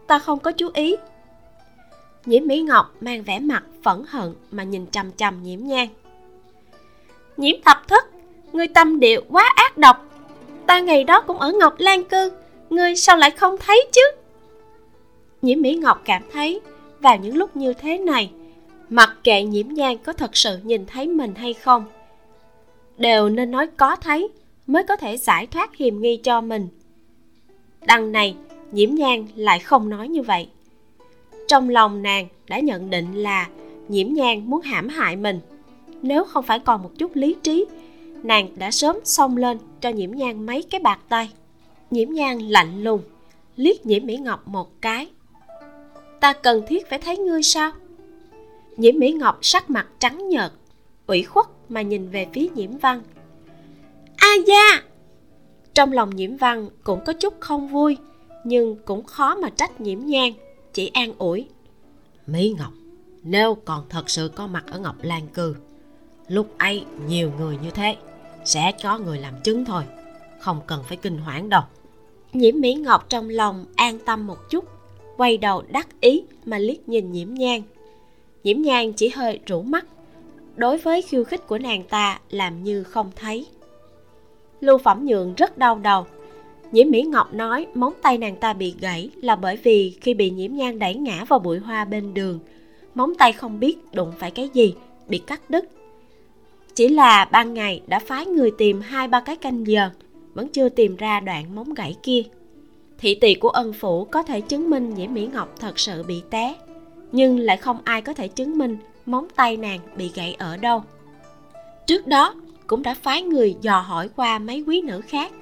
ta 0.07 0.19
không 0.19 0.39
có 0.39 0.53
chú 0.53 0.71
ý 0.75 0.97
nhiễm 2.27 2.47
mỹ 2.47 2.61
ngọc 2.61 2.97
mang 3.01 3.23
vẻ 3.23 3.39
mặt 3.39 3.63
phẫn 3.83 4.03
hận 4.09 4.35
mà 4.51 4.63
nhìn 4.63 4.87
chằm 4.91 5.13
chằm 5.13 5.43
nhiễm 5.43 5.61
nhang 5.61 5.89
nhiễm 7.41 7.57
thập 7.65 7.89
thức, 7.89 8.05
người 8.53 8.69
tâm 8.69 9.01
địa 9.01 9.21
quá 9.29 9.53
ác 9.57 9.79
độc. 9.79 10.07
Ta 10.67 10.81
ngày 10.81 11.05
đó 11.05 11.21
cũng 11.21 11.39
ở 11.39 11.53
ngọc 11.53 11.75
lan 11.79 12.05
cư 12.05 12.31
ngươi 12.71 12.97
sao 12.97 13.17
lại 13.17 13.31
không 13.31 13.57
thấy 13.59 13.87
chứ? 13.93 14.03
Nhiễm 15.43 15.61
mỹ 15.61 15.75
ngọc 15.75 16.03
cảm 16.05 16.23
thấy 16.33 16.61
vào 17.01 17.17
những 17.17 17.37
lúc 17.37 17.57
như 17.57 17.73
thế 17.73 17.99
này, 17.99 18.31
mặc 18.89 19.17
kệ 19.25 19.43
nhiễm 19.43 19.69
nhang 19.69 19.99
có 19.99 20.13
thật 20.13 20.37
sự 20.37 20.59
nhìn 20.63 20.87
thấy 20.87 21.09
mình 21.09 21.35
hay 21.35 21.55
không, 21.55 21.85
đều 22.97 23.29
nên 23.29 23.51
nói 23.51 23.67
có 23.77 23.97
thấy 23.97 24.29
mới 24.67 24.83
có 24.83 24.97
thể 24.97 25.17
giải 25.17 25.47
thoát 25.47 25.77
hiềm 25.77 26.01
nghi 26.01 26.17
cho 26.17 26.41
mình. 26.41 26.69
Đằng 27.87 28.13
này, 28.13 28.37
nhiễm 28.73 28.95
nhang 28.95 29.27
lại 29.37 29.59
không 29.59 29.91
nói 29.91 30.09
như 30.09 30.23
vậy 30.23 30.49
trong 31.51 31.69
lòng 31.69 32.03
nàng 32.03 32.29
đã 32.49 32.61
nhận 32.61 32.91
định 32.91 33.15
là 33.15 33.49
nhiễm 33.89 34.13
nhang 34.13 34.51
muốn 34.51 34.61
hãm 34.61 34.89
hại 34.89 35.17
mình. 35.17 35.41
Nếu 36.03 36.25
không 36.25 36.45
phải 36.45 36.59
còn 36.59 36.83
một 36.83 36.91
chút 36.99 37.17
lý 37.17 37.37
trí, 37.43 37.67
nàng 38.23 38.49
đã 38.57 38.71
sớm 38.71 38.97
xông 39.05 39.37
lên 39.37 39.59
cho 39.81 39.89
nhiễm 39.89 40.11
nhang 40.11 40.47
mấy 40.47 40.63
cái 40.63 40.81
bạc 40.81 41.01
tay. 41.09 41.31
Nhiễm 41.91 42.11
nhang 42.11 42.43
lạnh 42.43 42.83
lùng, 42.83 43.03
liếc 43.57 43.87
nhiễm 43.87 44.07
mỹ 44.07 44.17
ngọc 44.17 44.49
một 44.49 44.83
cái. 44.83 45.09
Ta 46.21 46.33
cần 46.33 46.63
thiết 46.69 46.91
phải 46.91 46.99
thấy 46.99 47.19
ngươi 47.19 47.43
sao? 47.43 47.73
Nhiễm 48.77 48.99
mỹ 48.99 49.13
ngọc 49.13 49.39
sắc 49.43 49.71
mặt 49.71 49.87
trắng 49.99 50.29
nhợt, 50.29 50.53
ủy 51.07 51.23
khuất 51.23 51.47
mà 51.69 51.83
nhìn 51.83 52.11
về 52.11 52.27
phía 52.33 52.49
nhiễm 52.55 52.79
văn. 52.79 53.03
A 54.17 54.35
gia! 54.47 54.83
Trong 55.75 55.93
lòng 55.93 56.17
nhiễm 56.17 56.37
văn 56.37 56.69
cũng 56.85 57.01
có 57.07 57.13
chút 57.13 57.35
không 57.41 57.69
vui, 57.69 57.97
nhưng 58.45 58.77
cũng 58.85 59.05
khó 59.05 59.35
mà 59.35 59.51
trách 59.51 59.81
nhiễm 59.81 59.99
nhang 59.99 60.33
chỉ 60.73 60.91
an 60.95 61.13
ủi. 61.19 61.49
Mỹ 62.27 62.55
ngọc, 62.59 62.73
nếu 63.23 63.55
còn 63.55 63.85
thật 63.89 64.11
sự 64.11 64.31
có 64.35 64.47
mặt 64.47 64.65
ở 64.67 64.79
ngọc 64.79 64.97
lan 65.03 65.29
cư, 65.29 65.57
lúc 66.29 66.59
ấy 66.59 66.85
nhiều 67.07 67.33
người 67.39 67.59
như 67.63 67.71
thế 67.71 67.97
sẽ 68.45 68.73
có 68.83 68.99
người 68.99 69.19
làm 69.19 69.35
chứng 69.45 69.65
thôi, 69.65 69.83
không 70.41 70.61
cần 70.67 70.83
phải 70.89 70.97
kinh 70.97 71.19
hoảng 71.19 71.49
đâu. 71.49 71.63
Nhiễm 72.33 72.61
mỹ 72.61 72.75
ngọc 72.75 73.07
trong 73.09 73.29
lòng 73.29 73.67
an 73.77 73.99
tâm 73.99 74.27
một 74.27 74.51
chút, 74.51 74.65
quay 75.17 75.37
đầu 75.37 75.63
đắc 75.69 76.01
ý 76.01 76.23
mà 76.45 76.59
liếc 76.59 76.89
nhìn 76.89 77.13
nhiễm 77.13 77.35
nhang 77.35 77.63
nhiễm 78.45 78.63
nhang 78.63 78.93
chỉ 78.93 79.09
hơi 79.09 79.41
rủ 79.47 79.63
mắt, 79.63 79.87
đối 80.57 80.79
với 80.79 81.03
khiêu 81.03 81.25
khích 81.25 81.47
của 81.47 81.59
nàng 81.59 81.83
ta 81.83 82.21
làm 82.31 82.65
như 82.65 82.83
không 82.83 83.11
thấy. 83.17 83.47
Lưu 84.61 84.79
phẩm 84.79 85.05
nhượng 85.05 85.35
rất 85.35 85.59
đau 85.59 85.79
đầu 85.79 86.07
nhiễm 86.73 86.91
mỹ 86.91 87.03
ngọc 87.03 87.35
nói, 87.35 87.67
móng 87.75 87.93
tay 88.03 88.19
nàng 88.19 88.37
ta 88.37 88.53
bị 88.53 88.75
gãy 88.81 89.11
là 89.23 89.37
bởi 89.37 89.57
vì 89.57 89.97
khi 90.01 90.15
bị 90.15 90.31
nhiễm 90.31 90.55
nhan 90.55 90.79
đẩy 90.79 90.95
ngã 90.95 91.25
vào 91.25 91.39
bụi 91.39 91.59
hoa 91.59 91.85
bên 91.85 92.15
đường, 92.15 92.39
móng 92.95 93.15
tay 93.15 93.33
không 93.33 93.61
biết 93.61 93.79
đụng 93.93 94.13
phải 94.19 94.31
cái 94.31 94.49
gì, 94.55 94.75
bị 95.09 95.19
cắt 95.19 95.51
đứt. 95.51 95.65
Chỉ 96.75 96.89
là 96.89 97.25
ban 97.33 97.55
ngày 97.55 97.83
đã 97.87 97.99
phái 97.99 98.27
người 98.27 98.51
tìm 98.59 98.81
hai 98.81 99.09
ba 99.09 99.21
cái 99.21 99.37
canh 99.37 99.67
giờ, 99.67 99.91
vẫn 100.35 100.49
chưa 100.49 100.69
tìm 100.69 100.97
ra 100.97 101.21
đoạn 101.21 101.55
móng 101.55 101.75
gãy 101.75 101.97
kia. 102.03 102.23
Thị 102.99 103.15
tỳ 103.15 103.35
của 103.35 103.49
ân 103.49 103.73
phủ 103.73 104.05
có 104.05 104.23
thể 104.23 104.41
chứng 104.41 104.71
minh 104.71 104.95
nhiễm 104.95 105.15
mỹ 105.15 105.29
ngọc 105.33 105.55
thật 105.61 105.79
sự 105.79 106.03
bị 106.03 106.23
té, 106.31 106.55
nhưng 107.13 107.39
lại 107.39 107.57
không 107.57 107.79
ai 107.85 108.03
có 108.03 108.15
thể 108.15 108.29
chứng 108.29 108.59
minh 108.59 108.77
móng 109.07 109.27
tay 109.37 109.57
nàng 109.57 109.81
bị 109.97 110.11
gãy 110.15 110.37
ở 110.39 110.57
đâu. 110.57 110.83
Trước 111.87 112.07
đó, 112.07 112.35
cũng 112.67 112.83
đã 112.83 112.95
phái 112.95 113.23
người 113.23 113.57
dò 113.61 113.81
hỏi 113.81 114.09
qua 114.17 114.39
mấy 114.39 114.65
quý 114.67 114.83
nữ 114.83 115.01
khác 115.01 115.33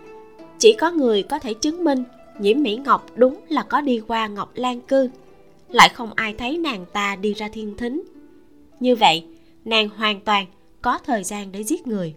chỉ 0.58 0.76
có 0.80 0.90
người 0.90 1.22
có 1.22 1.38
thể 1.38 1.54
chứng 1.54 1.84
minh 1.84 2.04
nhiễm 2.38 2.62
mỹ 2.62 2.76
ngọc 2.76 3.06
đúng 3.16 3.40
là 3.48 3.62
có 3.62 3.80
đi 3.80 4.00
qua 4.06 4.26
ngọc 4.26 4.52
lan 4.54 4.80
cư. 4.80 5.10
Lại 5.68 5.88
không 5.88 6.12
ai 6.14 6.34
thấy 6.34 6.58
nàng 6.58 6.84
ta 6.92 7.16
đi 7.16 7.34
ra 7.34 7.48
thiên 7.48 7.76
thính. 7.76 8.02
Như 8.80 8.96
vậy 8.96 9.26
nàng 9.64 9.88
hoàn 9.88 10.20
toàn 10.20 10.46
có 10.82 10.98
thời 11.04 11.24
gian 11.24 11.52
để 11.52 11.64
giết 11.64 11.86
người. 11.86 12.14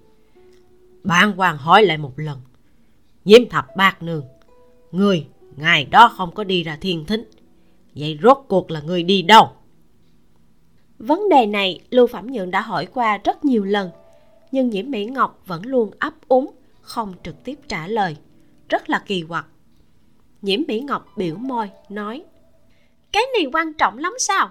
Bạn 1.03 1.31
hoàng 1.31 1.57
hỏi 1.57 1.83
lại 1.85 1.97
một 1.97 2.13
lần. 2.15 2.37
Nhiễm 3.25 3.49
thập 3.49 3.65
bạc 3.77 4.03
nương 4.03 4.25
người 4.91 5.25
ngày 5.55 5.85
đó 5.85 6.13
không 6.17 6.31
có 6.31 6.43
đi 6.43 6.63
ra 6.63 6.77
thiên 6.81 7.05
thính. 7.05 7.23
Vậy 7.95 8.19
rốt 8.23 8.37
cuộc 8.47 8.71
là 8.71 8.81
người 8.81 9.03
đi 9.03 9.21
đâu? 9.21 9.49
Vấn 10.99 11.29
đề 11.29 11.45
này 11.45 11.79
lưu 11.89 12.07
phẩm 12.07 12.27
nhượng 12.31 12.51
đã 12.51 12.61
hỏi 12.61 12.85
qua 12.85 13.17
rất 13.17 13.45
nhiều 13.45 13.63
lần 13.63 13.89
nhưng 14.51 14.69
nhiễm 14.69 14.91
mỹ 14.91 15.05
ngọc 15.05 15.41
vẫn 15.45 15.65
luôn 15.65 15.91
ấp 15.99 16.13
úng 16.27 16.51
không 16.81 17.13
trực 17.23 17.43
tiếp 17.43 17.59
trả 17.67 17.87
lời 17.87 18.15
rất 18.71 18.89
là 18.89 19.03
kỳ 19.05 19.23
quặc. 19.27 19.45
Nhiễm 20.41 20.59
mỹ 20.67 20.79
ngọc 20.79 21.05
biểu 21.17 21.35
môi, 21.35 21.69
nói, 21.89 22.23
cái 23.11 23.23
này 23.33 23.51
quan 23.53 23.73
trọng 23.73 23.97
lắm 23.97 24.13
sao? 24.19 24.49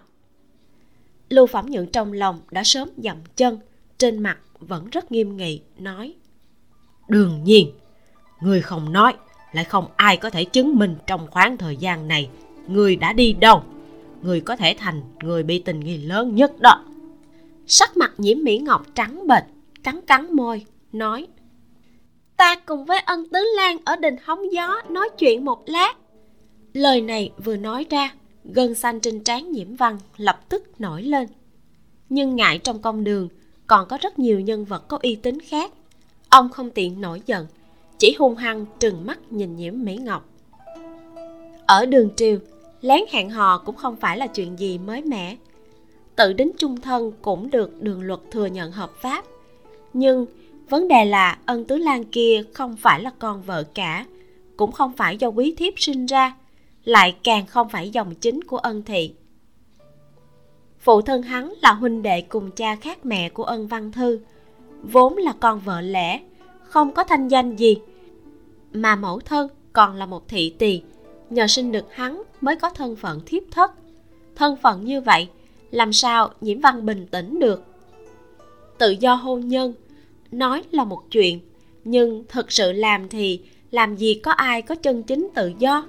Lưu 1.29 1.47
phẩm 1.47 1.66
nhượng 1.68 1.87
trong 1.87 2.12
lòng 2.12 2.41
đã 2.51 2.64
sớm 2.64 2.89
dậm 2.97 3.16
chân, 3.37 3.59
trên 3.99 4.18
mặt 4.18 4.39
vẫn 4.59 4.91
rất 4.91 5.12
nghiêm 5.12 5.37
nghị, 5.37 5.62
nói, 5.79 6.14
đương 7.09 7.45
nhiên, 7.45 7.73
người 8.41 8.62
không 8.62 8.93
nói 8.93 9.16
lại 9.53 9.64
không 9.64 9.87
ai 9.97 10.16
có 10.16 10.31
thể 10.31 10.45
chứng 10.45 10.79
minh 10.79 10.97
trong 11.07 11.27
khoảng 11.31 11.57
thời 11.57 11.77
gian 11.77 12.09
này 12.09 12.31
người 12.68 12.97
đã 12.97 13.12
đi 13.12 13.33
đâu, 13.33 13.62
người 14.23 14.41
có 14.41 14.57
thể 14.57 14.77
thành 14.79 15.03
người 15.23 15.43
bị 15.43 15.59
tình 15.59 15.81
nghi 15.81 15.99
lớn 15.99 16.35
nhất 16.35 16.61
đó. 16.61 16.85
Sắc 17.66 17.97
mặt 17.97 18.12
nhiễm 18.18 18.39
mỹ 18.43 18.59
ngọc 18.59 18.87
trắng 18.95 19.27
bệch, 19.27 19.45
cắn 19.83 20.01
cắn 20.01 20.37
môi, 20.37 20.64
nói 20.93 21.27
ta 22.41 22.57
cùng 22.66 22.84
với 22.84 23.01
ân 23.01 23.28
tứ 23.28 23.38
lan 23.57 23.78
ở 23.84 23.97
đình 23.97 24.16
hóng 24.24 24.53
gió 24.53 24.82
nói 24.88 25.09
chuyện 25.18 25.45
một 25.45 25.62
lát. 25.66 25.95
Lời 26.74 27.01
này 27.01 27.32
vừa 27.45 27.57
nói 27.57 27.86
ra, 27.91 28.14
gân 28.45 28.74
xanh 28.74 29.01
trên 29.01 29.24
trán 29.24 29.53
nhiễm 29.53 29.74
văn 29.74 29.99
lập 30.16 30.41
tức 30.49 30.80
nổi 30.80 31.03
lên. 31.03 31.26
Nhưng 32.09 32.36
ngại 32.36 32.59
trong 32.59 32.82
công 32.82 33.05
đường, 33.05 33.28
còn 33.66 33.88
có 33.88 33.99
rất 34.01 34.18
nhiều 34.18 34.41
nhân 34.41 34.64
vật 34.64 34.88
có 34.88 34.99
uy 35.03 35.14
tín 35.14 35.41
khác. 35.41 35.72
Ông 36.28 36.49
không 36.49 36.70
tiện 36.70 37.01
nổi 37.01 37.22
giận, 37.26 37.47
chỉ 37.99 38.16
hung 38.18 38.36
hăng 38.36 38.66
trừng 38.78 39.07
mắt 39.07 39.18
nhìn 39.30 39.57
nhiễm 39.57 39.74
mỹ 39.76 39.97
ngọc. 39.97 40.28
Ở 41.66 41.86
đường 41.86 42.11
triều, 42.16 42.38
lén 42.80 43.01
hẹn 43.11 43.30
hò 43.30 43.59
cũng 43.59 43.76
không 43.76 43.97
phải 43.97 44.16
là 44.16 44.26
chuyện 44.26 44.59
gì 44.59 44.78
mới 44.78 45.03
mẻ. 45.03 45.36
Tự 46.16 46.32
đính 46.32 46.51
chung 46.59 46.80
thân 46.80 47.12
cũng 47.22 47.51
được 47.51 47.82
đường 47.82 48.03
luật 48.03 48.20
thừa 48.30 48.47
nhận 48.47 48.72
hợp 48.72 48.91
pháp. 49.01 49.24
Nhưng 49.93 50.26
vấn 50.71 50.89
đề 50.89 51.05
là 51.05 51.39
ân 51.47 51.64
tứ 51.64 51.77
lan 51.77 52.05
kia 52.05 52.43
không 52.55 52.77
phải 52.77 53.03
là 53.03 53.11
con 53.18 53.43
vợ 53.43 53.62
cả, 53.75 54.07
cũng 54.57 54.73
không 54.73 54.93
phải 54.93 55.16
do 55.16 55.29
quý 55.29 55.55
thiếp 55.57 55.75
sinh 55.77 56.07
ra, 56.07 56.37
lại 56.85 57.16
càng 57.25 57.47
không 57.47 57.68
phải 57.68 57.91
dòng 57.91 58.14
chính 58.14 58.45
của 58.45 58.59
ân 58.59 58.83
thị. 58.83 59.12
Phụ 60.79 61.03
thân 61.03 61.23
hắn 61.23 61.55
là 61.62 61.73
huynh 61.73 62.03
đệ 62.03 62.21
cùng 62.21 62.51
cha 62.51 62.77
khác 62.77 63.07
mẹ 63.07 63.29
của 63.29 63.45
ân 63.45 63.66
văn 63.66 63.93
thư, 63.93 64.21
vốn 64.83 65.16
là 65.16 65.33
con 65.41 65.61
vợ 65.61 65.81
lẽ, 65.81 66.21
không 66.62 66.93
có 66.93 67.05
thanh 67.05 67.29
danh 67.29 67.57
gì, 67.57 67.77
mà 68.73 68.97
mẫu 68.97 69.21
thân 69.21 69.49
còn 69.73 69.97
là 69.97 70.07
một 70.07 70.29
thị 70.29 70.55
tỳ, 70.59 70.83
nhờ 71.31 71.47
sinh 71.47 71.73
được 71.73 71.87
hắn 71.91 72.23
mới 72.41 72.57
có 72.57 72.71
thân 72.71 72.97
phận 72.97 73.21
thiếp 73.27 73.43
thất. 73.51 73.73
Thân 74.37 74.57
phận 74.62 74.85
như 74.85 75.01
vậy, 75.01 75.29
làm 75.71 75.93
sao 75.93 76.31
nhiễm 76.41 76.61
văn 76.61 76.87
bình 76.87 77.07
tĩnh 77.11 77.39
được? 77.39 77.64
Tự 78.79 78.91
do 78.91 79.14
hôn 79.14 79.49
nhân 79.49 79.73
nói 80.33 80.62
là 80.70 80.85
một 80.85 81.11
chuyện. 81.11 81.41
Nhưng 81.85 82.24
thực 82.28 82.53
sự 82.53 82.72
làm 82.72 83.09
thì 83.09 83.41
làm 83.70 83.97
gì 83.97 84.14
có 84.14 84.31
ai 84.31 84.62
có 84.62 84.74
chân 84.74 85.03
chính 85.03 85.28
tự 85.35 85.53
do, 85.59 85.87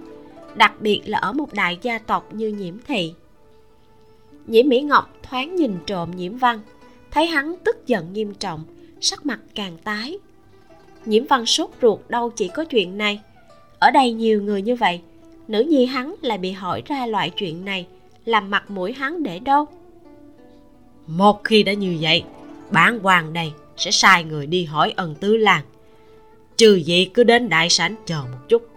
đặc 0.56 0.82
biệt 0.82 1.02
là 1.06 1.18
ở 1.18 1.34
một 1.34 1.54
đại 1.54 1.78
gia 1.82 1.98
tộc 1.98 2.34
như 2.34 2.48
nhiễm 2.48 2.76
thị. 2.88 3.14
Nhiễm 4.48 4.70
mỹ 4.70 4.82
ngọc 4.82 5.18
thoáng 5.24 5.56
nhìn 5.56 5.78
trộm 5.86 6.12
nhiễm 6.16 6.38
văn, 6.38 6.60
thấy 7.12 7.26
hắn 7.26 7.56
tức 7.64 7.88
giận 7.88 8.14
nghiêm 8.14 8.34
trọng, 8.34 8.64
sắc 9.02 9.26
mặt 9.26 9.40
càng 9.56 9.78
tái. 9.84 10.18
Nhiễm 11.06 11.26
văn 11.26 11.46
sốt 11.46 11.70
ruột, 11.82 12.00
đâu 12.10 12.30
chỉ 12.30 12.48
có 12.48 12.66
chuyện 12.66 12.98
này. 12.98 13.20
Ở 13.80 13.92
đây 13.92 14.14
nhiều 14.14 14.42
người 14.42 14.62
như 14.62 14.76
vậy, 14.76 15.02
nữ 15.48 15.62
nhi 15.62 15.86
hắn 15.86 16.16
lại 16.22 16.38
bị 16.38 16.52
hỏi 16.52 16.82
ra 16.86 17.06
loại 17.06 17.30
chuyện 17.30 17.66
này, 17.66 17.88
làm 18.26 18.50
mặt 18.50 18.72
mũi 18.72 18.94
hắn 18.94 19.24
để 19.24 19.40
đâu? 19.40 19.66
Một 21.08 21.44
khi 21.44 21.64
đã 21.64 21.74
như 21.74 21.98
vậy 22.02 22.24
bản 22.72 23.00
hoàng 23.00 23.34
đây 23.34 23.52
sẽ 23.82 23.92
sai 23.92 24.24
người 24.24 24.48
đi 24.48 24.66
hỏi 24.66 24.94
ân 24.96 25.16
tứ 25.16 25.38
lan 25.38 25.64
trừ 26.58 26.76
gì 26.76 27.06
cứ 27.06 27.24
đến 27.24 27.50
đại 27.50 27.70
sảnh 27.70 27.96
chờ 28.06 28.22
một 28.32 28.50
chút. 28.50 28.68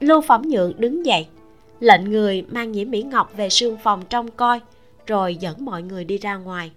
Lưu 0.00 0.20
phẩm 0.20 0.42
nhượng 0.44 0.72
đứng 0.78 1.06
dậy 1.06 1.26
lệnh 1.80 2.10
người 2.10 2.42
mang 2.42 2.72
nhiễm 2.72 2.90
mỹ 2.90 3.02
ngọc 3.02 3.32
về 3.36 3.48
sương 3.48 3.76
phòng 3.84 4.02
trông 4.10 4.30
coi 4.30 4.60
rồi 5.06 5.36
dẫn 5.36 5.64
mọi 5.64 5.82
người 5.82 6.04
đi 6.04 6.18
ra 6.18 6.36
ngoài. 6.36 6.70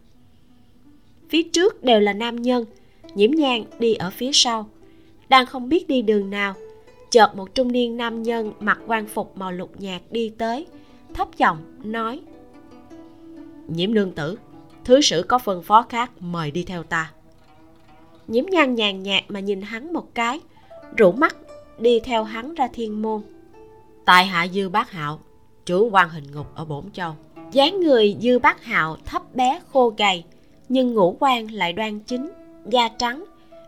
Phía 1.29 1.43
trước 1.43 1.83
đều 1.83 1.99
là 1.99 2.13
nam 2.13 2.41
nhân 2.41 2.65
nhiễm 3.15 3.31
nhang 3.31 3.63
đi 3.79 3.93
ở 3.93 4.09
phía 4.09 4.31
sau. 4.33 4.69
Đang 5.29 5.45
không 5.45 5.69
biết 5.69 5.87
đi 5.87 6.01
đường 6.01 6.29
nào 6.29 6.53
chợt 7.11 7.35
một 7.35 7.55
trung 7.55 7.71
niên 7.71 7.97
nam 7.97 8.23
nhân 8.23 8.51
mặc 8.59 8.79
quan 8.87 9.07
phục 9.07 9.37
màu 9.37 9.51
lục 9.51 9.71
nhạt 9.81 10.01
đi 10.11 10.29
tới 10.37 10.67
thấp 11.13 11.27
giọng 11.37 11.57
nói 11.83 12.21
nhiễm 13.67 13.93
nương 13.93 14.11
tử 14.11 14.37
thứ 14.83 15.01
sử 15.01 15.25
có 15.27 15.39
phân 15.39 15.63
phó 15.63 15.81
khác 15.89 16.11
mời 16.19 16.51
đi 16.51 16.63
theo 16.63 16.83
ta 16.83 17.11
nhiễm 18.27 18.45
nhan 18.45 18.75
nhàn 18.75 19.03
nhạt 19.03 19.23
mà 19.27 19.39
nhìn 19.39 19.61
hắn 19.61 19.93
một 19.93 20.15
cái 20.15 20.39
rủ 20.97 21.11
mắt 21.11 21.35
đi 21.79 21.99
theo 21.99 22.23
hắn 22.23 22.55
ra 22.55 22.67
thiên 22.73 23.01
môn. 23.01 23.21
Tại 24.05 24.25
hạ 24.25 24.47
dư 24.47 24.69
bác 24.69 24.91
hạo 24.91 25.19
trưởng 25.65 25.93
quan 25.93 26.09
hình 26.09 26.31
ngục 26.31 26.47
ở 26.55 26.65
bổn 26.65 26.91
châu. 26.93 27.13
Dáng 27.51 27.79
người 27.79 28.15
dư 28.21 28.39
bác 28.39 28.63
hạo 28.63 28.97
thấp 29.05 29.35
bé 29.35 29.59
khô 29.71 29.93
gầy 29.97 30.23
nhưng 30.69 30.93
ngũ 30.93 31.17
quan 31.19 31.51
lại 31.51 31.73
đoan 31.73 31.99
chính 31.99 32.31
da 32.65 32.89
trắng 32.89 33.25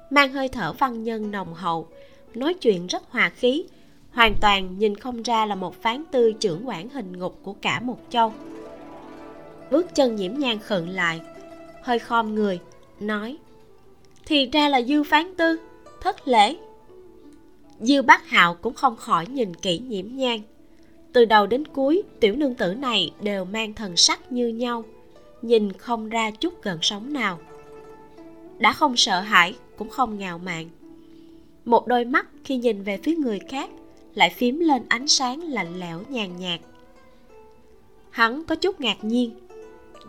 mang 0.09 0.31
hơi 0.31 0.47
thở 0.47 0.73
văn 0.73 1.03
nhân 1.03 1.31
nồng 1.31 1.53
hậu 1.53 1.87
nói 2.33 2.53
chuyện 2.53 2.87
rất 2.87 3.03
hòa 3.09 3.29
khí 3.29 3.65
hoàn 4.11 4.35
toàn 4.41 4.77
nhìn 4.77 4.95
không 4.95 5.23
ra 5.23 5.45
là 5.45 5.55
một 5.55 5.81
phán 5.81 6.03
tư 6.11 6.33
trưởng 6.39 6.67
quản 6.67 6.89
hình 6.89 7.19
ngục 7.19 7.39
của 7.43 7.53
cả 7.53 7.79
một 7.79 7.99
châu. 8.09 8.33
Bước 9.71 9.95
chân 9.95 10.15
nhiễm 10.15 10.33
nhang 10.33 10.59
khựng 10.59 10.89
lại 10.89 11.21
hơi 11.81 11.99
khom 11.99 12.35
người 12.35 12.59
nói 12.99 13.37
thì 14.27 14.49
ra 14.53 14.69
là 14.69 14.81
dư 14.81 15.03
phán 15.03 15.35
tư, 15.35 15.59
thất 16.01 16.27
lễ. 16.27 16.55
Dư 17.79 18.01
bác 18.01 18.27
hạo 18.27 18.53
cũng 18.53 18.73
không 18.73 18.95
khỏi 18.95 19.25
nhìn 19.27 19.53
kỹ 19.53 19.79
nhiễm 19.79 20.05
nhang 20.11 20.41
từ 21.17 21.25
đầu 21.25 21.47
đến 21.47 21.67
cuối, 21.67 22.03
tiểu 22.19 22.35
nương 22.35 22.55
tử 22.55 22.73
này 22.73 23.11
đều 23.21 23.45
mang 23.45 23.73
thần 23.73 23.97
sắc 23.97 24.31
như 24.31 24.47
nhau, 24.47 24.83
nhìn 25.41 25.73
không 25.73 26.09
ra 26.09 26.31
chút 26.31 26.63
gần 26.63 26.79
sống 26.81 27.13
nào. 27.13 27.39
Đã 28.57 28.73
không 28.73 28.97
sợ 28.97 29.19
hãi, 29.19 29.55
cũng 29.77 29.89
không 29.89 30.17
ngạo 30.17 30.37
mạn. 30.37 30.69
Một 31.65 31.87
đôi 31.87 32.05
mắt 32.05 32.27
khi 32.43 32.57
nhìn 32.57 32.83
về 32.83 32.97
phía 32.97 33.15
người 33.15 33.39
khác, 33.49 33.69
lại 34.15 34.29
phím 34.29 34.59
lên 34.59 34.81
ánh 34.87 35.07
sáng 35.07 35.41
lạnh 35.41 35.79
lẽo 35.79 36.03
nhàn 36.09 36.37
nhạt. 36.39 36.59
Hắn 38.09 38.43
có 38.43 38.55
chút 38.55 38.81
ngạc 38.81 39.03
nhiên. 39.03 39.31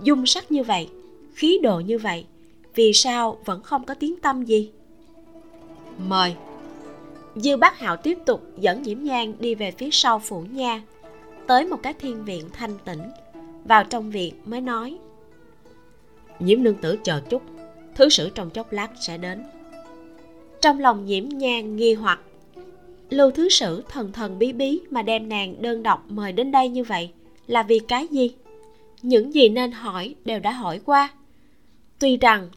Dung 0.03 0.27
sắc 0.27 0.53
như 0.53 0.63
vậy, 0.63 0.89
khí 1.35 1.59
độ 1.63 1.81
như 1.81 1.99
vậy 1.99 2.25
vì 2.79 2.93
sao 2.93 3.39
vẫn 3.45 3.63
không 3.63 3.85
có 3.85 3.95
tiếng 3.95 4.21
tâm 4.21 4.45
gì? 4.45 4.71
Mời. 6.09 6.35
Dư 7.37 7.57
bác 7.57 7.79
hạo 7.79 7.97
tiếp 7.97 8.19
tục 8.27 8.43
dẫn 8.59 8.83
nhiễm 8.83 9.03
nhang 9.03 9.35
đi 9.41 9.55
về 9.55 9.71
phía 9.71 9.89
sau 9.93 10.19
phủ 10.19 10.41
nha 10.41 10.83
tới 11.47 11.67
một 11.67 11.83
cái 11.83 11.95
thiên 11.95 12.25
viện 12.25 12.45
thanh 12.53 12.79
tĩnh. 12.85 13.03
Vào 13.65 13.85
trong 13.85 14.11
viện 14.11 14.35
mới 14.45 14.61
nói 14.61 14.99
nhiễm 16.39 16.63
nương 16.63 16.75
tử 16.75 16.97
chờ 17.05 17.21
chút 17.31 17.43
thứ 17.95 18.09
sử 18.09 18.31
trong 18.31 18.51
chốc 18.51 18.73
lát 18.73 18.89
sẽ 19.01 19.19
đến. 19.19 19.45
Trong 20.61 20.81
lòng 20.81 21.07
nhiễm 21.07 21.29
nhang 21.29 21.77
nghi 21.77 21.95
hoặc 21.95 22.21
lưu 23.11 23.31
thứ 23.31 23.49
sử 23.49 23.83
thần 23.89 24.13
thần 24.13 24.39
bí 24.39 24.53
bí 24.53 24.81
mà 24.91 25.03
đem 25.03 25.29
nàng 25.29 25.63
đơn 25.63 25.83
độc 25.83 26.05
mời 26.09 26.33
đến 26.33 26.53
đây 26.53 26.69
như 26.69 26.85
vậy 26.85 27.11
là 27.47 27.63
vì 27.63 27.79
cái 27.79 28.07
gì? 28.07 28.35
Những 29.03 29.35
gì 29.35 29.49
nên 29.49 29.73
hỏi 29.73 30.15
đều 30.25 30.39
đã 30.41 30.51
hỏi 30.51 30.81
qua. 30.85 31.09
Tuy 31.99 32.17
rằng 32.17 32.49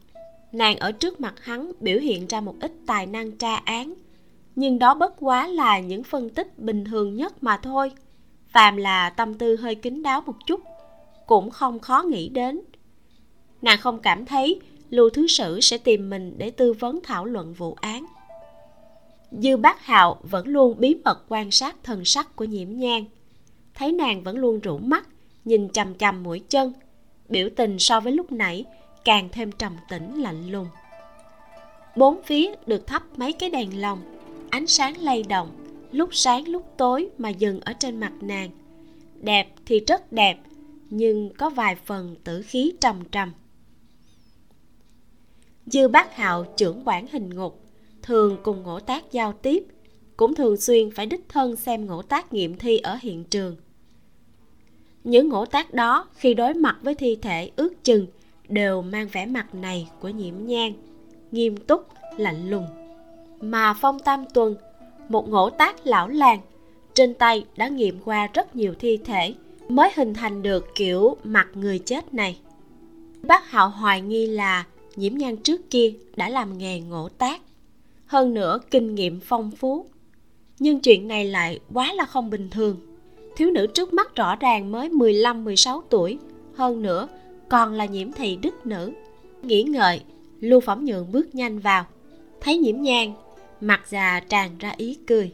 nàng 0.51 0.77
ở 0.77 0.91
trước 0.91 1.21
mặt 1.21 1.33
hắn 1.41 1.71
biểu 1.79 1.99
hiện 1.99 2.27
ra 2.27 2.41
một 2.41 2.55
ít 2.59 2.71
tài 2.87 3.05
năng 3.05 3.31
tra 3.31 3.55
án. 3.55 3.93
Nhưng 4.55 4.79
đó 4.79 4.93
bất 4.93 5.13
quá 5.19 5.47
là 5.47 5.79
những 5.79 6.03
phân 6.03 6.29
tích 6.29 6.59
bình 6.59 6.85
thường 6.85 7.15
nhất 7.15 7.43
mà 7.43 7.57
thôi. 7.57 7.91
Phàm 8.47 8.77
là 8.77 9.09
tâm 9.09 9.33
tư 9.33 9.55
hơi 9.55 9.75
kín 9.75 10.03
đáo 10.03 10.21
một 10.25 10.35
chút, 10.45 10.61
cũng 11.25 11.49
không 11.49 11.79
khó 11.79 12.01
nghĩ 12.01 12.29
đến. 12.29 12.61
Nàng 13.61 13.79
không 13.79 13.99
cảm 13.99 14.25
thấy 14.25 14.59
lưu 14.89 15.09
thứ 15.09 15.27
sử 15.27 15.59
sẽ 15.61 15.77
tìm 15.77 16.09
mình 16.09 16.35
để 16.37 16.51
tư 16.51 16.73
vấn 16.73 16.99
thảo 17.03 17.25
luận 17.25 17.53
vụ 17.53 17.73
án. 17.81 18.05
Dư 19.31 19.57
bác 19.57 19.85
hạo 19.85 20.17
vẫn 20.23 20.47
luôn 20.47 20.75
bí 20.79 20.95
mật 21.03 21.25
quan 21.29 21.51
sát 21.51 21.75
thần 21.83 22.05
sắc 22.05 22.35
của 22.35 22.45
nhiễm 22.45 22.69
nhang 22.69 23.05
thấy 23.73 23.91
nàng 23.91 24.23
vẫn 24.23 24.37
luôn 24.37 24.59
rủ 24.59 24.77
mắt, 24.77 25.07
nhìn 25.45 25.69
chằm 25.69 25.95
chằm 25.95 26.23
mũi 26.23 26.39
chân, 26.39 26.73
biểu 27.29 27.49
tình 27.55 27.79
so 27.79 27.99
với 27.99 28.13
lúc 28.13 28.31
nãy 28.31 28.65
càng 29.05 29.29
thêm 29.31 29.51
trầm 29.51 29.75
tĩnh, 29.89 30.21
lạnh 30.21 30.51
lùng. 30.51 30.67
Bốn 31.95 32.23
phía 32.23 32.51
được 32.65 32.87
thắp 32.87 33.03
mấy 33.17 33.33
cái 33.33 33.49
đèn 33.49 33.81
lồng, 33.81 34.01
ánh 34.49 34.67
sáng 34.67 34.97
lay 34.97 35.23
động, 35.23 35.49
lúc 35.91 36.09
sáng 36.11 36.47
lúc 36.47 36.65
tối 36.77 37.09
mà 37.17 37.29
dừng 37.29 37.59
ở 37.61 37.73
trên 37.73 37.99
mặt 37.99 38.13
nàng. 38.21 38.49
Đẹp 39.21 39.47
thì 39.65 39.79
rất 39.87 40.11
đẹp, 40.11 40.37
nhưng 40.89 41.33
có 41.37 41.49
vài 41.49 41.75
phần 41.85 42.15
tử 42.23 42.41
khí 42.41 42.73
trầm 42.81 43.03
trầm. 43.11 43.31
Dư 45.65 45.87
bác 45.87 46.15
hạo, 46.15 46.45
trưởng 46.57 46.81
quản 46.85 47.07
hình 47.11 47.29
ngục, 47.29 47.61
thường 48.01 48.37
cùng 48.43 48.63
ngỗ 48.63 48.79
tác 48.79 49.11
giao 49.11 49.33
tiếp, 49.33 49.63
cũng 50.17 50.35
thường 50.35 50.57
xuyên 50.57 50.91
phải 50.91 51.05
đích 51.05 51.29
thân 51.29 51.55
xem 51.55 51.85
ngỗ 51.85 52.01
tác 52.01 52.33
nghiệm 52.33 52.57
thi 52.57 52.77
ở 52.77 52.97
hiện 53.01 53.23
trường. 53.23 53.55
Những 55.03 55.29
ngỗ 55.29 55.45
tác 55.45 55.73
đó 55.73 56.07
khi 56.15 56.33
đối 56.33 56.53
mặt 56.53 56.77
với 56.81 56.95
thi 56.95 57.15
thể 57.21 57.51
ước 57.55 57.83
chừng 57.83 58.07
đều 58.51 58.81
mang 58.81 59.07
vẻ 59.11 59.25
mặt 59.25 59.55
này 59.55 59.87
của 59.99 60.09
nhiễm 60.09 60.33
nhang 60.37 60.73
nghiêm 61.31 61.57
túc, 61.57 61.87
lạnh 62.17 62.49
lùng. 62.49 62.65
Mà 63.41 63.73
phong 63.73 63.99
tam 63.99 64.25
tuần, 64.33 64.55
một 65.09 65.29
ngỗ 65.29 65.49
tác 65.49 65.87
lão 65.87 66.07
làng, 66.07 66.39
trên 66.93 67.13
tay 67.13 67.45
đã 67.57 67.67
nghiệm 67.67 67.99
qua 68.05 68.27
rất 68.33 68.55
nhiều 68.55 68.73
thi 68.79 68.97
thể 68.97 69.33
mới 69.69 69.89
hình 69.95 70.13
thành 70.13 70.43
được 70.43 70.75
kiểu 70.75 71.17
mặt 71.23 71.47
người 71.53 71.79
chết 71.79 72.13
này. 72.13 72.39
Bác 73.21 73.49
hạo 73.49 73.69
hoài 73.69 74.01
nghi 74.01 74.27
là 74.27 74.65
nhiễm 74.95 75.13
nhan 75.13 75.37
trước 75.37 75.69
kia 75.69 75.93
đã 76.15 76.29
làm 76.29 76.57
nghề 76.57 76.79
ngỗ 76.79 77.09
tác, 77.09 77.41
hơn 78.05 78.33
nữa 78.33 78.59
kinh 78.71 78.95
nghiệm 78.95 79.19
phong 79.19 79.51
phú. 79.51 79.85
Nhưng 80.59 80.79
chuyện 80.79 81.07
này 81.07 81.25
lại 81.25 81.59
quá 81.73 81.93
là 81.93 82.05
không 82.05 82.29
bình 82.29 82.49
thường. 82.49 82.77
Thiếu 83.35 83.51
nữ 83.51 83.67
trước 83.67 83.93
mắt 83.93 84.15
rõ 84.15 84.35
ràng 84.35 84.71
mới 84.71 84.89
15-16 84.89 85.81
tuổi, 85.89 86.17
hơn 86.55 86.81
nữa 86.81 87.07
còn 87.51 87.73
là 87.73 87.85
nhiễm 87.85 88.11
thị 88.11 88.35
đức 88.41 88.65
nữ. 88.65 88.91
Nghĩ 89.43 89.63
ngợi 89.63 90.01
lưu 90.39 90.59
phẩm 90.59 90.85
nhượng 90.85 91.11
bước 91.11 91.35
nhanh 91.35 91.59
vào. 91.59 91.85
Thấy 92.41 92.57
nhiễm 92.57 92.81
nhang 92.81 93.13
mặt 93.61 93.81
già 93.89 94.19
tràn 94.19 94.57
ra 94.57 94.73
ý 94.77 94.97
cười. 95.07 95.31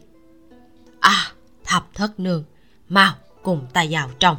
À 0.99 1.31
thập 1.63 1.93
thất 1.93 2.19
nương 2.19 2.43
mau 2.89 3.13
cùng 3.43 3.61
ta 3.73 3.85
vào 3.89 4.09
trong. 4.19 4.37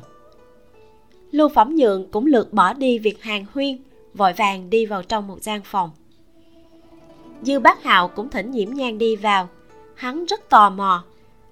Lưu 1.31 1.49
phẩm 1.49 1.77
nhượng 1.77 2.11
cũng 2.11 2.27
lượt 2.27 2.53
bỏ 2.53 2.73
đi 2.73 2.99
việc 2.99 3.23
hàng 3.23 3.47
huyên 3.55 3.79
vội 4.15 4.33
vàng 4.33 4.71
đi 4.71 4.87
vào 4.87 5.03
trong 5.03 5.27
một 5.27 5.43
gian 5.43 5.61
phòng. 5.65 5.91
Dư 7.43 7.61
bác 7.61 7.83
hạo 7.83 8.09
cũng 8.09 8.31
thỉnh 8.31 8.51
nhiễm 8.51 8.71
nhang 8.71 8.99
đi 8.99 9.17
vào. 9.17 9.49
Hắn 9.95 10.25
rất 10.25 10.51
tò 10.51 10.71
mò. 10.71 11.05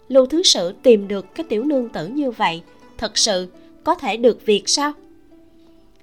Lưu 0.09 0.27
thứ 0.27 0.43
sử 0.43 0.73
tìm 0.83 1.09
được 1.09 1.35
cái 1.35 1.47
tiểu 1.49 1.65
nương 1.65 1.89
tử 1.89 2.07
như 2.07 2.31
vậy 2.31 2.63
thật 2.99 3.19
sự 3.19 3.49
có 3.85 3.95
thể 3.95 4.17
được 4.17 4.47
việc 4.47 4.69
sao 4.69 4.93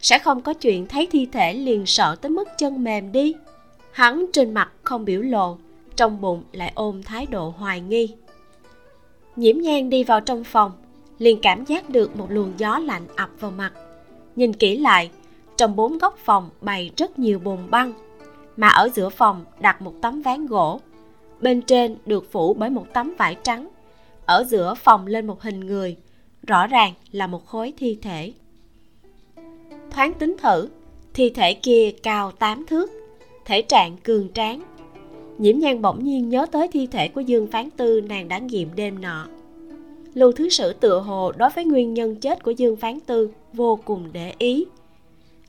sẽ 0.03 0.19
không 0.19 0.41
có 0.41 0.53
chuyện 0.53 0.87
thấy 0.87 1.07
thi 1.11 1.27
thể 1.31 1.53
liền 1.53 1.85
sợ 1.85 2.15
tới 2.21 2.29
mức 2.29 2.47
chân 2.57 2.83
mềm 2.83 3.11
đi. 3.11 3.35
Hắn 3.91 4.25
trên 4.33 4.53
mặt 4.53 4.71
không 4.83 5.05
biểu 5.05 5.21
lộ, 5.21 5.57
trong 5.95 6.21
bụng 6.21 6.43
lại 6.51 6.71
ôm 6.75 7.03
thái 7.03 7.25
độ 7.25 7.53
hoài 7.57 7.81
nghi. 7.81 8.15
Nhiễm 9.35 9.57
nhang 9.57 9.89
đi 9.89 10.03
vào 10.03 10.21
trong 10.21 10.43
phòng, 10.43 10.71
liền 11.19 11.39
cảm 11.41 11.65
giác 11.65 11.89
được 11.89 12.15
một 12.15 12.31
luồng 12.31 12.53
gió 12.57 12.79
lạnh 12.79 13.07
ập 13.15 13.29
vào 13.39 13.51
mặt. 13.51 13.73
Nhìn 14.35 14.53
kỹ 14.53 14.77
lại, 14.77 15.11
trong 15.57 15.75
bốn 15.75 15.97
góc 15.97 16.17
phòng 16.17 16.49
bày 16.61 16.91
rất 16.97 17.19
nhiều 17.19 17.39
bồn 17.39 17.59
băng, 17.69 17.93
mà 18.57 18.67
ở 18.67 18.89
giữa 18.89 19.09
phòng 19.09 19.45
đặt 19.59 19.81
một 19.81 19.93
tấm 20.01 20.21
ván 20.21 20.45
gỗ. 20.45 20.79
Bên 21.39 21.61
trên 21.61 21.95
được 22.05 22.31
phủ 22.31 22.53
bởi 22.53 22.69
một 22.69 22.85
tấm 22.93 23.13
vải 23.17 23.37
trắng, 23.43 23.69
ở 24.25 24.43
giữa 24.43 24.73
phòng 24.73 25.07
lên 25.07 25.27
một 25.27 25.41
hình 25.41 25.59
người, 25.59 25.97
rõ 26.47 26.67
ràng 26.67 26.93
là 27.11 27.27
một 27.27 27.45
khối 27.45 27.73
thi 27.77 27.97
thể 28.01 28.33
thoáng 29.93 30.13
tính 30.13 30.35
thử 30.41 30.69
thi 31.13 31.29
thể 31.29 31.53
kia 31.53 31.91
cao 32.03 32.31
8 32.31 32.65
thước, 32.65 32.91
thể 33.45 33.61
trạng 33.61 33.97
cường 33.97 34.33
tráng. 34.33 34.61
Nhiễm 35.37 35.59
nhan 35.59 35.81
bỗng 35.81 36.03
nhiên 36.03 36.29
nhớ 36.29 36.45
tới 36.51 36.67
thi 36.67 36.87
thể 36.87 37.07
của 37.07 37.21
dương 37.21 37.47
phán 37.47 37.69
tư 37.69 38.01
nàng 38.01 38.27
đã 38.27 38.37
nghiệm 38.37 38.75
đêm 38.75 39.01
nọ. 39.01 39.27
Lưu 40.13 40.31
thứ 40.31 40.49
sử 40.49 40.73
tựa 40.73 40.99
hồ 40.99 41.31
đối 41.31 41.49
với 41.49 41.65
nguyên 41.65 41.93
nhân 41.93 42.15
chết 42.15 42.43
của 42.43 42.51
dương 42.51 42.75
phán 42.75 42.99
tư 42.99 43.29
vô 43.53 43.79
cùng 43.85 44.09
để 44.13 44.33
ý. 44.37 44.65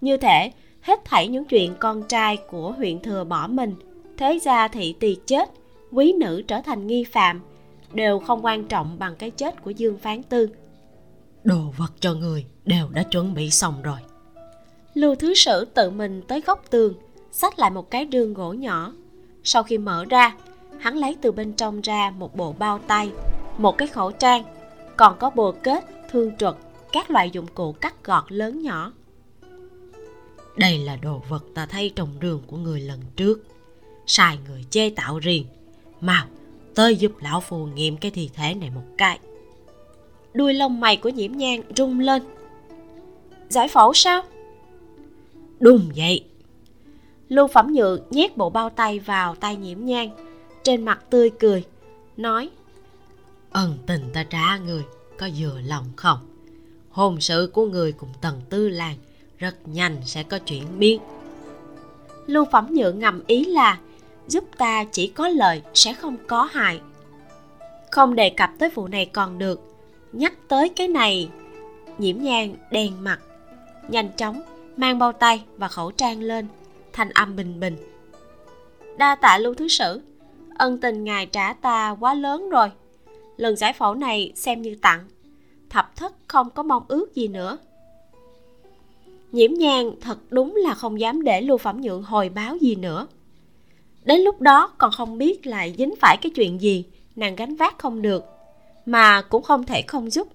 Như 0.00 0.16
thể 0.16 0.52
hết 0.80 1.04
thảy 1.04 1.28
những 1.28 1.44
chuyện 1.44 1.74
con 1.78 2.02
trai 2.02 2.36
của 2.50 2.72
huyện 2.72 3.00
thừa 3.00 3.24
bỏ 3.24 3.46
mình, 3.46 3.74
thế 4.16 4.38
gia 4.42 4.68
thị 4.68 4.94
tỳ 5.00 5.16
chết, 5.26 5.50
quý 5.92 6.12
nữ 6.12 6.42
trở 6.48 6.60
thành 6.60 6.86
nghi 6.86 7.04
phạm 7.04 7.40
đều 7.92 8.18
không 8.18 8.44
quan 8.44 8.64
trọng 8.64 8.98
bằng 8.98 9.16
cái 9.18 9.30
chết 9.30 9.62
của 9.62 9.70
dương 9.70 9.98
phán 9.98 10.22
tư. 10.22 10.48
Đồ 11.44 11.72
vật 11.76 11.92
cho 12.00 12.14
người 12.14 12.44
đều 12.64 12.88
đã 12.92 13.02
chuẩn 13.02 13.34
bị 13.34 13.50
xong 13.50 13.82
rồi 13.82 13.98
lưu 14.94 15.14
thứ 15.14 15.34
sử 15.34 15.64
tự 15.64 15.90
mình 15.90 16.22
tới 16.22 16.40
góc 16.40 16.64
tường 16.70 16.94
xách 17.30 17.58
lại 17.58 17.70
một 17.70 17.90
cái 17.90 18.04
đường 18.04 18.34
gỗ 18.34 18.52
nhỏ. 18.52 18.92
Sau 19.44 19.62
khi 19.62 19.78
mở 19.78 20.04
ra 20.04 20.36
hắn 20.78 20.96
lấy 20.96 21.16
từ 21.22 21.32
bên 21.32 21.52
trong 21.52 21.80
ra 21.80 22.12
một 22.18 22.36
bộ 22.36 22.54
bao 22.58 22.78
tay 22.86 23.10
một 23.58 23.78
cái 23.78 23.88
khẩu 23.88 24.10
trang 24.12 24.44
còn 24.96 25.18
có 25.18 25.30
bồ 25.30 25.52
kết 25.52 25.84
thương 26.10 26.36
truật 26.36 26.56
các 26.92 27.10
loại 27.10 27.30
dụng 27.30 27.46
cụ 27.54 27.72
cắt 27.72 28.04
gọt 28.04 28.24
lớn 28.28 28.62
nhỏ. 28.62 28.92
Đây 30.56 30.78
là 30.78 30.96
đồ 30.96 31.22
vật 31.28 31.44
ta 31.54 31.66
thấy 31.66 31.92
trong 31.96 32.08
rường 32.22 32.42
của 32.46 32.56
người 32.56 32.80
lần 32.80 33.00
trước. 33.16 33.44
Sai 34.06 34.38
người 34.48 34.64
chế 34.70 34.90
tạo 34.90 35.18
riêng 35.18 35.46
mau 36.00 36.24
tới 36.74 36.96
giúp 36.96 37.12
lão 37.20 37.40
phù 37.40 37.66
nghiệm 37.66 37.96
cái 37.96 38.10
thi 38.10 38.30
thể 38.34 38.54
này 38.54 38.70
một 38.70 38.84
cái. 38.98 39.18
Đuôi 40.32 40.54
lông 40.54 40.80
mày 40.80 40.96
của 40.96 41.08
nhiễm 41.08 41.32
nhang 41.32 41.62
rung 41.76 42.00
lên. 42.00 42.22
Giải 43.48 43.68
phẫu 43.68 43.94
sao 43.94 44.22
đúng 45.60 45.90
vậy. 45.96 46.24
Lưu 47.28 47.46
phẩm 47.46 47.72
nhượng 47.72 48.00
nhét 48.10 48.36
bộ 48.36 48.50
bao 48.50 48.70
tay 48.70 48.98
vào 48.98 49.34
tay 49.34 49.56
nhiễm 49.56 49.84
nhang 49.84 50.10
trên 50.62 50.84
mặt 50.84 51.00
tươi 51.10 51.30
cười, 51.30 51.64
nói, 52.16 52.50
ân 53.50 53.78
tình 53.86 54.02
ta 54.12 54.24
trả 54.24 54.58
người, 54.58 54.82
có 55.18 55.28
vừa 55.38 55.60
lòng 55.60 55.84
không? 55.96 56.18
Hôn 56.90 57.20
sự 57.20 57.50
của 57.52 57.66
người 57.66 57.92
cùng 57.92 58.08
tần 58.20 58.40
tư 58.50 58.68
làng 58.68 58.96
rất 59.38 59.68
nhanh 59.68 59.96
sẽ 60.04 60.22
có 60.22 60.38
chuyển 60.38 60.78
biến. 60.78 61.00
Lưu 62.26 62.44
phẩm 62.52 62.68
nhượng 62.70 62.98
ngầm 62.98 63.22
ý 63.26 63.44
là, 63.44 63.78
giúp 64.28 64.44
ta 64.58 64.84
chỉ 64.84 65.06
có 65.06 65.28
lợi 65.28 65.62
sẽ 65.74 65.92
không 65.92 66.16
có 66.26 66.42
hại. 66.42 66.80
Không 67.90 68.14
đề 68.14 68.30
cập 68.30 68.50
tới 68.58 68.70
vụ 68.74 68.88
này 68.88 69.06
còn 69.06 69.38
được, 69.38 69.60
nhắc 70.12 70.32
tới 70.48 70.68
cái 70.68 70.88
này, 70.88 71.28
nhiễm 71.98 72.18
nhang 72.18 72.56
đen 72.70 73.04
mặt, 73.04 73.20
nhanh 73.88 74.10
chóng 74.16 74.42
mang 74.76 74.98
bao 74.98 75.12
tay 75.12 75.44
và 75.56 75.68
khẩu 75.68 75.90
trang 75.90 76.20
lên, 76.20 76.46
thanh 76.92 77.10
âm 77.10 77.36
bình 77.36 77.60
bình. 77.60 77.76
Đa 78.98 79.14
tạ 79.14 79.38
lưu 79.38 79.54
thứ 79.54 79.68
sử, 79.68 80.00
ân 80.58 80.80
tình 80.80 81.04
ngài 81.04 81.26
trả 81.26 81.52
ta 81.52 81.96
quá 82.00 82.14
lớn 82.14 82.48
rồi. 82.50 82.70
Lần 83.36 83.56
giải 83.56 83.72
phẫu 83.72 83.94
này 83.94 84.32
xem 84.36 84.62
như 84.62 84.76
tặng, 84.82 85.00
thập 85.70 85.96
thất 85.96 86.12
không 86.28 86.50
có 86.50 86.62
mong 86.62 86.84
ước 86.88 87.14
gì 87.14 87.28
nữa. 87.28 87.58
Nhiễm 89.32 89.52
nhang 89.54 89.92
thật 90.00 90.18
đúng 90.30 90.56
là 90.56 90.74
không 90.74 91.00
dám 91.00 91.22
để 91.22 91.40
lưu 91.40 91.58
phẩm 91.58 91.80
nhượng 91.80 92.02
hồi 92.02 92.28
báo 92.28 92.56
gì 92.56 92.74
nữa. 92.74 93.06
Đến 94.04 94.20
lúc 94.20 94.40
đó 94.40 94.72
còn 94.78 94.92
không 94.92 95.18
biết 95.18 95.46
lại 95.46 95.74
dính 95.78 95.94
phải 96.00 96.16
cái 96.22 96.30
chuyện 96.30 96.60
gì, 96.60 96.84
nàng 97.16 97.36
gánh 97.36 97.56
vác 97.56 97.78
không 97.78 98.02
được, 98.02 98.24
mà 98.86 99.22
cũng 99.22 99.42
không 99.42 99.64
thể 99.64 99.82
không 99.82 100.10
giúp. 100.10 100.28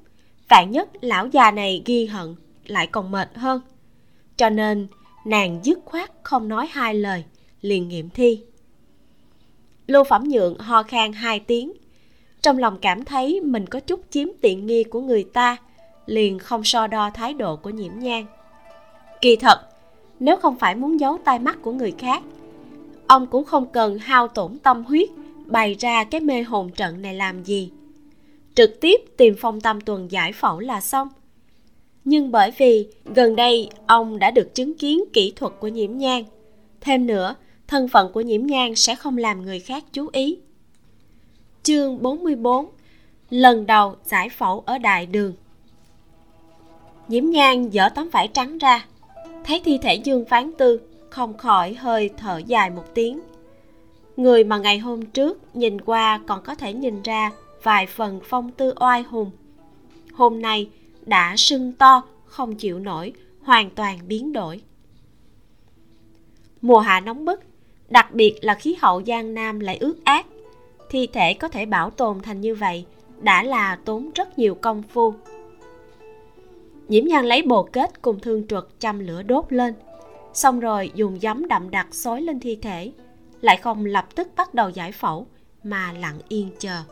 Vạn 0.49 0.71
nhất 0.71 0.89
lão 1.01 1.27
già 1.27 1.51
này 1.51 1.81
ghi 1.85 2.05
hận, 2.05 2.35
lại 2.65 2.87
còn 2.87 3.11
mệt 3.11 3.29
hơn 3.35 3.61
cho 4.39 4.49
nên, 4.49 4.87
nàng 5.25 5.59
dứt 5.63 5.79
khoát 5.85 6.11
không 6.23 6.47
nói 6.47 6.67
hai 6.71 6.93
lời, 6.93 7.23
liền 7.61 7.87
nghiệm 7.87 8.09
thi. 8.09 8.43
Lưu 9.87 10.03
phẩm 10.03 10.23
nhượng 10.23 10.59
ho 10.59 10.83
khan 10.83 11.13
hai 11.13 11.39
tiếng. 11.39 11.73
Trong 12.41 12.57
lòng 12.57 12.77
cảm 12.81 13.05
thấy 13.05 13.41
mình 13.41 13.65
có 13.65 13.79
chút 13.79 14.01
chiếm 14.09 14.27
tiện 14.41 14.65
nghi 14.65 14.83
của 14.83 15.01
người 15.01 15.23
ta, 15.23 15.57
liền 16.05 16.39
không 16.39 16.63
so 16.63 16.87
đo 16.87 17.09
thái 17.09 17.33
độ 17.33 17.55
của 17.55 17.69
nhiễm 17.69 17.91
nhan. 17.99 18.25
kỳ 19.21 19.35
thật, 19.35 19.61
nếu 20.19 20.37
không 20.37 20.59
phải 20.59 20.75
muốn 20.75 20.99
giấu 20.99 21.17
tai 21.25 21.39
mắt 21.39 21.57
của 21.61 21.71
người 21.71 21.93
khác, 21.97 22.23
ông 23.07 23.27
cũng 23.27 23.45
không 23.45 23.65
cần 23.65 23.97
hao 23.97 24.27
tổn 24.27 24.59
tâm 24.59 24.83
huyết, 24.83 25.09
bày 25.45 25.75
ra 25.79 26.03
cái 26.03 26.21
mê 26.21 26.43
hồn 26.43 26.71
trận 26.71 27.01
này 27.01 27.13
làm 27.13 27.43
gì. 27.43 27.71
Trực 28.55 28.81
tiếp 28.81 29.01
tìm 29.17 29.35
phong 29.39 29.61
tâm 29.61 29.81
tuần 29.81 30.11
giải 30.11 30.33
phẫu 30.33 30.59
là 30.59 30.81
xong 30.81 31.07
nhưng 32.09 32.31
bởi 32.31 32.51
vì 32.57 32.87
gần 33.05 33.35
đây 33.35 33.69
ông 33.87 34.19
đã 34.19 34.31
được 34.31 34.55
chứng 34.55 34.77
kiến 34.77 35.03
kỹ 35.13 35.33
thuật 35.35 35.53
của 35.59 35.67
nhiễm 35.67 35.97
nhang 35.97 36.23
thêm 36.81 37.07
nữa, 37.07 37.35
thân 37.67 37.87
phận 37.87 38.11
của 38.13 38.21
nhiễm 38.21 38.45
nhang 38.45 38.75
sẽ 38.75 38.95
không 38.95 39.17
làm 39.17 39.45
người 39.45 39.59
khác 39.59 39.83
chú 39.93 40.09
ý. 40.11 40.37
Chương 41.63 42.01
44 42.01 42.65
lần 43.29 43.65
đầu 43.65 43.95
giải 44.03 44.29
phẫu 44.29 44.63
ở 44.65 44.77
đại 44.77 45.05
đường. 45.05 45.33
Nhiễm 47.07 47.25
nhang 47.25 47.73
dở 47.73 47.89
tấm 47.95 48.09
vải 48.09 48.27
trắng 48.27 48.57
ra. 48.57 48.85
Thấy 49.43 49.61
thi 49.65 49.77
thể 49.81 49.95
dương 49.95 50.25
phán 50.25 50.51
tư, 50.57 50.81
không 51.09 51.37
khỏi 51.37 51.73
hơi 51.73 52.09
thở 52.17 52.41
dài 52.45 52.69
một 52.69 52.85
tiếng. 52.93 53.19
Người 54.17 54.43
mà 54.43 54.57
ngày 54.57 54.79
hôm 54.79 55.05
trước 55.05 55.55
nhìn 55.55 55.81
qua 55.81 56.21
còn 56.27 56.43
có 56.43 56.55
thể 56.55 56.73
nhìn 56.73 57.01
ra 57.01 57.31
vài 57.63 57.85
phần 57.87 58.19
phong 58.23 58.51
tư 58.51 58.73
oai 58.79 59.01
hùng. 59.03 59.31
Hôm 60.13 60.41
nay 60.41 60.69
đã 61.05 61.35
sưng 61.37 61.71
to, 61.71 62.03
không 62.25 62.55
chịu 62.55 62.79
nổi, 62.79 63.13
hoàn 63.41 63.69
toàn 63.69 63.99
biến 64.07 64.33
đổi. 64.33 64.61
Mùa 66.61 66.79
hạ 66.79 66.99
nóng 66.99 67.25
bức, 67.25 67.43
đặc 67.89 68.13
biệt 68.13 68.35
là 68.41 68.53
khí 68.53 68.75
hậu 68.81 69.03
giang 69.03 69.33
nam 69.33 69.59
lại 69.59 69.77
ướt 69.77 69.95
át. 70.03 70.25
Thi 70.89 71.07
thể 71.13 71.33
có 71.33 71.47
thể 71.47 71.65
bảo 71.65 71.89
tồn 71.89 72.19
thành 72.19 72.41
như 72.41 72.55
vậy 72.55 72.85
đã 73.21 73.43
là 73.43 73.75
tốn 73.85 74.09
rất 74.15 74.39
nhiều 74.39 74.55
công 74.55 74.83
phu. 74.83 75.13
Nhiễm 76.87 77.05
nhan 77.05 77.25
lấy 77.25 77.41
bồ 77.41 77.63
kết 77.63 78.01
cùng 78.01 78.19
thương 78.19 78.47
truật 78.47 78.65
châm 78.79 78.99
lửa 78.99 79.23
đốt 79.23 79.45
lên. 79.49 79.73
Xong 80.33 80.59
rồi 80.59 80.91
dùng 80.95 81.19
giấm 81.19 81.47
đậm 81.47 81.71
đặc 81.71 81.87
xối 81.91 82.21
lên 82.21 82.39
thi 82.39 82.55
thể, 82.61 82.91
lại 83.41 83.57
không 83.57 83.85
lập 83.85 84.15
tức 84.15 84.27
bắt 84.35 84.53
đầu 84.53 84.69
giải 84.69 84.91
phẫu, 84.91 85.27
mà 85.63 85.93
lặng 85.93 86.19
yên 86.27 86.49
chờ 86.59 86.83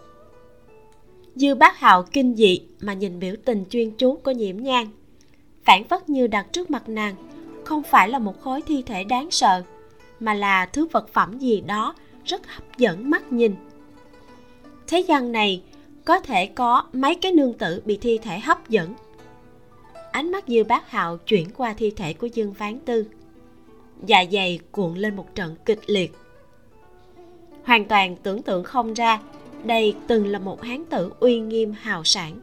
dư 1.37 1.55
bác 1.55 1.79
hạo 1.79 2.03
kinh 2.03 2.35
dị 2.35 2.61
mà 2.81 2.93
nhìn 2.93 3.19
biểu 3.19 3.35
tình 3.45 3.65
chuyên 3.69 3.91
chú 3.91 4.15
của 4.15 4.31
nhiễm 4.31 4.57
nhan. 4.57 4.87
Phản 5.63 5.83
phất 5.83 6.09
như 6.09 6.27
đặt 6.27 6.47
trước 6.51 6.71
mặt 6.71 6.89
nàng, 6.89 7.15
không 7.65 7.83
phải 7.83 8.09
là 8.09 8.19
một 8.19 8.41
khối 8.41 8.61
thi 8.61 8.81
thể 8.81 9.03
đáng 9.03 9.31
sợ, 9.31 9.63
mà 10.19 10.33
là 10.33 10.65
thứ 10.65 10.87
vật 10.91 11.09
phẩm 11.13 11.39
gì 11.39 11.61
đó 11.61 11.95
rất 12.25 12.47
hấp 12.47 12.77
dẫn 12.77 13.09
mắt 13.09 13.31
nhìn. 13.31 13.55
Thế 14.87 14.99
gian 14.99 15.31
này 15.31 15.61
có 16.05 16.19
thể 16.19 16.45
có 16.45 16.83
mấy 16.93 17.15
cái 17.15 17.31
nương 17.31 17.53
tử 17.53 17.81
bị 17.85 17.97
thi 17.97 18.17
thể 18.17 18.39
hấp 18.39 18.69
dẫn? 18.69 18.93
Ánh 20.11 20.31
mắt 20.31 20.43
dư 20.47 20.63
bác 20.63 20.89
hạo 20.89 21.17
chuyển 21.17 21.49
qua 21.57 21.73
thi 21.73 21.91
thể 21.91 22.13
của 22.13 22.27
dương 22.27 22.53
phán 22.53 22.79
tư. 22.79 23.05
Dạ 24.05 24.23
dày 24.31 24.59
cuộn 24.71 24.95
lên 24.95 25.15
một 25.15 25.35
trận 25.35 25.55
kịch 25.65 25.81
liệt. 25.85 26.13
Hoàn 27.63 27.85
toàn 27.85 28.15
tưởng 28.15 28.41
tượng 28.41 28.63
không 28.63 28.93
ra 28.93 29.19
đây 29.67 29.95
từng 30.07 30.27
là 30.27 30.39
một 30.39 30.61
hán 30.61 30.85
tử 30.85 31.11
uy 31.19 31.39
nghiêm, 31.39 31.73
hào 31.81 32.03
sản 32.03 32.39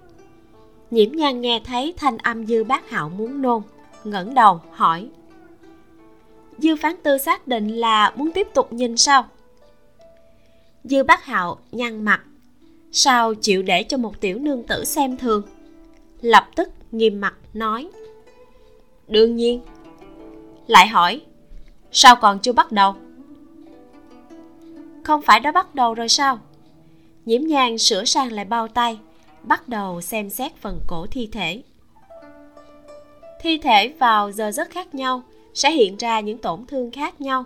nhiễm 0.95 1.13
nhan 1.13 1.41
nghe 1.41 1.61
thấy 1.65 1.95
thanh 1.97 2.19
âm 2.19 2.47
dư 2.47 2.65
bác 2.65 2.91
hạo 2.91 3.09
muốn 3.09 3.43
nôn, 3.43 3.63
ngẩng 4.05 4.35
đầu 4.35 4.61
hỏi, 4.71 5.09
dư 6.59 6.77
phán 6.77 6.97
tư 7.03 7.19
xác 7.19 7.49
định 7.49 7.69
là 7.69 8.13
muốn 8.17 8.31
tiếp 8.31 8.49
tục 8.55 8.73
nhìn 8.73 8.97
sao? 8.97 9.29
Dư 10.85 11.03
bác 11.03 11.25
hạo 11.25 11.59
nhăn 11.73 12.05
mặt, 12.05 12.21
sao 12.93 13.35
chịu 13.35 13.63
để 13.63 13.83
cho 13.83 13.97
một 13.97 14.21
tiểu 14.21 14.39
nương 14.39 14.63
tử 14.63 14.85
xem 14.85 15.17
thường? 15.17 15.43
Lập 16.21 16.49
tức 16.57 16.69
nghiêm 16.93 17.21
mặt 17.21 17.35
nói, 17.55 17.89
đương 19.09 19.37
nhiên. 19.37 19.61
Lại 20.67 20.89
hỏi, 20.89 21.21
sao 21.93 22.17
còn 22.17 22.39
chưa 22.39 22.53
bắt 22.53 22.73
đầu? 22.73 22.95
Không 25.03 25.23
phải 25.23 25.41
đã 25.41 25.53
bắt 25.53 25.75
đầu 25.75 25.95
rồi 25.95 26.09
sao? 26.09 26.39
Nhiễm 27.27 27.43
nhàng 27.47 27.79
sửa 27.79 28.05
sang 28.05 28.33
lại 28.33 28.45
bao 28.45 28.69
tay, 28.69 28.99
bắt 29.43 29.69
đầu 29.69 30.01
xem 30.01 30.31
xét 30.31 30.57
phần 30.57 30.81
cổ 30.87 31.07
thi 31.11 31.29
thể. 31.33 31.63
Thi 33.41 33.59
thể 33.59 33.89
vào 33.99 34.33
giờ 34.33 34.51
rất 34.51 34.71
khác 34.71 34.95
nhau, 34.95 35.23
sẽ 35.55 35.71
hiện 35.71 35.97
ra 35.97 36.21
những 36.21 36.39
tổn 36.39 36.67
thương 36.67 36.91
khác 36.91 37.21
nhau. 37.21 37.45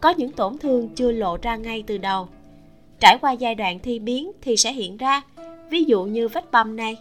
Có 0.00 0.14
những 0.16 0.32
tổn 0.32 0.58
thương 0.58 0.88
chưa 0.88 1.12
lộ 1.12 1.36
ra 1.42 1.56
ngay 1.56 1.84
từ 1.86 1.98
đầu. 1.98 2.28
Trải 3.00 3.18
qua 3.20 3.32
giai 3.32 3.54
đoạn 3.54 3.78
thi 3.78 3.98
biến 3.98 4.32
thì 4.40 4.56
sẽ 4.56 4.72
hiện 4.72 4.96
ra, 4.96 5.22
ví 5.70 5.84
dụ 5.84 6.04
như 6.04 6.28
vết 6.28 6.50
bầm 6.52 6.76
này. 6.76 6.96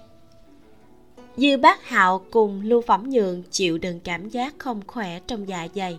Dư 1.37 1.57
bác 1.57 1.87
hạo 1.87 2.21
cùng 2.31 2.61
lưu 2.63 2.81
phẩm 2.81 3.09
nhượng 3.09 3.43
chịu 3.51 3.77
đựng 3.77 3.99
cảm 4.03 4.29
giác 4.29 4.53
không 4.57 4.81
khỏe 4.87 5.19
trong 5.27 5.47
dạ 5.47 5.67
dày. 5.75 5.97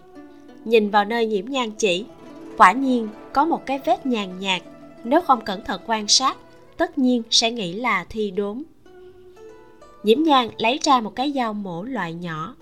Nhìn 0.64 0.90
vào 0.90 1.04
nơi 1.04 1.26
nhiễm 1.26 1.46
nhan 1.46 1.70
chỉ, 1.70 2.04
quả 2.56 2.72
nhiên 2.72 3.08
có 3.32 3.44
một 3.44 3.66
cái 3.66 3.80
vết 3.84 4.06
nhàn 4.06 4.40
nhạt 4.40 4.62
nếu 5.04 5.20
không 5.20 5.44
cẩn 5.44 5.64
thận 5.64 5.80
quan 5.86 6.08
sát, 6.08 6.36
tất 6.76 6.98
nhiên 6.98 7.22
sẽ 7.30 7.50
nghĩ 7.50 7.72
là 7.72 8.04
thi 8.08 8.30
đốm. 8.30 8.62
Nhiễm 10.02 10.22
nhan 10.22 10.48
lấy 10.58 10.78
ra 10.82 11.00
một 11.00 11.16
cái 11.16 11.32
dao 11.32 11.54
mổ 11.54 11.82
loại 11.82 12.14
nhỏ. 12.14 12.54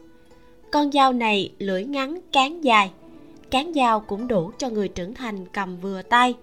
Con 0.73 0.93
dao 0.93 1.13
này 1.13 1.53
lưỡi 1.59 1.85
ngắn, 1.85 2.21
cán 2.33 2.65
dài. 2.65 2.91
Cán 3.51 3.73
dao 3.75 4.01
cũng 4.01 4.29
đủ 4.29 4.51
cho 4.59 4.69
người 4.69 4.89
trưởng 4.89 5.15
thành 5.15 5.47
cầm 5.47 5.77
vừa 5.77 6.03
tay, 6.03 6.35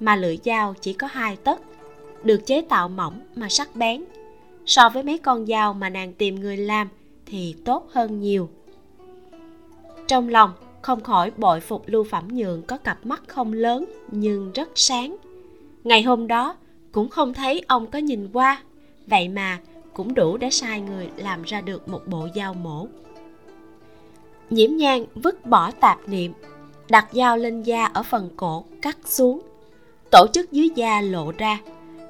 mà 0.00 0.16
lưỡi 0.16 0.38
dao 0.44 0.74
chỉ 0.80 0.92
có 0.92 1.06
hai 1.06 1.36
tấc, 1.36 1.60
được 2.24 2.46
chế 2.46 2.62
tạo 2.62 2.88
mỏng 2.88 3.20
mà 3.34 3.48
sắc 3.48 3.76
bén. 3.76 4.04
So 4.66 4.88
với 4.88 5.02
mấy 5.02 5.18
con 5.18 5.46
dao 5.46 5.74
mà 5.74 5.88
nàng 5.88 6.12
tìm 6.12 6.40
người 6.40 6.56
làm 6.56 6.88
thì 7.26 7.54
tốt 7.64 7.88
hơn 7.92 8.20
nhiều. 8.20 8.48
Trong 10.06 10.28
lòng 10.28 10.52
không 10.82 11.00
khỏi 11.00 11.30
bội 11.36 11.60
phục 11.60 11.82
lưu 11.86 12.04
phẩm 12.04 12.28
nhượng 12.30 12.62
có 12.62 12.76
cặp 12.76 13.06
mắt 13.06 13.22
không 13.26 13.52
lớn 13.52 13.84
nhưng 14.10 14.52
rất 14.52 14.68
sáng 14.74 15.16
ngày 15.84 16.02
hôm 16.02 16.26
đó, 16.26 16.56
cũng 16.92 17.08
không 17.08 17.34
thấy 17.34 17.62
ông 17.68 17.86
có 17.86 17.98
nhìn 17.98 18.28
qua. 18.32 18.62
Vậy 19.06 19.28
mà 19.28 19.58
cũng 19.94 20.14
đủ 20.14 20.36
để 20.36 20.50
sai 20.50 20.80
người 20.80 21.10
làm 21.16 21.42
ra 21.42 21.60
được 21.60 21.88
một 21.88 22.00
bộ 22.06 22.28
dao 22.34 22.54
mổ. 22.54 22.86
Nhiễm 24.50 24.76
nhang 24.76 25.04
vứt 25.14 25.46
bỏ 25.46 25.70
tạp 25.70 26.08
niệm, 26.08 26.32
đặt 26.88 27.08
dao 27.12 27.36
lên 27.36 27.62
da 27.62 27.84
ở 27.84 28.02
phần 28.02 28.30
cổ, 28.36 28.64
cắt 28.82 28.98
xuống. 29.04 29.40
Tổ 30.10 30.26
chức 30.32 30.52
dưới 30.52 30.68
da 30.74 31.00
lộ 31.00 31.32
ra. 31.38 31.60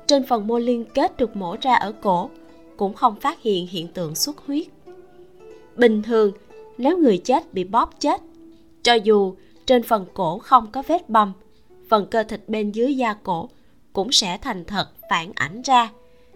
Trên 0.07 0.27
phần 0.27 0.47
mô 0.47 0.59
liên 0.59 0.85
kết 0.95 1.17
được 1.17 1.37
mổ 1.37 1.57
ra 1.61 1.75
ở 1.75 1.93
cổ, 1.93 2.31
cũng 2.77 2.95
không 2.95 3.21
phát 3.21 3.43
hiện 3.43 3.67
hiện 3.67 3.89
tượng 3.89 4.15
xuất 4.15 4.47
huyết. 4.47 4.67
Bình 5.77 6.03
thường, 6.03 6.33
nếu 6.79 6.99
người 6.99 7.19
chết 7.19 7.55
bị 7.55 7.65
bóp 7.65 8.01
chết, 8.01 8.23
cho 8.83 8.95
dù 8.95 9.35
trên 9.67 9.83
phần 9.83 10.07
cổ 10.15 10.39
không 10.39 10.67
có 10.73 10.83
vết 10.87 11.09
bầm, 11.09 11.33
phần 11.89 12.07
cơ 12.11 12.23
thịt 12.23 12.49
bên 12.49 12.73
dưới 12.73 12.97
da 12.97 13.15
cổ 13.15 13.49
cũng 13.93 14.13
sẽ 14.13 14.39
thành 14.39 14.65
thật 14.65 14.89
phản 15.11 15.33
ảnh 15.35 15.63
ra. 15.63 15.91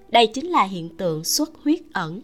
Đây 0.08 0.26
chính 0.26 0.46
là 0.46 0.62
hiện 0.62 0.96
tượng 0.96 1.24
xuất 1.24 1.50
huyết 1.64 1.80
ẩn. 1.92 2.20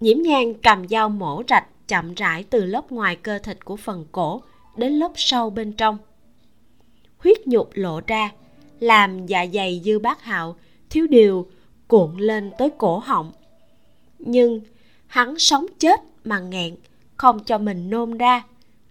Nhiễm 0.00 0.22
nhang 0.22 0.54
cầm 0.54 0.88
dao 0.88 1.08
mổ 1.08 1.42
rạch 1.48 1.88
chậm 1.88 2.14
rãi 2.14 2.42
từ 2.42 2.64
lớp 2.64 2.92
ngoài 2.92 3.16
cơ 3.16 3.38
thịt 3.38 3.64
của 3.64 3.76
phần 3.76 4.06
cổ 4.12 4.42
đến 4.76 4.92
lớp 4.92 5.12
sâu 5.16 5.50
bên 5.50 5.72
trong. 5.72 5.98
Huyết 7.18 7.46
nhục 7.46 7.70
lộ 7.74 8.00
ra, 8.06 8.30
làm 8.80 9.26
dạ 9.26 9.46
dày 9.52 9.82
dư 9.84 9.98
bác 9.98 10.22
hạo, 10.22 10.56
thiếu 10.90 11.06
điều 11.06 11.46
cuộn 11.88 12.16
lên 12.16 12.50
tới 12.58 12.70
cổ 12.78 12.98
họng. 12.98 13.32
Nhưng 14.18 14.60
hắn 15.06 15.38
sống 15.38 15.66
chết 15.78 16.00
mà 16.24 16.38
nghẹn, 16.38 16.76
không 17.16 17.44
cho 17.44 17.58
mình 17.58 17.90
nôn 17.90 18.18
ra, 18.18 18.42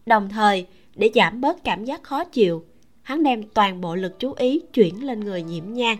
đồng 0.05 0.29
thời 0.29 0.67
để 0.95 1.11
giảm 1.15 1.41
bớt 1.41 1.63
cảm 1.63 1.85
giác 1.85 2.03
khó 2.03 2.23
chịu 2.23 2.65
hắn 3.01 3.23
đem 3.23 3.43
toàn 3.43 3.81
bộ 3.81 3.95
lực 3.95 4.19
chú 4.19 4.33
ý 4.33 4.61
chuyển 4.73 5.05
lên 5.05 5.19
người 5.19 5.43
nhiễm 5.43 5.73
nhan. 5.73 5.97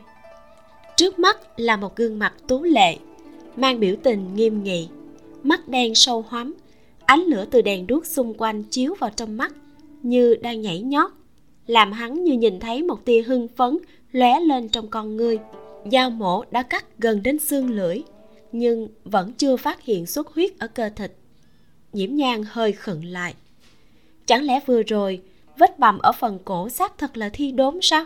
Trước 0.97 1.20
mắt 1.20 1.60
là 1.60 1.78
một 1.78 1.95
gương 1.95 2.20
mặt 2.20 2.34
tú 2.47 2.64
lệ, 2.64 2.97
mang 3.56 3.80
biểu 3.80 3.95
tình 4.04 4.36
nghiêm 4.36 4.64
nghị, 4.64 4.88
mắt 5.43 5.68
đen 5.68 5.95
sâu 5.95 6.26
hoắm, 6.28 6.54
ánh 7.06 7.20
lửa 7.20 7.45
từ 7.52 7.62
đèn 7.62 7.88
đuốc 7.88 8.06
xung 8.06 8.34
quanh 8.34 8.64
chiếu 8.64 8.93
vào 8.99 9.10
trong 9.16 9.38
mắt 9.38 9.54
như 10.04 10.36
đang 10.36 10.62
nhảy 10.62 10.82
nhót, 10.82 11.12
làm 11.68 11.91
hắn 11.91 12.24
như 12.24 12.34
nhìn 12.34 12.60
thấy 12.60 12.84
một 12.84 13.06
tia 13.06 13.22
hưng 13.22 13.47
phấn 13.47 13.78
lóe 14.12 14.39
lên 14.39 14.70
trong 14.70 14.88
con 14.88 15.18
ngươi. 15.18 15.39
Dao 15.91 16.10
mổ 16.10 16.43
đã 16.52 16.64
cắt 16.64 16.86
gần 16.99 17.24
đến 17.24 17.39
xương 17.39 17.70
lưỡi, 17.70 18.02
nhưng 18.52 18.88
vẫn 19.04 19.34
chưa 19.34 19.58
phát 19.58 19.84
hiện 19.84 20.06
xuất 20.06 20.28
huyết 20.28 20.60
ở 20.60 20.68
cơ 20.68 20.89
thịt. 20.89 21.12
Nhiễm 21.93 22.16
nhang 22.16 22.43
hơi 22.47 22.72
khựng 22.72 23.06
lại. 23.06 23.34
Chẳng 24.26 24.43
lẽ 24.43 24.60
vừa 24.66 24.84
rồi 24.84 25.22
vết 25.58 25.80
bầm 25.80 25.99
ở 25.99 26.12
phần 26.12 26.39
cổ 26.45 26.70
xác 26.70 26.97
thật 26.97 27.18
là 27.18 27.30
thi 27.34 27.52
đốm 27.52 27.82
sao? 27.82 28.06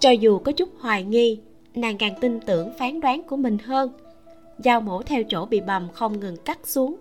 Cho 0.00 0.10
dù 0.10 0.38
có 0.38 0.52
chút 0.52 0.68
hoài 0.78 1.04
nghi, 1.04 1.38
nàng 1.74 1.98
càng 1.98 2.14
tin 2.20 2.40
tưởng 2.40 2.72
phán 2.78 3.00
đoán 3.00 3.22
của 3.22 3.36
mình 3.36 3.58
hơn. 3.58 3.92
Dao 4.58 4.80
mổ 4.80 5.02
theo 5.02 5.22
chỗ 5.28 5.46
bị 5.46 5.60
bầm 5.60 5.88
không 5.92 6.20
ngừng 6.20 6.36
cắt 6.36 6.58
xuống. 6.64 6.96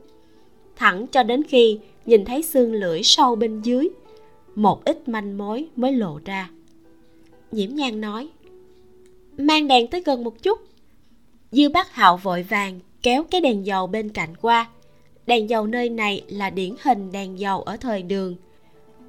Thẳng 0.76 1.07
cho 1.07 1.24
đến 1.24 1.43
khi 1.43 1.80
nhìn 2.05 2.26
thấy 2.26 2.43
xương 2.43 2.74
lưỡi 2.74 3.03
sâu 3.03 3.36
bên 3.36 3.61
dưới, 3.61 3.89
một 4.55 4.86
ít 4.86 5.07
manh 5.07 5.38
mối 5.38 5.67
mới 5.76 5.91
lộ 5.91 6.19
ra. 6.26 6.49
Nhiễm 7.51 7.69
nhan 7.76 8.01
nói, 8.01 8.30
mang 9.38 9.67
đèn 9.67 9.88
tới 9.88 10.01
gần 10.01 10.24
một 10.24 10.43
chút. 10.43 10.59
Dư 11.51 11.69
bác 11.69 11.91
hạo 11.91 12.17
vội 12.17 12.43
vàng 12.43 12.80
kéo 13.01 13.24
cái 13.24 13.41
đèn 13.41 13.65
dầu 13.65 13.88
bên 13.88 14.09
cạnh 14.09 14.36
qua. 14.41 14.69
Đèn 15.26 15.49
dầu 15.49 15.67
nơi 15.67 15.89
này 15.89 16.24
là 16.28 16.49
điển 16.49 16.74
hình 16.84 17.11
đèn 17.11 17.39
dầu 17.39 17.61
ở 17.61 17.78
thời 17.78 18.03
đường 18.03 18.36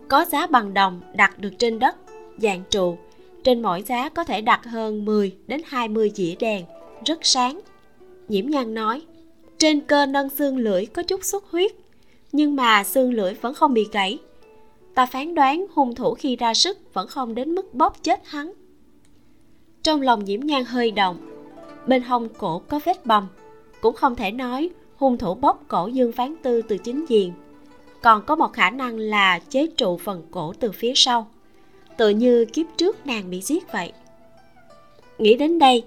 có 0.09 0.25
giá 0.25 0.47
bằng 0.47 0.75
đồng 0.75 1.01
đặt 1.15 1.39
được 1.39 1.51
trên 1.59 1.79
đất 1.79 1.97
dạng 2.39 2.63
trụ. 2.71 2.97
Trên 3.45 3.63
mỗi 3.63 3.83
giá 3.83 4.09
có 4.09 4.25
thể 4.25 4.41
đặt 4.41 4.65
hơn 4.65 5.05
10 5.05 5.37
đến 5.47 5.61
20 5.65 6.11
dĩa 6.15 6.35
đèn. 6.39 6.65
Rất 7.05 7.19
sáng. 7.23 7.61
Nhiễm 8.29 8.47
nhan 8.47 8.75
nói, 8.75 9.03
trên 9.59 9.81
cơ 9.81 10.07
nâng 10.07 10.29
xương 10.29 10.59
lưỡi 10.59 10.87
có 10.87 11.03
chút 11.03 11.25
xuất 11.25 11.51
huyết, 11.51 11.73
nhưng 12.33 12.57
mà 12.57 12.85
xương 12.85 13.15
lưỡi 13.15 13.35
vẫn 13.35 13.55
không 13.55 13.75
bị 13.75 13.87
gãy. 13.93 14.19
Ta 14.95 15.07
phán 15.07 15.35
đoán 15.35 15.67
hung 15.75 15.95
thủ 15.95 16.15
khi 16.15 16.37
ra 16.37 16.55
sức 16.55 16.95
vẫn 16.95 17.09
không 17.09 17.35
đến 17.35 17.55
mức 17.55 17.75
bóp 17.75 18.03
chết 18.03 18.21
hắn. 18.25 18.53
Trong 19.83 20.03
lòng 20.03 20.25
nhiễm 20.25 20.41
nhan 20.41 20.65
hơi 20.65 20.91
động, 20.91 21.17
bên 21.87 22.03
hông 22.03 22.29
cổ 22.29 22.59
có 22.59 22.81
vết 22.85 23.07
bầm. 23.07 23.29
Cũng 23.81 23.95
không 23.95 24.15
thể 24.15 24.31
nói 24.31 24.71
hung 24.97 25.19
thủ 25.19 25.35
bóp 25.35 25.63
cổ 25.69 25.87
dương 25.87 26.13
phán 26.13 26.35
tư 26.43 26.63
từ 26.63 26.79
chính 26.79 27.05
diện 27.09 27.33
còn 28.05 28.23
có 28.23 28.37
một 28.37 28.53
khả 28.53 28.71
năng 28.71 28.99
là 28.99 29.39
chế 29.39 29.67
trụ 29.67 29.97
phần 29.97 30.23
cổ 30.31 30.53
từ 30.61 30.73
phía 30.73 30.93
sau. 30.95 31.27
Tự 31.97 32.09
như 32.09 32.45
kiếp 32.45 32.67
trước 32.77 33.07
nàng 33.07 33.31
bị 33.31 33.41
giết 33.41 33.73
vậy. 33.73 33.93
Nghĩ 35.19 35.37
đến 35.37 35.59
đây, 35.59 35.85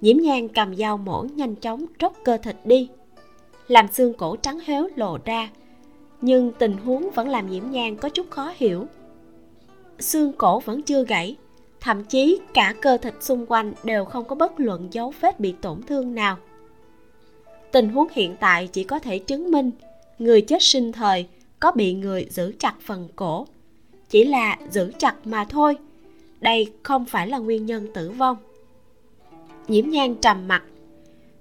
nhiễm 0.00 0.16
nhan 0.16 0.48
cầm 0.48 0.76
dao 0.76 0.96
mổ 0.96 1.26
nhanh 1.34 1.54
chóng 1.54 1.86
tróc 1.98 2.16
cơ 2.24 2.36
thịt 2.36 2.56
đi. 2.64 2.88
Làm 3.68 3.88
xương 3.92 4.14
cổ 4.14 4.36
trắng 4.36 4.58
héo 4.64 4.88
lộ 4.96 5.18
ra, 5.24 5.48
nhưng 6.20 6.52
tình 6.58 6.76
huống 6.76 7.10
vẫn 7.10 7.28
làm 7.28 7.50
nhiễm 7.50 7.70
nhan 7.70 7.96
có 7.96 8.08
chút 8.08 8.30
khó 8.30 8.52
hiểu. 8.56 8.86
Xương 9.98 10.32
cổ 10.32 10.60
vẫn 10.60 10.82
chưa 10.82 11.04
gãy, 11.04 11.36
thậm 11.80 12.04
chí 12.04 12.40
cả 12.54 12.74
cơ 12.82 12.96
thịt 12.96 13.14
xung 13.20 13.46
quanh 13.46 13.72
đều 13.84 14.04
không 14.04 14.24
có 14.24 14.36
bất 14.36 14.60
luận 14.60 14.88
dấu 14.90 15.12
vết 15.20 15.40
bị 15.40 15.52
tổn 15.52 15.82
thương 15.82 16.14
nào. 16.14 16.36
Tình 17.72 17.88
huống 17.88 18.08
hiện 18.12 18.36
tại 18.40 18.68
chỉ 18.72 18.84
có 18.84 18.98
thể 18.98 19.18
chứng 19.18 19.50
minh 19.50 19.70
người 20.18 20.40
chết 20.40 20.62
sinh 20.62 20.92
thời 20.92 21.26
có 21.60 21.72
bị 21.72 21.94
người 21.94 22.26
giữ 22.30 22.52
chặt 22.58 22.74
phần 22.80 23.08
cổ. 23.16 23.46
Chỉ 24.08 24.24
là 24.24 24.58
giữ 24.70 24.92
chặt 24.98 25.14
mà 25.24 25.44
thôi. 25.44 25.76
Đây 26.40 26.72
không 26.82 27.04
phải 27.04 27.28
là 27.28 27.38
nguyên 27.38 27.66
nhân 27.66 27.86
tử 27.94 28.10
vong. 28.10 28.36
Nhiễm 29.68 29.88
nhan 29.88 30.14
trầm 30.14 30.48
mặt 30.48 30.62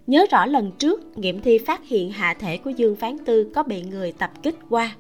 nhớ 0.09 0.26
rõ 0.32 0.45
lần 0.45 0.72
trước, 0.72 1.17
nghiệm 1.17 1.41
thi 1.41 1.57
phát 1.57 1.88
hiện 1.88 2.11
hạ 2.11 2.34
thể 2.39 2.57
của 2.57 2.70
dương 2.70 2.95
phán 2.95 3.17
tư 3.26 3.51
có 3.55 3.63
bị 3.63 3.82
người 3.82 4.11
tập 4.11 4.32
kích 4.43 4.55
qua. 4.70 4.95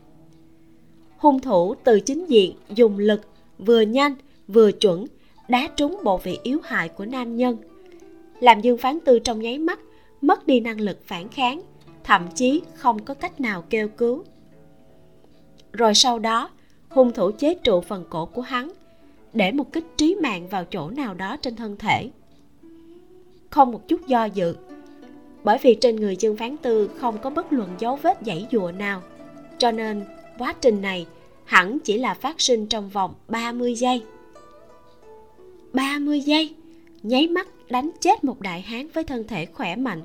Hung 1.17 1.39
thủ 1.39 1.75
từ 1.83 1.99
chính 1.99 2.25
diện 2.25 2.53
dùng 2.69 2.97
lực, 2.97 3.21
vừa 3.57 3.81
nhanh, 3.81 4.15
vừa 4.47 4.71
chuẩn, 4.71 5.05
đá 5.47 5.67
trúng 5.75 5.99
bộ 6.03 6.17
vị 6.17 6.39
yếu 6.43 6.59
hại 6.63 6.89
của 6.89 7.05
nam 7.05 7.37
nhân. 7.37 7.57
Làm 8.39 8.61
dương 8.61 8.77
phán 8.77 8.99
tư 8.99 9.19
trong 9.19 9.41
nháy 9.41 9.57
mắt, 9.57 9.79
mất 10.21 10.47
đi 10.47 10.59
năng 10.59 10.81
lực 10.81 10.99
phản 11.05 11.29
kháng, 11.29 11.61
thậm 12.03 12.27
chí 12.35 12.61
không 12.73 13.03
có 13.03 13.13
cách 13.13 13.41
nào 13.41 13.63
kêu 13.69 13.87
cứu 13.87 14.23
rồi 15.73 15.93
sau 15.95 16.19
đó, 16.19 16.49
hung 16.89 17.11
thủ 17.13 17.31
chế 17.31 17.53
trụ 17.53 17.81
phần 17.81 18.05
cổ 18.09 18.25
của 18.25 18.41
hắn, 18.41 18.71
để 19.33 19.51
một 19.51 19.73
kích 19.73 19.85
trí 19.97 20.15
mạng 20.15 20.47
vào 20.47 20.65
chỗ 20.65 20.89
nào 20.89 21.13
đó 21.13 21.37
trên 21.37 21.55
thân 21.55 21.75
thể. 21.77 22.09
Không 23.49 23.71
một 23.71 23.87
chút 23.87 24.07
do 24.07 24.25
dự, 24.25 24.55
bởi 25.43 25.57
vì 25.61 25.75
trên 25.75 25.95
người 25.95 26.15
dương 26.15 26.37
phán 26.37 26.57
tư 26.57 26.89
không 26.99 27.17
có 27.17 27.29
bất 27.29 27.53
luận 27.53 27.69
dấu 27.79 27.95
vết 27.95 28.17
dãy 28.25 28.47
dụa 28.51 28.71
nào, 28.71 29.01
cho 29.57 29.71
nên 29.71 30.05
quá 30.37 30.53
trình 30.61 30.81
này 30.81 31.05
hẳn 31.45 31.79
chỉ 31.79 31.97
là 31.97 32.13
phát 32.13 32.41
sinh 32.41 32.67
trong 32.67 32.89
vòng 32.89 33.13
30 33.27 33.75
giây. 33.75 34.03
30 35.73 36.21
giây, 36.21 36.55
nháy 37.03 37.27
mắt 37.27 37.47
đánh 37.69 37.91
chết 38.01 38.23
một 38.23 38.41
đại 38.41 38.61
hán 38.61 38.87
với 38.93 39.03
thân 39.03 39.27
thể 39.27 39.45
khỏe 39.45 39.75
mạnh. 39.75 40.01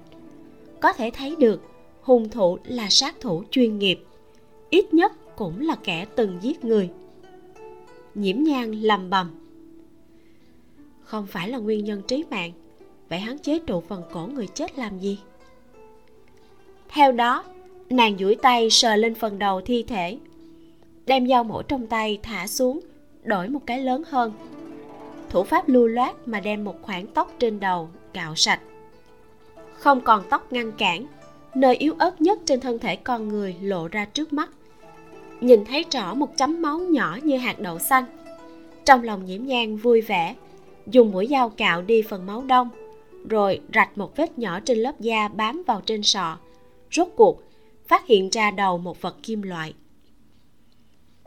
Có 0.80 0.92
thể 0.92 1.10
thấy 1.14 1.36
được 1.38 1.62
hung 2.02 2.28
thủ 2.28 2.58
là 2.64 2.86
sát 2.90 3.20
thủ 3.20 3.42
chuyên 3.50 3.78
nghiệp, 3.78 4.04
ít 4.70 4.94
nhất 4.94 5.12
cũng 5.36 5.60
là 5.60 5.76
kẻ 5.84 6.06
từng 6.16 6.38
giết 6.40 6.64
người. 6.64 6.90
Nhiễm 8.14 8.36
nhan 8.42 8.72
lầm 8.72 9.10
bầm. 9.10 9.30
Không 11.02 11.26
phải 11.26 11.48
là 11.48 11.58
nguyên 11.58 11.84
nhân 11.84 12.02
trí 12.08 12.24
mạng, 12.30 12.52
vậy 13.08 13.18
hắn 13.18 13.38
chế 13.38 13.58
trụ 13.58 13.80
phần 13.80 14.02
cổ 14.12 14.26
người 14.26 14.46
chết 14.46 14.78
làm 14.78 14.98
gì? 14.98 15.18
Theo 16.88 17.12
đó, 17.12 17.44
nàng 17.90 18.16
duỗi 18.18 18.34
tay 18.34 18.70
sờ 18.70 18.96
lên 18.96 19.14
phần 19.14 19.38
đầu 19.38 19.60
thi 19.60 19.82
thể, 19.82 20.18
đem 21.06 21.28
dao 21.28 21.44
mổ 21.44 21.62
trong 21.62 21.86
tay 21.86 22.18
thả 22.22 22.46
xuống, 22.46 22.80
đổi 23.22 23.48
một 23.48 23.60
cái 23.66 23.80
lớn 23.80 24.02
hơn. 24.06 24.32
Thủ 25.30 25.44
pháp 25.44 25.68
lưu 25.68 25.86
loát 25.86 26.28
mà 26.28 26.40
đem 26.40 26.64
một 26.64 26.82
khoảng 26.82 27.06
tóc 27.06 27.32
trên 27.38 27.60
đầu 27.60 27.88
cạo 28.12 28.34
sạch. 28.34 28.60
Không 29.74 30.00
còn 30.00 30.22
tóc 30.30 30.52
ngăn 30.52 30.72
cản, 30.72 31.06
nơi 31.54 31.76
yếu 31.76 31.94
ớt 31.98 32.20
nhất 32.20 32.38
trên 32.44 32.60
thân 32.60 32.78
thể 32.78 32.96
con 32.96 33.28
người 33.28 33.56
lộ 33.62 33.88
ra 33.88 34.04
trước 34.04 34.32
mắt 34.32 34.50
nhìn 35.46 35.64
thấy 35.64 35.84
rõ 35.90 36.14
một 36.14 36.36
chấm 36.36 36.62
máu 36.62 36.78
nhỏ 36.78 37.18
như 37.22 37.36
hạt 37.36 37.60
đậu 37.60 37.78
xanh. 37.78 38.04
Trong 38.84 39.02
lòng 39.02 39.24
nhiễm 39.24 39.44
nhang 39.44 39.76
vui 39.76 40.00
vẻ, 40.00 40.34
dùng 40.86 41.10
mũi 41.10 41.26
dao 41.30 41.50
cạo 41.50 41.82
đi 41.82 42.02
phần 42.02 42.26
máu 42.26 42.42
đông, 42.42 42.68
rồi 43.28 43.60
rạch 43.74 43.98
một 43.98 44.16
vết 44.16 44.38
nhỏ 44.38 44.60
trên 44.60 44.78
lớp 44.78 45.00
da 45.00 45.28
bám 45.28 45.62
vào 45.66 45.80
trên 45.86 46.02
sọ. 46.02 46.38
Rốt 46.92 47.08
cuộc, 47.16 47.42
phát 47.88 48.06
hiện 48.06 48.30
ra 48.30 48.50
đầu 48.50 48.78
một 48.78 49.02
vật 49.02 49.16
kim 49.22 49.42
loại. 49.42 49.74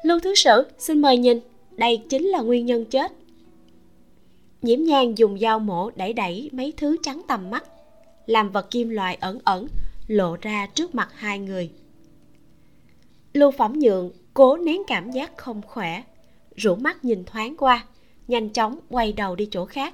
Lưu 0.03 0.19
thứ 0.19 0.35
sử, 0.35 0.67
xin 0.77 1.01
mời 1.01 1.17
nhìn, 1.17 1.39
đây 1.71 2.01
chính 2.09 2.25
là 2.25 2.41
nguyên 2.41 2.65
nhân 2.65 2.85
chết. 2.85 3.11
Nhiễm 4.61 4.83
nhang 4.83 5.17
dùng 5.17 5.39
dao 5.39 5.59
mổ 5.59 5.89
đẩy 5.95 6.13
đẩy 6.13 6.49
mấy 6.53 6.73
thứ 6.77 6.97
trắng 7.03 7.21
tầm 7.27 7.49
mắt, 7.49 7.63
làm 8.25 8.51
vật 8.51 8.71
kim 8.71 8.89
loại 8.89 9.17
ẩn 9.21 9.39
ẩn 9.43 9.67
lộ 10.07 10.37
ra 10.41 10.67
trước 10.73 10.95
mặt 10.95 11.09
hai 11.13 11.39
người 11.39 11.69
lưu 13.33 13.51
phẩm 13.51 13.73
nhượng 13.79 14.11
cố 14.33 14.57
nén 14.57 14.81
cảm 14.87 15.11
giác 15.11 15.37
không 15.37 15.61
khỏe 15.61 16.03
rủ 16.55 16.75
mắt 16.75 17.05
nhìn 17.05 17.23
thoáng 17.25 17.55
qua 17.57 17.85
nhanh 18.27 18.49
chóng 18.49 18.79
quay 18.89 19.13
đầu 19.13 19.35
đi 19.35 19.47
chỗ 19.51 19.65
khác. 19.65 19.93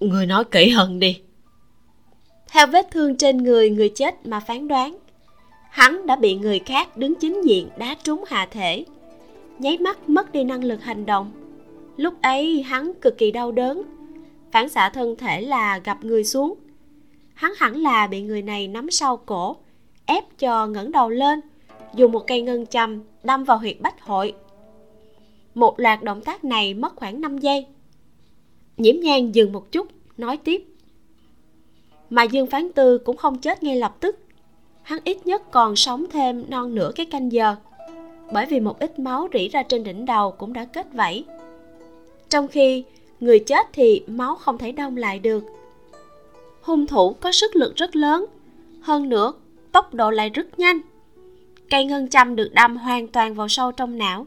Người 0.00 0.26
nói 0.26 0.44
kỹ 0.44 0.68
hơn 0.68 0.98
đi. 0.98 1.20
Theo 2.48 2.66
vết 2.66 2.86
thương 2.90 3.16
trên 3.16 3.36
người 3.36 3.70
người 3.70 3.88
chết 3.88 4.26
mà 4.26 4.40
phán 4.40 4.68
đoán 4.68 4.98
hắn 5.70 6.06
đã 6.06 6.16
bị 6.16 6.34
người 6.34 6.58
khác 6.58 6.96
đứng 6.96 7.14
chính 7.14 7.42
diện 7.44 7.68
đá 7.78 7.94
trúng 8.02 8.24
hạ 8.26 8.48
thể. 8.50 8.84
Nháy 9.58 9.78
mắt 9.78 10.08
mất 10.08 10.32
đi 10.32 10.44
năng 10.44 10.64
lực 10.64 10.82
hành 10.82 11.06
động. 11.06 11.32
Lúc 11.96 12.22
ấy 12.22 12.62
hắn 12.62 12.92
cực 13.00 13.18
kỳ 13.18 13.30
đau 13.30 13.52
đớn 13.52 13.82
phản 14.52 14.68
xạ 14.68 14.88
thân 14.88 15.16
thể 15.16 15.40
là 15.40 15.78
gặp 15.78 16.04
người 16.04 16.24
xuống. 16.24 16.54
Hắn 17.34 17.52
hẳn 17.56 17.76
là 17.76 18.06
bị 18.06 18.22
người 18.22 18.42
này 18.42 18.68
nắm 18.68 18.90
sau 18.90 19.16
cổ 19.16 19.56
ép 20.06 20.38
cho 20.38 20.66
ngẩng 20.66 20.92
đầu 20.92 21.10
lên 21.10 21.40
dùng 21.96 22.12
một 22.12 22.26
cây 22.26 22.42
ngân 22.42 22.66
châm 22.66 23.02
đâm 23.22 23.44
vào 23.44 23.58
huyệt 23.58 23.80
bách 23.80 24.02
hội, 24.02 24.34
một 25.54 25.80
loạt 25.80 26.02
động 26.02 26.20
tác 26.20 26.44
này 26.44 26.74
mất 26.74 26.96
khoảng 26.96 27.20
5 27.20 27.38
giây. 27.38 27.66
Nhiễm 28.76 29.00
nhan 29.00 29.32
dừng 29.32 29.52
một 29.52 29.72
chút, 29.72 29.86
nói 30.16 30.36
tiếp. 30.36 30.64
Mà 32.10 32.22
dương 32.22 32.46
phán 32.46 32.72
tư 32.72 32.98
cũng 32.98 33.16
không 33.16 33.38
chết 33.38 33.62
ngay 33.62 33.76
lập 33.76 33.96
tức. 34.00 34.18
Hắn 34.82 34.98
ít 35.04 35.26
nhất 35.26 35.50
còn 35.50 35.76
sống 35.76 36.04
thêm 36.12 36.44
non 36.48 36.74
nửa 36.74 36.92
cái 36.96 37.06
canh 37.06 37.32
giờ, 37.32 37.56
bởi 38.32 38.46
vì 38.46 38.60
một 38.60 38.78
ít 38.78 38.98
máu 38.98 39.28
rỉ 39.32 39.48
ra 39.48 39.62
trên 39.62 39.84
đỉnh 39.84 40.04
đầu 40.04 40.30
cũng 40.30 40.52
đã 40.52 40.64
kết 40.64 40.86
vảy. 40.92 41.24
Trong 42.28 42.48
khi 42.48 42.84
người 43.20 43.38
chết 43.38 43.66
thì 43.72 44.02
máu 44.06 44.34
không 44.34 44.58
thể 44.58 44.72
đông 44.72 44.96
lại 44.96 45.18
được. 45.18 45.44
Hung 46.62 46.86
thủ 46.86 47.12
có 47.12 47.32
sức 47.32 47.56
lực 47.56 47.76
rất 47.76 47.96
lớn, 47.96 48.24
hơn 48.80 49.08
nữa 49.08 49.32
tốc 49.72 49.94
độ 49.94 50.10
lại 50.10 50.30
rất 50.30 50.58
nhanh 50.58 50.80
cây 51.70 51.84
ngân 51.84 52.08
châm 52.08 52.36
được 52.36 52.50
đâm 52.52 52.76
hoàn 52.76 53.08
toàn 53.08 53.34
vào 53.34 53.48
sâu 53.48 53.72
trong 53.72 53.98
não. 53.98 54.26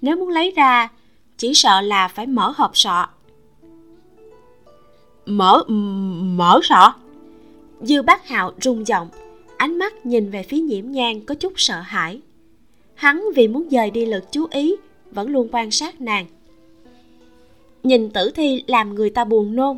Nếu 0.00 0.16
muốn 0.16 0.28
lấy 0.28 0.50
ra, 0.56 0.88
chỉ 1.36 1.54
sợ 1.54 1.80
là 1.80 2.08
phải 2.08 2.26
mở 2.26 2.52
hộp 2.56 2.76
sọ. 2.76 3.08
Mở 5.26 5.64
mở 6.36 6.60
sọ? 6.62 6.94
Dư 7.80 8.02
bác 8.02 8.28
hạo 8.28 8.52
rung 8.60 8.86
giọng, 8.86 9.08
ánh 9.56 9.78
mắt 9.78 10.06
nhìn 10.06 10.30
về 10.30 10.42
phía 10.42 10.58
nhiễm 10.58 10.90
Nhan 10.90 11.20
có 11.20 11.34
chút 11.34 11.52
sợ 11.56 11.80
hãi. 11.80 12.20
Hắn 12.94 13.24
vì 13.34 13.48
muốn 13.48 13.68
dời 13.70 13.90
đi 13.90 14.06
lực 14.06 14.32
chú 14.32 14.46
ý, 14.50 14.76
vẫn 15.10 15.30
luôn 15.30 15.48
quan 15.52 15.70
sát 15.70 16.00
nàng. 16.00 16.26
Nhìn 17.82 18.10
tử 18.10 18.30
thi 18.30 18.64
làm 18.66 18.94
người 18.94 19.10
ta 19.10 19.24
buồn 19.24 19.56
nôn, 19.56 19.76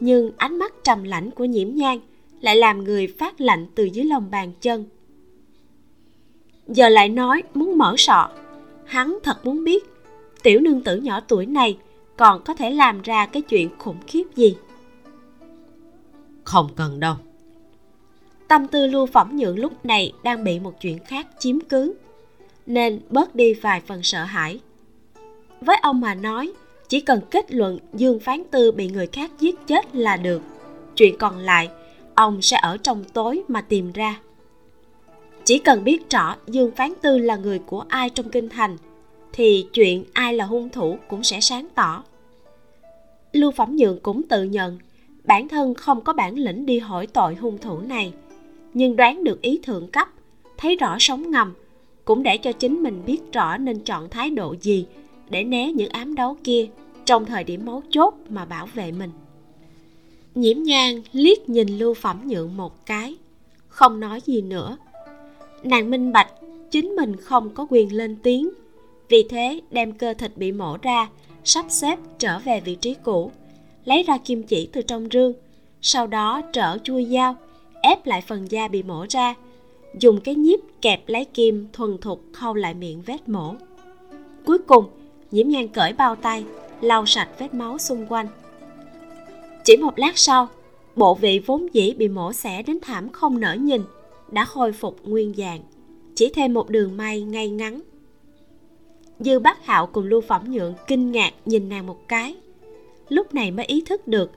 nhưng 0.00 0.30
ánh 0.36 0.58
mắt 0.58 0.74
trầm 0.84 1.02
lãnh 1.02 1.30
của 1.30 1.44
nhiễm 1.44 1.74
Nhan 1.74 1.98
lại 2.40 2.56
làm 2.56 2.84
người 2.84 3.06
phát 3.06 3.40
lạnh 3.40 3.66
từ 3.74 3.84
dưới 3.84 4.04
lòng 4.04 4.30
bàn 4.30 4.52
chân 4.60 4.84
giờ 6.70 6.88
lại 6.88 7.08
nói 7.08 7.42
muốn 7.54 7.78
mở 7.78 7.94
sọ. 7.98 8.28
Hắn 8.84 9.18
thật 9.22 9.46
muốn 9.46 9.64
biết 9.64 9.84
tiểu 10.42 10.60
nương 10.60 10.82
tử 10.82 10.96
nhỏ 10.96 11.20
tuổi 11.20 11.46
này 11.46 11.78
còn 12.16 12.42
có 12.44 12.54
thể 12.54 12.70
làm 12.70 13.02
ra 13.02 13.26
cái 13.26 13.42
chuyện 13.42 13.68
khủng 13.78 13.98
khiếp 14.06 14.24
gì? 14.36 14.56
Không 16.44 16.68
cần 16.76 17.00
đâu. 17.00 17.14
Tâm 18.48 18.66
tư 18.66 18.86
lưu 18.86 19.06
phẩm 19.06 19.36
nhượng 19.36 19.58
lúc 19.58 19.84
này 19.84 20.12
đang 20.22 20.44
bị 20.44 20.60
một 20.60 20.80
chuyện 20.80 20.98
khác 21.04 21.26
chiếm 21.38 21.60
cứ 21.60 21.94
nên 22.66 23.00
bớt 23.10 23.34
đi 23.34 23.54
vài 23.54 23.80
phần 23.86 24.02
sợ 24.02 24.24
hãi. 24.24 24.60
Với 25.60 25.76
ông 25.82 26.00
mà 26.00 26.14
nói 26.14 26.52
chỉ 26.88 27.00
cần 27.00 27.20
kết 27.30 27.54
luận 27.54 27.78
dương 27.92 28.20
phán 28.20 28.42
tư 28.50 28.72
bị 28.72 28.88
người 28.88 29.06
khác 29.06 29.30
giết 29.40 29.66
chết 29.66 29.94
là 29.94 30.16
được 30.16 30.42
chuyện 30.96 31.18
còn 31.18 31.38
lại 31.38 31.68
ông 32.14 32.42
sẽ 32.42 32.56
ở 32.62 32.76
trong 32.76 33.04
tối 33.04 33.42
mà 33.48 33.60
tìm 33.60 33.92
ra 33.92 34.16
chỉ 35.44 35.58
cần 35.58 35.84
biết 35.84 36.10
rõ 36.10 36.36
dương 36.46 36.70
phán 36.76 36.92
tư 37.02 37.18
là 37.18 37.36
người 37.36 37.58
của 37.58 37.84
ai 37.88 38.10
trong 38.10 38.28
kinh 38.28 38.48
thành, 38.48 38.76
thì 39.32 39.66
chuyện 39.72 40.04
ai 40.12 40.34
là 40.34 40.44
hung 40.44 40.68
thủ 40.68 40.98
cũng 41.08 41.24
sẽ 41.24 41.40
sáng 41.40 41.68
tỏ. 41.74 42.02
Lưu 43.32 43.50
phẩm 43.50 43.76
nhượng 43.76 44.00
cũng 44.00 44.22
tự 44.22 44.42
nhận 44.42 44.78
bản 45.24 45.48
thân 45.48 45.74
không 45.74 46.00
có 46.00 46.12
bản 46.12 46.38
lĩnh 46.38 46.66
đi 46.66 46.78
hỏi 46.78 47.06
tội 47.06 47.34
hung 47.34 47.58
thủ 47.58 47.80
này, 47.80 48.12
nhưng 48.74 48.96
đoán 48.96 49.24
được 49.24 49.42
ý 49.42 49.60
thượng 49.62 49.88
cấp, 49.88 50.08
thấy 50.58 50.76
rõ 50.76 50.96
sóng 51.00 51.30
ngầm, 51.30 51.54
cũng 52.04 52.22
để 52.22 52.36
cho 52.36 52.52
chính 52.52 52.82
mình 52.82 53.02
biết 53.06 53.20
rõ 53.32 53.56
nên 53.56 53.78
chọn 53.78 54.08
thái 54.08 54.30
độ 54.30 54.54
gì 54.60 54.86
để 55.30 55.44
né 55.44 55.72
những 55.72 55.88
ám 55.88 56.14
đấu 56.14 56.36
kia 56.44 56.66
trong 57.04 57.24
thời 57.24 57.44
điểm 57.44 57.64
mấu 57.64 57.82
chốt 57.90 58.14
mà 58.28 58.44
bảo 58.44 58.68
vệ 58.74 58.92
mình. 58.92 59.10
Nhiễm 60.34 60.62
nhang 60.62 61.02
liếc 61.12 61.48
nhìn 61.48 61.78
lưu 61.78 61.94
phẩm 61.94 62.20
nhượng 62.26 62.56
một 62.56 62.86
cái, 62.86 63.16
không 63.68 64.00
nói 64.00 64.20
gì 64.24 64.42
nữa 64.42 64.76
nàng 65.62 65.90
minh 65.90 66.12
bạch, 66.12 66.32
chính 66.70 66.88
mình 66.96 67.16
không 67.16 67.50
có 67.50 67.66
quyền 67.70 67.96
lên 67.96 68.16
tiếng. 68.22 68.50
Vì 69.08 69.26
thế, 69.28 69.60
đem 69.70 69.92
cơ 69.92 70.14
thịt 70.14 70.36
bị 70.36 70.52
mổ 70.52 70.76
ra, 70.82 71.08
sắp 71.44 71.66
xếp 71.68 71.98
trở 72.18 72.38
về 72.38 72.60
vị 72.60 72.74
trí 72.74 72.94
cũ, 73.02 73.30
lấy 73.84 74.02
ra 74.02 74.18
kim 74.18 74.42
chỉ 74.42 74.68
từ 74.72 74.82
trong 74.82 75.08
rương, 75.12 75.32
sau 75.82 76.06
đó 76.06 76.42
trở 76.52 76.78
chui 76.84 77.04
dao, 77.04 77.36
ép 77.82 78.06
lại 78.06 78.22
phần 78.26 78.50
da 78.50 78.68
bị 78.68 78.82
mổ 78.82 79.06
ra, 79.08 79.34
dùng 79.98 80.20
cái 80.20 80.34
nhíp 80.34 80.60
kẹp 80.82 81.08
lấy 81.08 81.24
kim 81.24 81.68
thuần 81.72 81.98
thục 81.98 82.20
khâu 82.32 82.54
lại 82.54 82.74
miệng 82.74 83.02
vết 83.06 83.28
mổ. 83.28 83.54
Cuối 84.46 84.58
cùng, 84.58 84.84
nhiễm 85.30 85.48
nhan 85.48 85.68
cởi 85.68 85.92
bao 85.92 86.16
tay, 86.16 86.44
lau 86.80 87.06
sạch 87.06 87.28
vết 87.38 87.54
máu 87.54 87.78
xung 87.78 88.06
quanh. 88.08 88.26
Chỉ 89.64 89.76
một 89.76 89.98
lát 89.98 90.18
sau, 90.18 90.48
bộ 90.96 91.14
vị 91.14 91.40
vốn 91.46 91.74
dĩ 91.74 91.94
bị 91.94 92.08
mổ 92.08 92.32
xẻ 92.32 92.62
đến 92.62 92.78
thảm 92.82 93.08
không 93.08 93.40
nở 93.40 93.56
nhìn 93.60 93.82
đã 94.30 94.44
khôi 94.44 94.72
phục 94.72 94.96
nguyên 95.04 95.34
dạng, 95.36 95.60
chỉ 96.14 96.30
thêm 96.34 96.54
một 96.54 96.70
đường 96.70 96.96
may 96.96 97.22
ngay 97.22 97.50
ngắn. 97.50 97.80
Dư 99.18 99.38
bác 99.38 99.66
hạo 99.66 99.86
cùng 99.86 100.04
lưu 100.04 100.20
phẩm 100.20 100.52
nhượng 100.52 100.74
kinh 100.86 101.12
ngạc 101.12 101.32
nhìn 101.46 101.68
nàng 101.68 101.86
một 101.86 102.08
cái. 102.08 102.36
Lúc 103.08 103.34
này 103.34 103.50
mới 103.50 103.66
ý 103.66 103.82
thức 103.86 104.08
được, 104.08 104.30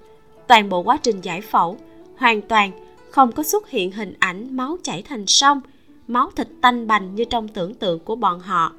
toàn 0.48 0.70
bộ 0.70 0.84
quá 0.84 0.98
trình 0.98 1.22
giải 1.22 1.42
phẫu 1.42 1.78
hoàn 2.18 2.42
toàn 2.42 2.72
không 3.10 3.32
có 3.32 3.44
xuất 3.44 3.70
hiện 3.70 3.92
hình 3.92 4.14
ảnh 4.20 4.58
máu 4.58 4.78
chảy 4.84 5.02
thành 5.02 5.28
sông, 5.28 5.62
máu 6.08 6.32
thịt 6.36 6.48
tanh 6.62 6.88
bành 6.88 7.16
như 7.16 7.26
trong 7.26 7.48
tưởng 7.48 7.74
tượng 7.74 8.00
của 8.00 8.16
bọn 8.16 8.40
họ. 8.40 8.74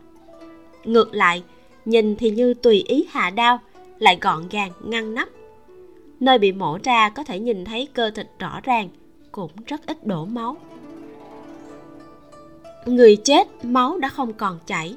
Ngược 0.84 1.14
lại, 1.14 1.42
nhìn 1.84 2.16
thì 2.16 2.30
như 2.30 2.54
tùy 2.54 2.84
ý 2.88 3.06
hạ 3.10 3.30
đao, 3.30 3.58
lại 3.98 4.18
gọn 4.20 4.48
gàng, 4.50 4.72
ngăn 4.84 5.14
nắp. 5.14 5.28
Nơi 6.20 6.38
bị 6.38 6.52
mổ 6.52 6.78
ra 6.84 7.08
có 7.08 7.24
thể 7.24 7.38
nhìn 7.38 7.64
thấy 7.64 7.88
cơ 7.92 8.10
thịt 8.10 8.26
rõ 8.38 8.60
ràng, 8.62 8.88
cũng 9.32 9.50
rất 9.66 9.86
ít 9.86 10.06
đổ 10.06 10.24
máu 10.24 10.56
người 12.86 13.16
chết, 13.16 13.64
máu 13.64 13.98
đã 13.98 14.08
không 14.08 14.32
còn 14.32 14.58
chảy. 14.66 14.94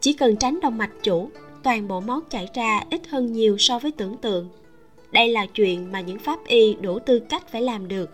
Chỉ 0.00 0.12
cần 0.12 0.36
tránh 0.36 0.60
động 0.60 0.78
mạch 0.78 0.92
chủ, 1.02 1.30
toàn 1.62 1.88
bộ 1.88 2.00
máu 2.00 2.20
chảy 2.30 2.48
ra 2.54 2.80
ít 2.90 3.08
hơn 3.08 3.32
nhiều 3.32 3.58
so 3.58 3.78
với 3.78 3.92
tưởng 3.92 4.16
tượng. 4.16 4.48
Đây 5.12 5.28
là 5.28 5.46
chuyện 5.46 5.92
mà 5.92 6.00
những 6.00 6.18
pháp 6.18 6.46
y 6.46 6.74
đủ 6.74 6.98
tư 6.98 7.18
cách 7.18 7.48
phải 7.48 7.62
làm 7.62 7.88
được. 7.88 8.10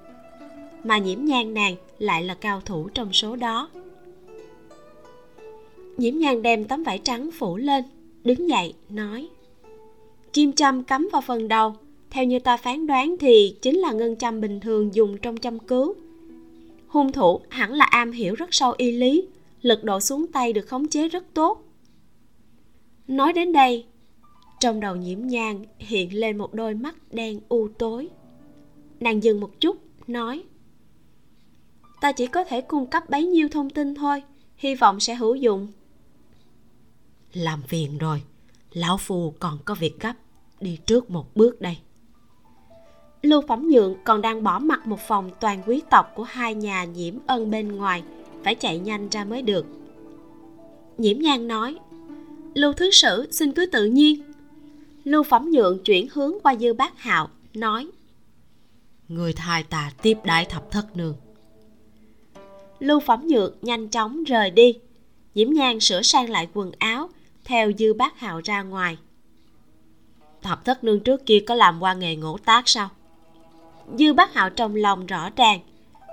Mà 0.85 0.99
nhiễm 0.99 1.25
nhan 1.25 1.55
nàng 1.55 1.77
lại 1.99 2.25
là 2.25 2.35
cao 2.35 2.61
thủ 2.65 2.89
trong 2.89 3.13
số 3.13 3.37
đó. 3.37 3.69
Nhiễm 5.97 6.19
nhan 6.19 6.43
đem 6.43 6.65
tấm 6.65 6.83
vải 6.83 6.99
trắng 6.99 7.31
phủ 7.39 7.57
lên, 7.57 7.85
đứng 8.25 8.49
dậy, 8.49 8.75
nói, 8.89 9.29
kim 10.33 10.53
châm 10.53 10.85
cắm 10.85 11.09
vào 11.13 11.23
phần 11.27 11.49
đầu. 11.49 11.75
Theo 12.11 12.25
như 12.25 12.39
ta 12.39 12.57
phán 12.57 12.87
đoán 12.87 13.17
thì 13.21 13.55
chính 13.63 13.79
là 13.79 13.93
ngân 13.93 14.17
châm 14.17 14.41
bình 14.41 14.61
thường 14.61 14.95
dùng 14.95 15.19
trong 15.19 15.37
châm 15.37 15.59
cứu 15.59 15.95
hung 16.89 17.13
thủ 17.13 17.41
hẳn 17.49 17.73
là 17.73 17.85
am 17.85 18.13
hiểu 18.13 18.35
rất 18.35 18.49
sâu 18.51 18.75
y 18.77 18.91
lý, 18.91 19.29
lực 19.63 19.85
độ 19.85 20.01
xuống 20.01 20.27
tay 20.33 20.53
được 20.53 20.69
khống 20.69 20.89
chế 20.89 21.09
rất 21.09 21.25
tốt. 21.35 21.65
Nói 23.09 23.33
đến 23.33 23.53
đây, 23.53 23.87
trong 24.61 24.81
đầu 24.81 24.97
nhiễm 24.97 25.27
nhang 25.27 25.65
hiện 25.79 26.15
lên 26.15 26.39
một 26.39 26.55
đôi 26.55 26.75
mắt 26.75 26.97
đen 27.11 27.41
u 27.49 27.69
tối. 27.79 28.09
Nàng 29.01 29.23
dừng 29.23 29.41
một 29.41 29.61
chút, 29.61 29.77
nói, 30.07 30.43
ta 32.01 32.13
chỉ 32.13 32.27
có 32.27 32.45
thể 32.45 32.61
cung 32.61 32.87
cấp 32.87 33.11
bấy 33.11 33.27
nhiêu 33.27 33.49
thông 33.49 33.71
tin 33.71 33.95
thôi, 33.95 34.23
hy 34.57 34.75
vọng 34.75 35.01
sẽ 35.01 35.15
hữu 35.15 35.35
dụng. 35.35 35.69
Làm 37.33 37.63
phiền 37.63 37.99
rồi, 37.99 38.23
lão 38.73 38.99
phù 38.99 39.35
còn 39.39 39.59
có 39.65 39.75
việc 39.75 40.01
gấp, 40.01 40.15
đi 40.61 40.79
trước 40.87 41.11
một 41.11 41.37
bước 41.37 41.61
đây 41.61 41.79
lưu 43.23 43.41
phẩm 43.49 43.69
nhượng 43.69 43.97
còn 44.05 44.23
đang 44.23 44.43
bỏ 44.43 44.59
mặt 44.59 44.87
một 44.87 45.01
phòng 45.09 45.31
toàn 45.41 45.63
quý 45.67 45.83
tộc 45.91 46.13
của 46.15 46.23
hai 46.23 46.55
nhà 46.55 46.85
nhiễm 46.85 47.15
ân 47.27 47.51
bên 47.51 47.77
ngoài 47.77 48.03
phải 48.45 48.55
chạy 48.55 48.79
nhanh 48.79 49.09
ra 49.09 49.25
mới 49.25 49.43
được. 49.43 49.67
Nhiễm 50.99 51.19
nhan 51.19 51.49
nói 51.49 51.79
lưu 52.55 52.73
thứ 52.73 52.91
sử 52.91 53.29
xin 53.31 53.53
cứ 53.53 53.67
tự 53.67 53.85
nhiên. 53.85 54.23
Lưu 55.05 55.23
phẩm 55.23 55.51
nhượng 55.51 55.85
chuyển 55.85 56.09
hướng 56.13 56.33
qua 56.43 56.57
dư 56.57 56.73
bác 56.73 56.99
hạo 56.99 57.29
nói 57.55 57.89
người 59.09 59.33
thai 59.33 59.63
ta 59.63 59.93
tiếp 60.03 60.19
đại 60.25 60.45
thập 60.45 60.71
thất 60.71 60.97
nương. 60.97 61.15
Lưu 62.79 63.01
phẩm 63.01 63.27
nhượng 63.27 63.55
nhanh 63.63 63.89
chóng 63.89 64.25
rời 64.25 64.51
đi. 64.51 64.79
Nhiễm 65.35 65.51
nhan 65.51 65.81
sửa 65.81 66.03
sang 66.03 66.31
lại 66.31 66.49
quần 66.55 66.73
áo 66.79 67.11
theo 67.45 67.73
dư 67.79 67.95
bác 67.95 68.19
hạo 68.19 68.41
ra 68.45 68.63
ngoài. 68.63 68.99
Thập 70.43 70.65
thất 70.65 70.85
nương 70.85 71.01
trước 71.01 71.27
kia 71.27 71.39
có 71.47 71.55
làm 71.55 71.83
qua 71.83 71.95
nghề 71.95 72.17
ngỗ 72.17 72.39
tác 72.39 72.69
sao 72.69 72.91
dư 73.99 74.13
bác 74.13 74.35
hạo 74.35 74.51
trong 74.51 74.75
lòng 74.75 75.07
rõ 75.07 75.31
ràng. 75.37 75.61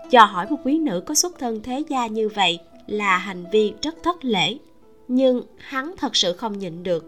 Dò 0.10 0.24
hỏi 0.24 0.46
một 0.50 0.58
quý 0.64 0.78
nữ 0.80 1.04
có 1.06 1.16
xuất 1.16 1.40
thân 1.40 1.62
thế 1.64 1.84
gia 1.90 2.08
như 2.08 2.30
vậy 2.30 2.60
là 2.88 3.18
hành 3.18 3.46
vi 3.52 3.74
rất 3.82 3.96
thất 4.04 4.26
lễ, 4.26 4.58
nhưng 5.08 5.42
hắn 5.58 5.94
thật 5.98 6.16
sự 6.16 6.34
không 6.34 6.58
nhịn 6.58 6.84
được. 6.84 7.06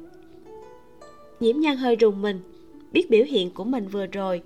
Nhiễm 1.40 1.60
nhan 1.60 1.78
hơi 1.78 1.96
rùng 1.96 2.22
mình, 2.22 2.40
biết 2.92 3.10
biểu 3.10 3.26
hiện 3.26 3.52
của 3.52 3.64
mình 3.64 3.88
vừa 3.88 4.06
rồi 4.06 4.42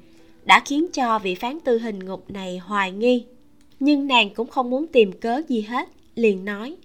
đã 0.46 0.62
khiến 0.66 0.88
cho 0.94 1.20
vị 1.20 1.36
phán 1.36 1.60
tư 1.60 1.78
hình 1.78 2.06
ngục 2.06 2.32
này 2.32 2.58
hoài 2.58 2.92
nghi, 2.92 3.26
nhưng 3.80 4.08
nàng 4.08 4.30
cũng 4.30 4.48
không 4.48 4.70
muốn 4.70 4.88
tìm 4.88 5.12
cớ 5.12 5.42
gì 5.48 5.62
hết, 5.62 5.90
liền 6.16 6.46
nói, 6.46 6.76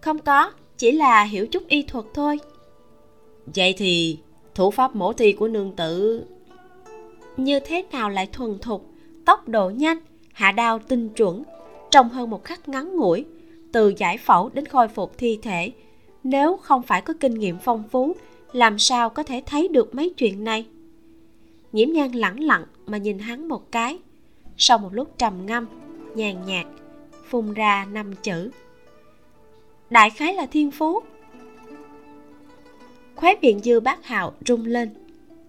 không 0.00 0.18
có, 0.18 0.52
chỉ 0.78 0.92
là 0.92 1.22
hiểu 1.22 1.46
chút 1.46 1.68
y 1.68 1.82
thuật 1.82 2.04
thôi. 2.14 2.38
Vậy 3.54 3.74
thì 3.78 4.18
thủ 4.54 4.70
pháp 4.70 4.96
mổ 4.96 5.12
thi 5.12 5.32
của 5.32 5.48
nương 5.48 5.76
tử 5.76 6.24
như 7.36 7.60
thế 7.60 7.84
nào 7.92 8.10
lại 8.10 8.26
thuần 8.32 8.58
thục, 8.58 8.90
tốc 9.24 9.48
độ 9.48 9.70
nhanh, 9.70 9.98
hạ 10.32 10.52
đao 10.52 10.78
tinh 10.78 11.08
chuẩn, 11.08 11.42
trong 11.90 12.08
hơn 12.08 12.30
một 12.30 12.44
khắc 12.44 12.68
ngắn 12.68 12.96
ngủi, 12.96 13.24
từ 13.72 13.94
giải 13.96 14.18
phẫu 14.18 14.48
đến 14.48 14.66
khôi 14.66 14.88
phục 14.88 15.18
thi 15.18 15.38
thể. 15.42 15.72
Nếu 16.24 16.56
không 16.56 16.82
phải 16.82 17.00
có 17.02 17.14
kinh 17.20 17.34
nghiệm 17.34 17.58
phong 17.58 17.82
phú, 17.90 18.12
làm 18.52 18.78
sao 18.78 19.10
có 19.10 19.22
thể 19.22 19.42
thấy 19.46 19.68
được 19.68 19.94
mấy 19.94 20.10
chuyện 20.10 20.44
này? 20.44 20.66
Nhiễm 21.72 21.92
nhan 21.92 22.12
lẳng 22.12 22.40
lặng 22.40 22.64
mà 22.86 22.98
nhìn 22.98 23.18
hắn 23.18 23.48
một 23.48 23.72
cái. 23.72 23.98
Sau 24.56 24.78
một 24.78 24.94
lúc 24.94 25.18
trầm 25.18 25.46
ngâm, 25.46 25.66
nhàn 26.14 26.46
nhạt, 26.46 26.66
phun 27.28 27.54
ra 27.54 27.86
năm 27.92 28.14
chữ. 28.22 28.50
Đại 29.90 30.10
khái 30.10 30.34
là 30.34 30.46
thiên 30.46 30.70
phú. 30.70 31.00
Khóe 33.14 33.34
miệng 33.42 33.60
dư 33.60 33.80
bác 33.80 34.06
hạo 34.06 34.32
rung 34.46 34.66
lên 34.66 35.05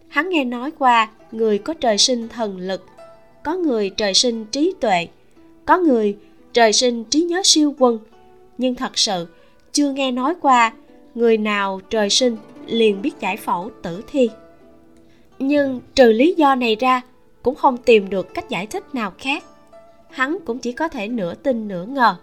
hắn 0.10 0.30
nghe 0.30 0.44
nói 0.44 0.72
qua, 0.80 1.10
người 1.32 1.58
có 1.58 1.74
trời 1.74 1.98
sinh 1.98 2.28
thần 2.28 2.58
lực, 2.58 2.86
có 3.44 3.56
người 3.56 3.90
trời 3.90 4.14
sinh 4.14 4.46
trí 4.46 4.74
tuệ, 4.82 5.08
có 5.66 5.78
người 5.78 6.18
trời 6.54 6.74
sinh 6.74 7.04
trí 7.04 7.22
nhớ 7.22 7.42
siêu 7.44 7.76
quân. 7.78 8.00
Nhưng 8.58 8.76
thật 8.76 8.98
sự, 8.98 9.28
chưa 9.72 9.92
nghe 9.92 10.12
nói 10.12 10.34
qua 10.42 10.74
người 11.16 11.38
nào 11.38 11.82
trời 11.90 12.10
sinh 12.10 12.38
liền 12.66 13.02
biết 13.02 13.12
giải 13.20 13.38
phẫu 13.38 13.72
tử 13.84 14.04
thi. 14.08 14.30
Nhưng 15.40 15.82
trừ 15.96 16.12
lý 16.12 16.34
do 16.38 16.56
này 16.56 16.76
ra, 16.76 17.02
cũng 17.44 17.56
không 17.56 17.78
tìm 17.78 18.10
được 18.10 18.34
cách 18.34 18.50
giải 18.50 18.68
thích 18.68 18.96
nào 18.96 19.14
khác. 19.18 19.44
Hắn 20.10 20.38
cũng 20.46 20.60
chỉ 20.60 20.72
có 20.72 20.88
thể 20.88 21.08
nửa 21.08 21.34
tin 21.34 21.68
nửa 21.68 21.86
ngờ. 21.86 22.16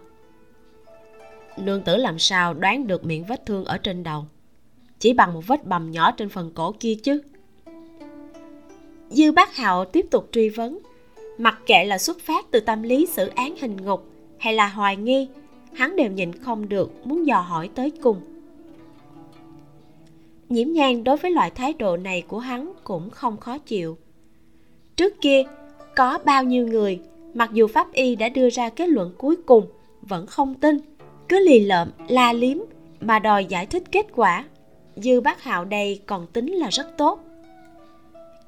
Nương 1.56 1.82
tử 1.82 1.96
làm 1.96 2.18
sao 2.18 2.54
đoán 2.54 2.86
được 2.86 3.04
miệng 3.04 3.24
vết 3.24 3.46
thương 3.46 3.64
ở 3.64 3.78
trên 3.78 4.02
đầu? 4.02 4.24
Chỉ 4.98 5.12
bằng 5.12 5.34
một 5.34 5.46
vết 5.46 5.66
bầm 5.66 5.90
nhỏ 5.90 6.10
trên 6.10 6.28
phần 6.28 6.52
cổ 6.54 6.74
kia 6.80 6.94
chứ 7.02 7.22
dư 9.14 9.32
bác 9.32 9.56
hạo 9.56 9.84
tiếp 9.84 10.06
tục 10.10 10.28
truy 10.32 10.48
vấn. 10.48 10.78
Mặc 11.38 11.58
kệ 11.66 11.84
là 11.84 11.98
xuất 11.98 12.20
phát 12.20 12.46
từ 12.50 12.60
tâm 12.60 12.82
lý 12.82 13.06
xử 13.06 13.26
án 13.34 13.54
hình 13.60 13.76
ngục 13.84 14.04
hay 14.38 14.54
là 14.54 14.68
hoài 14.68 14.96
nghi, 14.96 15.28
hắn 15.72 15.96
đều 15.96 16.10
nhịn 16.10 16.32
không 16.32 16.68
được 16.68 17.06
muốn 17.06 17.26
dò 17.26 17.40
hỏi 17.40 17.70
tới 17.74 17.92
cùng. 18.02 18.20
Nhiễm 20.48 20.72
nhan 20.72 21.04
đối 21.04 21.16
với 21.16 21.30
loại 21.30 21.50
thái 21.50 21.72
độ 21.72 21.96
này 21.96 22.22
của 22.28 22.38
hắn 22.38 22.72
cũng 22.84 23.10
không 23.10 23.36
khó 23.36 23.58
chịu. 23.58 23.98
Trước 24.96 25.20
kia, 25.20 25.42
có 25.96 26.18
bao 26.24 26.44
nhiêu 26.44 26.66
người, 26.66 27.00
mặc 27.34 27.50
dù 27.52 27.66
pháp 27.66 27.92
y 27.92 28.16
đã 28.16 28.28
đưa 28.28 28.50
ra 28.50 28.68
kết 28.68 28.88
luận 28.88 29.14
cuối 29.18 29.36
cùng, 29.46 29.66
vẫn 30.02 30.26
không 30.26 30.54
tin, 30.54 30.78
cứ 31.28 31.38
lì 31.38 31.60
lợm, 31.60 31.90
la 32.08 32.32
liếm 32.32 32.58
mà 33.00 33.18
đòi 33.18 33.44
giải 33.44 33.66
thích 33.66 33.82
kết 33.92 34.06
quả. 34.14 34.44
Dư 34.96 35.20
bác 35.20 35.42
hạo 35.42 35.64
đây 35.64 36.00
còn 36.06 36.26
tính 36.26 36.52
là 36.52 36.68
rất 36.70 36.98
tốt 36.98 37.20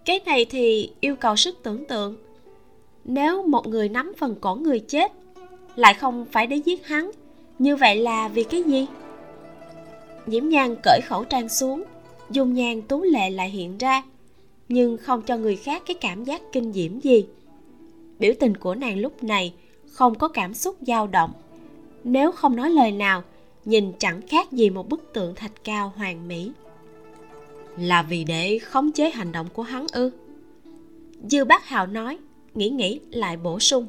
cái 0.06 0.20
này 0.26 0.44
thì 0.44 0.90
yêu 1.00 1.16
cầu 1.16 1.36
sức 1.36 1.56
tưởng 1.62 1.84
tượng. 1.84 2.16
Nếu 3.04 3.42
một 3.42 3.66
người 3.66 3.88
nắm 3.88 4.12
phần 4.18 4.34
cổ 4.40 4.54
người 4.54 4.80
chết, 4.80 5.12
lại 5.76 5.94
không 5.94 6.26
phải 6.32 6.46
để 6.46 6.56
giết 6.56 6.86
hắn, 6.86 7.10
như 7.58 7.76
vậy 7.76 7.96
là 7.96 8.28
vì 8.28 8.44
cái 8.44 8.62
gì? 8.62 8.86
Nhiễm 10.26 10.48
nhan 10.48 10.76
cởi 10.82 11.00
khẩu 11.04 11.24
trang 11.24 11.48
xuống, 11.48 11.84
dung 12.30 12.54
nhan 12.54 12.82
tú 12.82 13.02
lệ 13.02 13.30
lại 13.30 13.50
hiện 13.50 13.78
ra, 13.78 14.02
nhưng 14.68 14.96
không 14.96 15.22
cho 15.22 15.36
người 15.36 15.56
khác 15.56 15.82
cái 15.86 15.94
cảm 15.94 16.24
giác 16.24 16.42
kinh 16.52 16.72
diễm 16.72 17.00
gì. 17.00 17.26
Biểu 18.18 18.32
tình 18.40 18.56
của 18.56 18.74
nàng 18.74 18.98
lúc 18.98 19.24
này 19.24 19.54
không 19.90 20.14
có 20.14 20.28
cảm 20.28 20.54
xúc 20.54 20.76
dao 20.80 21.06
động. 21.06 21.32
Nếu 22.04 22.32
không 22.32 22.56
nói 22.56 22.70
lời 22.70 22.92
nào, 22.92 23.22
nhìn 23.64 23.92
chẳng 23.98 24.20
khác 24.28 24.52
gì 24.52 24.70
một 24.70 24.88
bức 24.88 25.12
tượng 25.12 25.34
thạch 25.34 25.64
cao 25.64 25.92
hoàn 25.96 26.28
mỹ 26.28 26.52
là 27.78 28.02
vì 28.02 28.24
để 28.24 28.58
khống 28.58 28.92
chế 28.92 29.10
hành 29.10 29.32
động 29.32 29.46
của 29.52 29.62
hắn 29.62 29.86
ư? 29.92 30.10
Dư 31.28 31.44
bác 31.44 31.68
hào 31.68 31.86
nói, 31.86 32.18
nghĩ 32.54 32.68
nghĩ 32.68 33.00
lại 33.10 33.36
bổ 33.36 33.60
sung. 33.60 33.86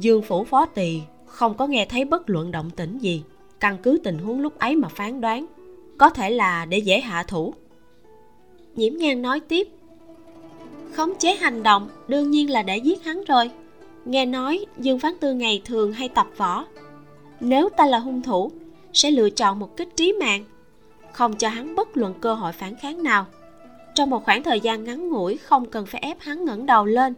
Dương 0.00 0.22
phủ 0.22 0.44
phó 0.44 0.66
tỳ 0.66 1.00
không 1.26 1.54
có 1.54 1.66
nghe 1.66 1.86
thấy 1.86 2.04
bất 2.04 2.30
luận 2.30 2.50
động 2.50 2.70
tĩnh 2.70 2.98
gì, 2.98 3.22
căn 3.60 3.78
cứ 3.82 3.98
tình 4.04 4.18
huống 4.18 4.40
lúc 4.40 4.58
ấy 4.58 4.76
mà 4.76 4.88
phán 4.88 5.20
đoán, 5.20 5.46
có 5.98 6.10
thể 6.10 6.30
là 6.30 6.64
để 6.64 6.78
dễ 6.78 7.00
hạ 7.00 7.22
thủ. 7.22 7.54
Nhiễm 8.76 8.96
nhan 8.96 9.22
nói 9.22 9.40
tiếp, 9.40 9.68
khống 10.92 11.14
chế 11.18 11.34
hành 11.34 11.62
động 11.62 11.88
đương 12.08 12.30
nhiên 12.30 12.50
là 12.50 12.62
để 12.62 12.76
giết 12.76 13.04
hắn 13.04 13.24
rồi. 13.24 13.50
Nghe 14.04 14.26
nói 14.26 14.66
dương 14.78 14.98
phán 14.98 15.14
tư 15.20 15.34
ngày 15.34 15.62
thường 15.64 15.92
hay 15.92 16.08
tập 16.08 16.26
võ. 16.36 16.64
Nếu 17.40 17.68
ta 17.68 17.86
là 17.86 17.98
hung 17.98 18.22
thủ, 18.22 18.50
sẽ 18.92 19.10
lựa 19.10 19.30
chọn 19.30 19.58
một 19.58 19.76
kích 19.76 19.96
trí 19.96 20.12
mạng 20.12 20.44
không 21.18 21.36
cho 21.36 21.48
hắn 21.48 21.74
bất 21.74 21.96
luận 21.96 22.14
cơ 22.20 22.34
hội 22.34 22.52
phản 22.52 22.76
kháng 22.76 23.02
nào. 23.02 23.26
Trong 23.94 24.10
một 24.10 24.24
khoảng 24.24 24.42
thời 24.42 24.60
gian 24.60 24.84
ngắn 24.84 25.08
ngủi, 25.08 25.36
không 25.36 25.70
cần 25.70 25.86
phải 25.86 26.00
ép 26.00 26.20
hắn 26.20 26.44
ngẩng 26.44 26.66
đầu 26.66 26.84
lên, 26.84 27.14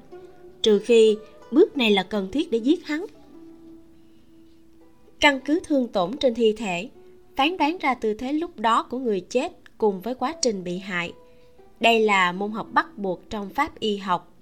trừ 0.63 0.79
khi 0.79 1.17
bước 1.51 1.77
này 1.77 1.91
là 1.91 2.03
cần 2.03 2.31
thiết 2.33 2.51
để 2.51 2.59
giết 2.59 2.87
hắn. 2.87 3.07
Căn 5.21 5.41
cứ 5.45 5.61
thương 5.65 5.89
tổn 5.89 6.17
trên 6.17 6.35
thi 6.35 6.53
thể, 6.53 6.91
phán 7.37 7.57
đoán 7.57 7.79
ra 7.79 7.95
tư 7.95 8.15
thế 8.15 8.33
lúc 8.33 8.59
đó 8.59 8.83
của 8.83 8.99
người 8.99 9.21
chết 9.21 9.53
cùng 9.79 10.01
với 10.01 10.15
quá 10.15 10.35
trình 10.43 10.65
bị 10.65 10.79
hại. 10.79 11.13
Đây 11.81 12.01
là 12.01 12.33
môn 12.33 12.53
học 12.53 12.67
bắt 12.73 12.99
buộc 12.99 13.31
trong 13.31 13.51
pháp 13.51 13.81
y 13.81 13.97
học, 13.97 14.35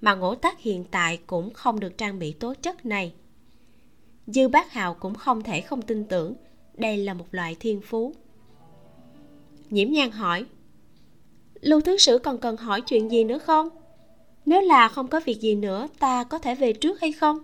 mà 0.00 0.14
ngũ 0.14 0.34
tác 0.34 0.60
hiện 0.60 0.84
tại 0.90 1.18
cũng 1.26 1.50
không 1.52 1.80
được 1.80 1.98
trang 1.98 2.18
bị 2.18 2.32
tố 2.32 2.54
chất 2.62 2.86
này. 2.86 3.12
Dư 4.26 4.48
bác 4.48 4.72
hào 4.72 4.94
cũng 4.94 5.14
không 5.14 5.42
thể 5.42 5.60
không 5.60 5.82
tin 5.82 6.04
tưởng 6.04 6.34
đây 6.74 6.96
là 6.96 7.14
một 7.14 7.26
loại 7.30 7.56
thiên 7.60 7.80
phú 7.80 8.12
nhiễm 9.70 9.90
nhan 9.90 10.10
hỏi. 10.10 10.44
Lưu 11.60 11.80
thứ 11.80 11.98
sử 11.98 12.18
còn 12.18 12.38
cần 12.38 12.56
hỏi 12.56 12.80
chuyện 12.80 13.10
gì 13.10 13.24
nữa 13.24 13.38
không? 13.38 13.68
Nếu 14.46 14.60
là 14.60 14.88
không 14.88 15.08
có 15.08 15.20
việc 15.24 15.40
gì 15.40 15.54
nữa 15.54 15.88
ta 15.98 16.24
có 16.24 16.38
thể 16.38 16.54
về 16.54 16.72
trước 16.72 17.00
hay 17.00 17.12
không? 17.12 17.38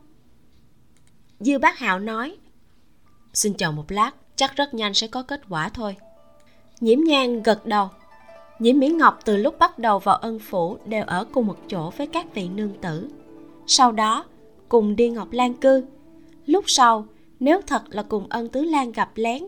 Dư 1.41 1.59
bác 1.59 1.79
hạo 1.79 1.99
nói. 1.99 2.37
Xin 3.35 3.55
chờ 3.55 3.70
một 3.70 3.93
lát 3.93 4.11
chắc 4.37 4.57
rất 4.57 4.75
nhanh 4.75 4.95
sẽ 4.95 5.07
có 5.07 5.23
kết 5.23 5.41
quả 5.49 5.68
thôi. 5.68 5.97
Nhiễm 6.81 7.01
nhan 7.01 7.43
gật 7.43 7.66
đầu. 7.66 7.89
Nhiễm 8.59 8.79
mỹ 8.79 8.89
ngọc 8.89 9.18
từ 9.25 9.37
lúc 9.37 9.59
bắt 9.59 9.79
đầu 9.79 9.99
vào 9.99 10.16
ân 10.16 10.39
phủ 10.39 10.77
đều 10.87 11.05
ở 11.07 11.25
cùng 11.33 11.47
một 11.47 11.57
chỗ 11.68 11.91
với 11.97 12.07
các 12.07 12.35
vị 12.35 12.49
nương 12.49 12.75
tử. 12.81 13.09
Sau 13.66 13.93
đó 13.93 14.25
cùng 14.68 14.97
đi 14.97 15.11
ngọc 15.11 15.33
lan 15.33 15.55
cư. 15.55 15.85
Lúc 16.47 16.64
sau 16.66 17.07
nếu 17.41 17.61
thật 17.66 17.83
là 17.89 18.03
cùng 18.03 18.27
ân 18.29 18.49
tứ 18.49 18.62
lan 18.62 18.93
gặp 18.93 19.11
lén 19.14 19.43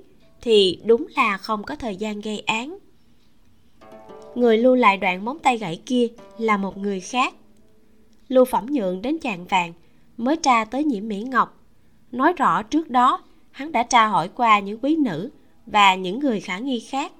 thì 0.44 0.78
đúng 0.84 1.06
là 1.16 1.36
không 1.36 1.62
có 1.62 1.76
thời 1.76 1.96
gian 1.96 2.20
gây 2.20 2.40
án. 2.46 2.78
Người 4.34 4.58
lưu 4.58 4.74
lại 4.74 4.96
đoạn 4.96 5.24
móng 5.24 5.38
tay 5.38 5.58
gãy 5.58 5.80
kia 5.86 6.08
là 6.38 6.56
một 6.56 6.78
người 6.78 7.00
khác. 7.00 7.34
Lưu 8.28 8.44
phẩm 8.44 8.66
nhượng 8.70 9.02
đến 9.02 9.18
chạng 9.18 9.44
vàng, 9.44 9.72
mới 10.16 10.36
tra 10.36 10.64
tới 10.64 10.84
nhiễm 10.84 11.08
mỹ 11.08 11.22
ngọc. 11.22 11.60
Nói 12.12 12.32
rõ 12.32 12.62
trước 12.62 12.90
đó, 12.90 13.22
hắn 13.50 13.72
đã 13.72 13.82
tra 13.82 14.06
hỏi 14.06 14.28
qua 14.28 14.58
những 14.58 14.78
quý 14.82 14.96
nữ 14.96 15.30
và 15.66 15.94
những 15.94 16.20
người 16.20 16.40
khả 16.40 16.58
nghi 16.58 16.80
khác. 16.80 17.12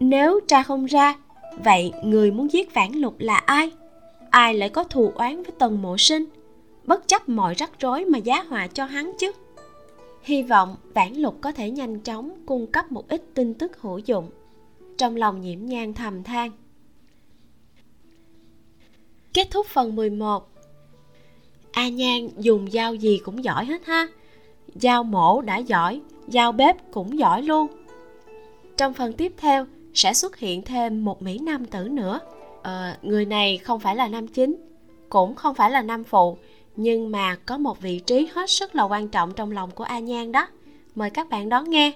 Nếu 0.00 0.40
tra 0.48 0.62
không 0.62 0.86
ra, 0.86 1.16
vậy 1.64 1.92
người 2.04 2.30
muốn 2.30 2.52
giết 2.52 2.74
vãn 2.74 2.92
lục 2.92 3.14
là 3.18 3.36
ai? 3.36 3.70
Ai 4.30 4.54
lại 4.54 4.68
có 4.68 4.84
thù 4.84 5.12
oán 5.14 5.42
với 5.42 5.52
tần 5.58 5.82
mộ 5.82 5.96
sinh? 5.98 6.24
Bất 6.84 7.08
chấp 7.08 7.28
mọi 7.28 7.54
rắc 7.54 7.70
rối 7.80 8.04
mà 8.04 8.18
giá 8.18 8.42
họa 8.42 8.66
cho 8.66 8.84
hắn 8.84 9.12
chứ 9.18 9.32
hy 10.26 10.42
vọng 10.42 10.76
vãn 10.94 11.14
lục 11.14 11.38
có 11.40 11.52
thể 11.52 11.70
nhanh 11.70 12.00
chóng 12.00 12.30
cung 12.46 12.66
cấp 12.66 12.92
một 12.92 13.08
ít 13.08 13.22
tin 13.34 13.54
tức 13.54 13.80
hữu 13.80 13.98
dụng. 13.98 14.30
Trong 14.98 15.16
lòng 15.16 15.40
nhiễm 15.40 15.58
nhang 15.66 15.94
thầm 15.94 16.22
than. 16.22 16.50
Kết 19.34 19.48
thúc 19.50 19.66
phần 19.66 19.96
11 19.96 20.48
A 21.72 21.88
Nhan 21.88 22.28
dùng 22.38 22.70
dao 22.70 22.94
gì 22.94 23.20
cũng 23.24 23.44
giỏi 23.44 23.64
hết 23.64 23.86
ha. 23.86 24.08
Dao 24.74 25.04
mổ 25.04 25.40
đã 25.40 25.56
giỏi 25.56 26.00
Dao 26.26 26.52
bếp 26.52 26.92
cũng 26.92 27.18
giỏi 27.18 27.42
luôn. 27.42 27.66
Trong 28.76 28.94
phần 28.94 29.12
tiếp 29.12 29.32
theo 29.36 29.66
sẽ 29.94 30.14
xuất 30.14 30.36
hiện 30.36 30.62
thêm 30.62 31.04
một 31.04 31.22
Mỹ 31.22 31.38
Nam 31.38 31.64
tử 31.64 31.88
nữa. 31.88 32.20
Ờ, 32.62 32.96
Người 33.02 33.24
này 33.24 33.58
không 33.58 33.80
phải 33.80 33.96
là 33.96 34.08
nam 34.08 34.28
chính 34.28 34.56
Cũng 35.08 35.34
không 35.34 35.54
phải 35.54 35.70
là 35.70 35.82
nam 35.82 36.04
phụ 36.04 36.38
nhưng 36.76 37.10
mà 37.10 37.36
có 37.46 37.58
một 37.58 37.80
vị 37.80 37.98
trí 37.98 38.28
hết 38.32 38.50
sức 38.50 38.74
là 38.74 38.82
quan 38.82 39.08
trọng 39.08 39.32
trong 39.32 39.50
lòng 39.50 39.70
của 39.70 39.84
A 39.84 39.98
Nhan 39.98 40.32
đó. 40.32 40.48
Mời 40.94 41.10
các 41.10 41.28
bạn 41.28 41.48
đón 41.48 41.70
nghe. 41.70 41.92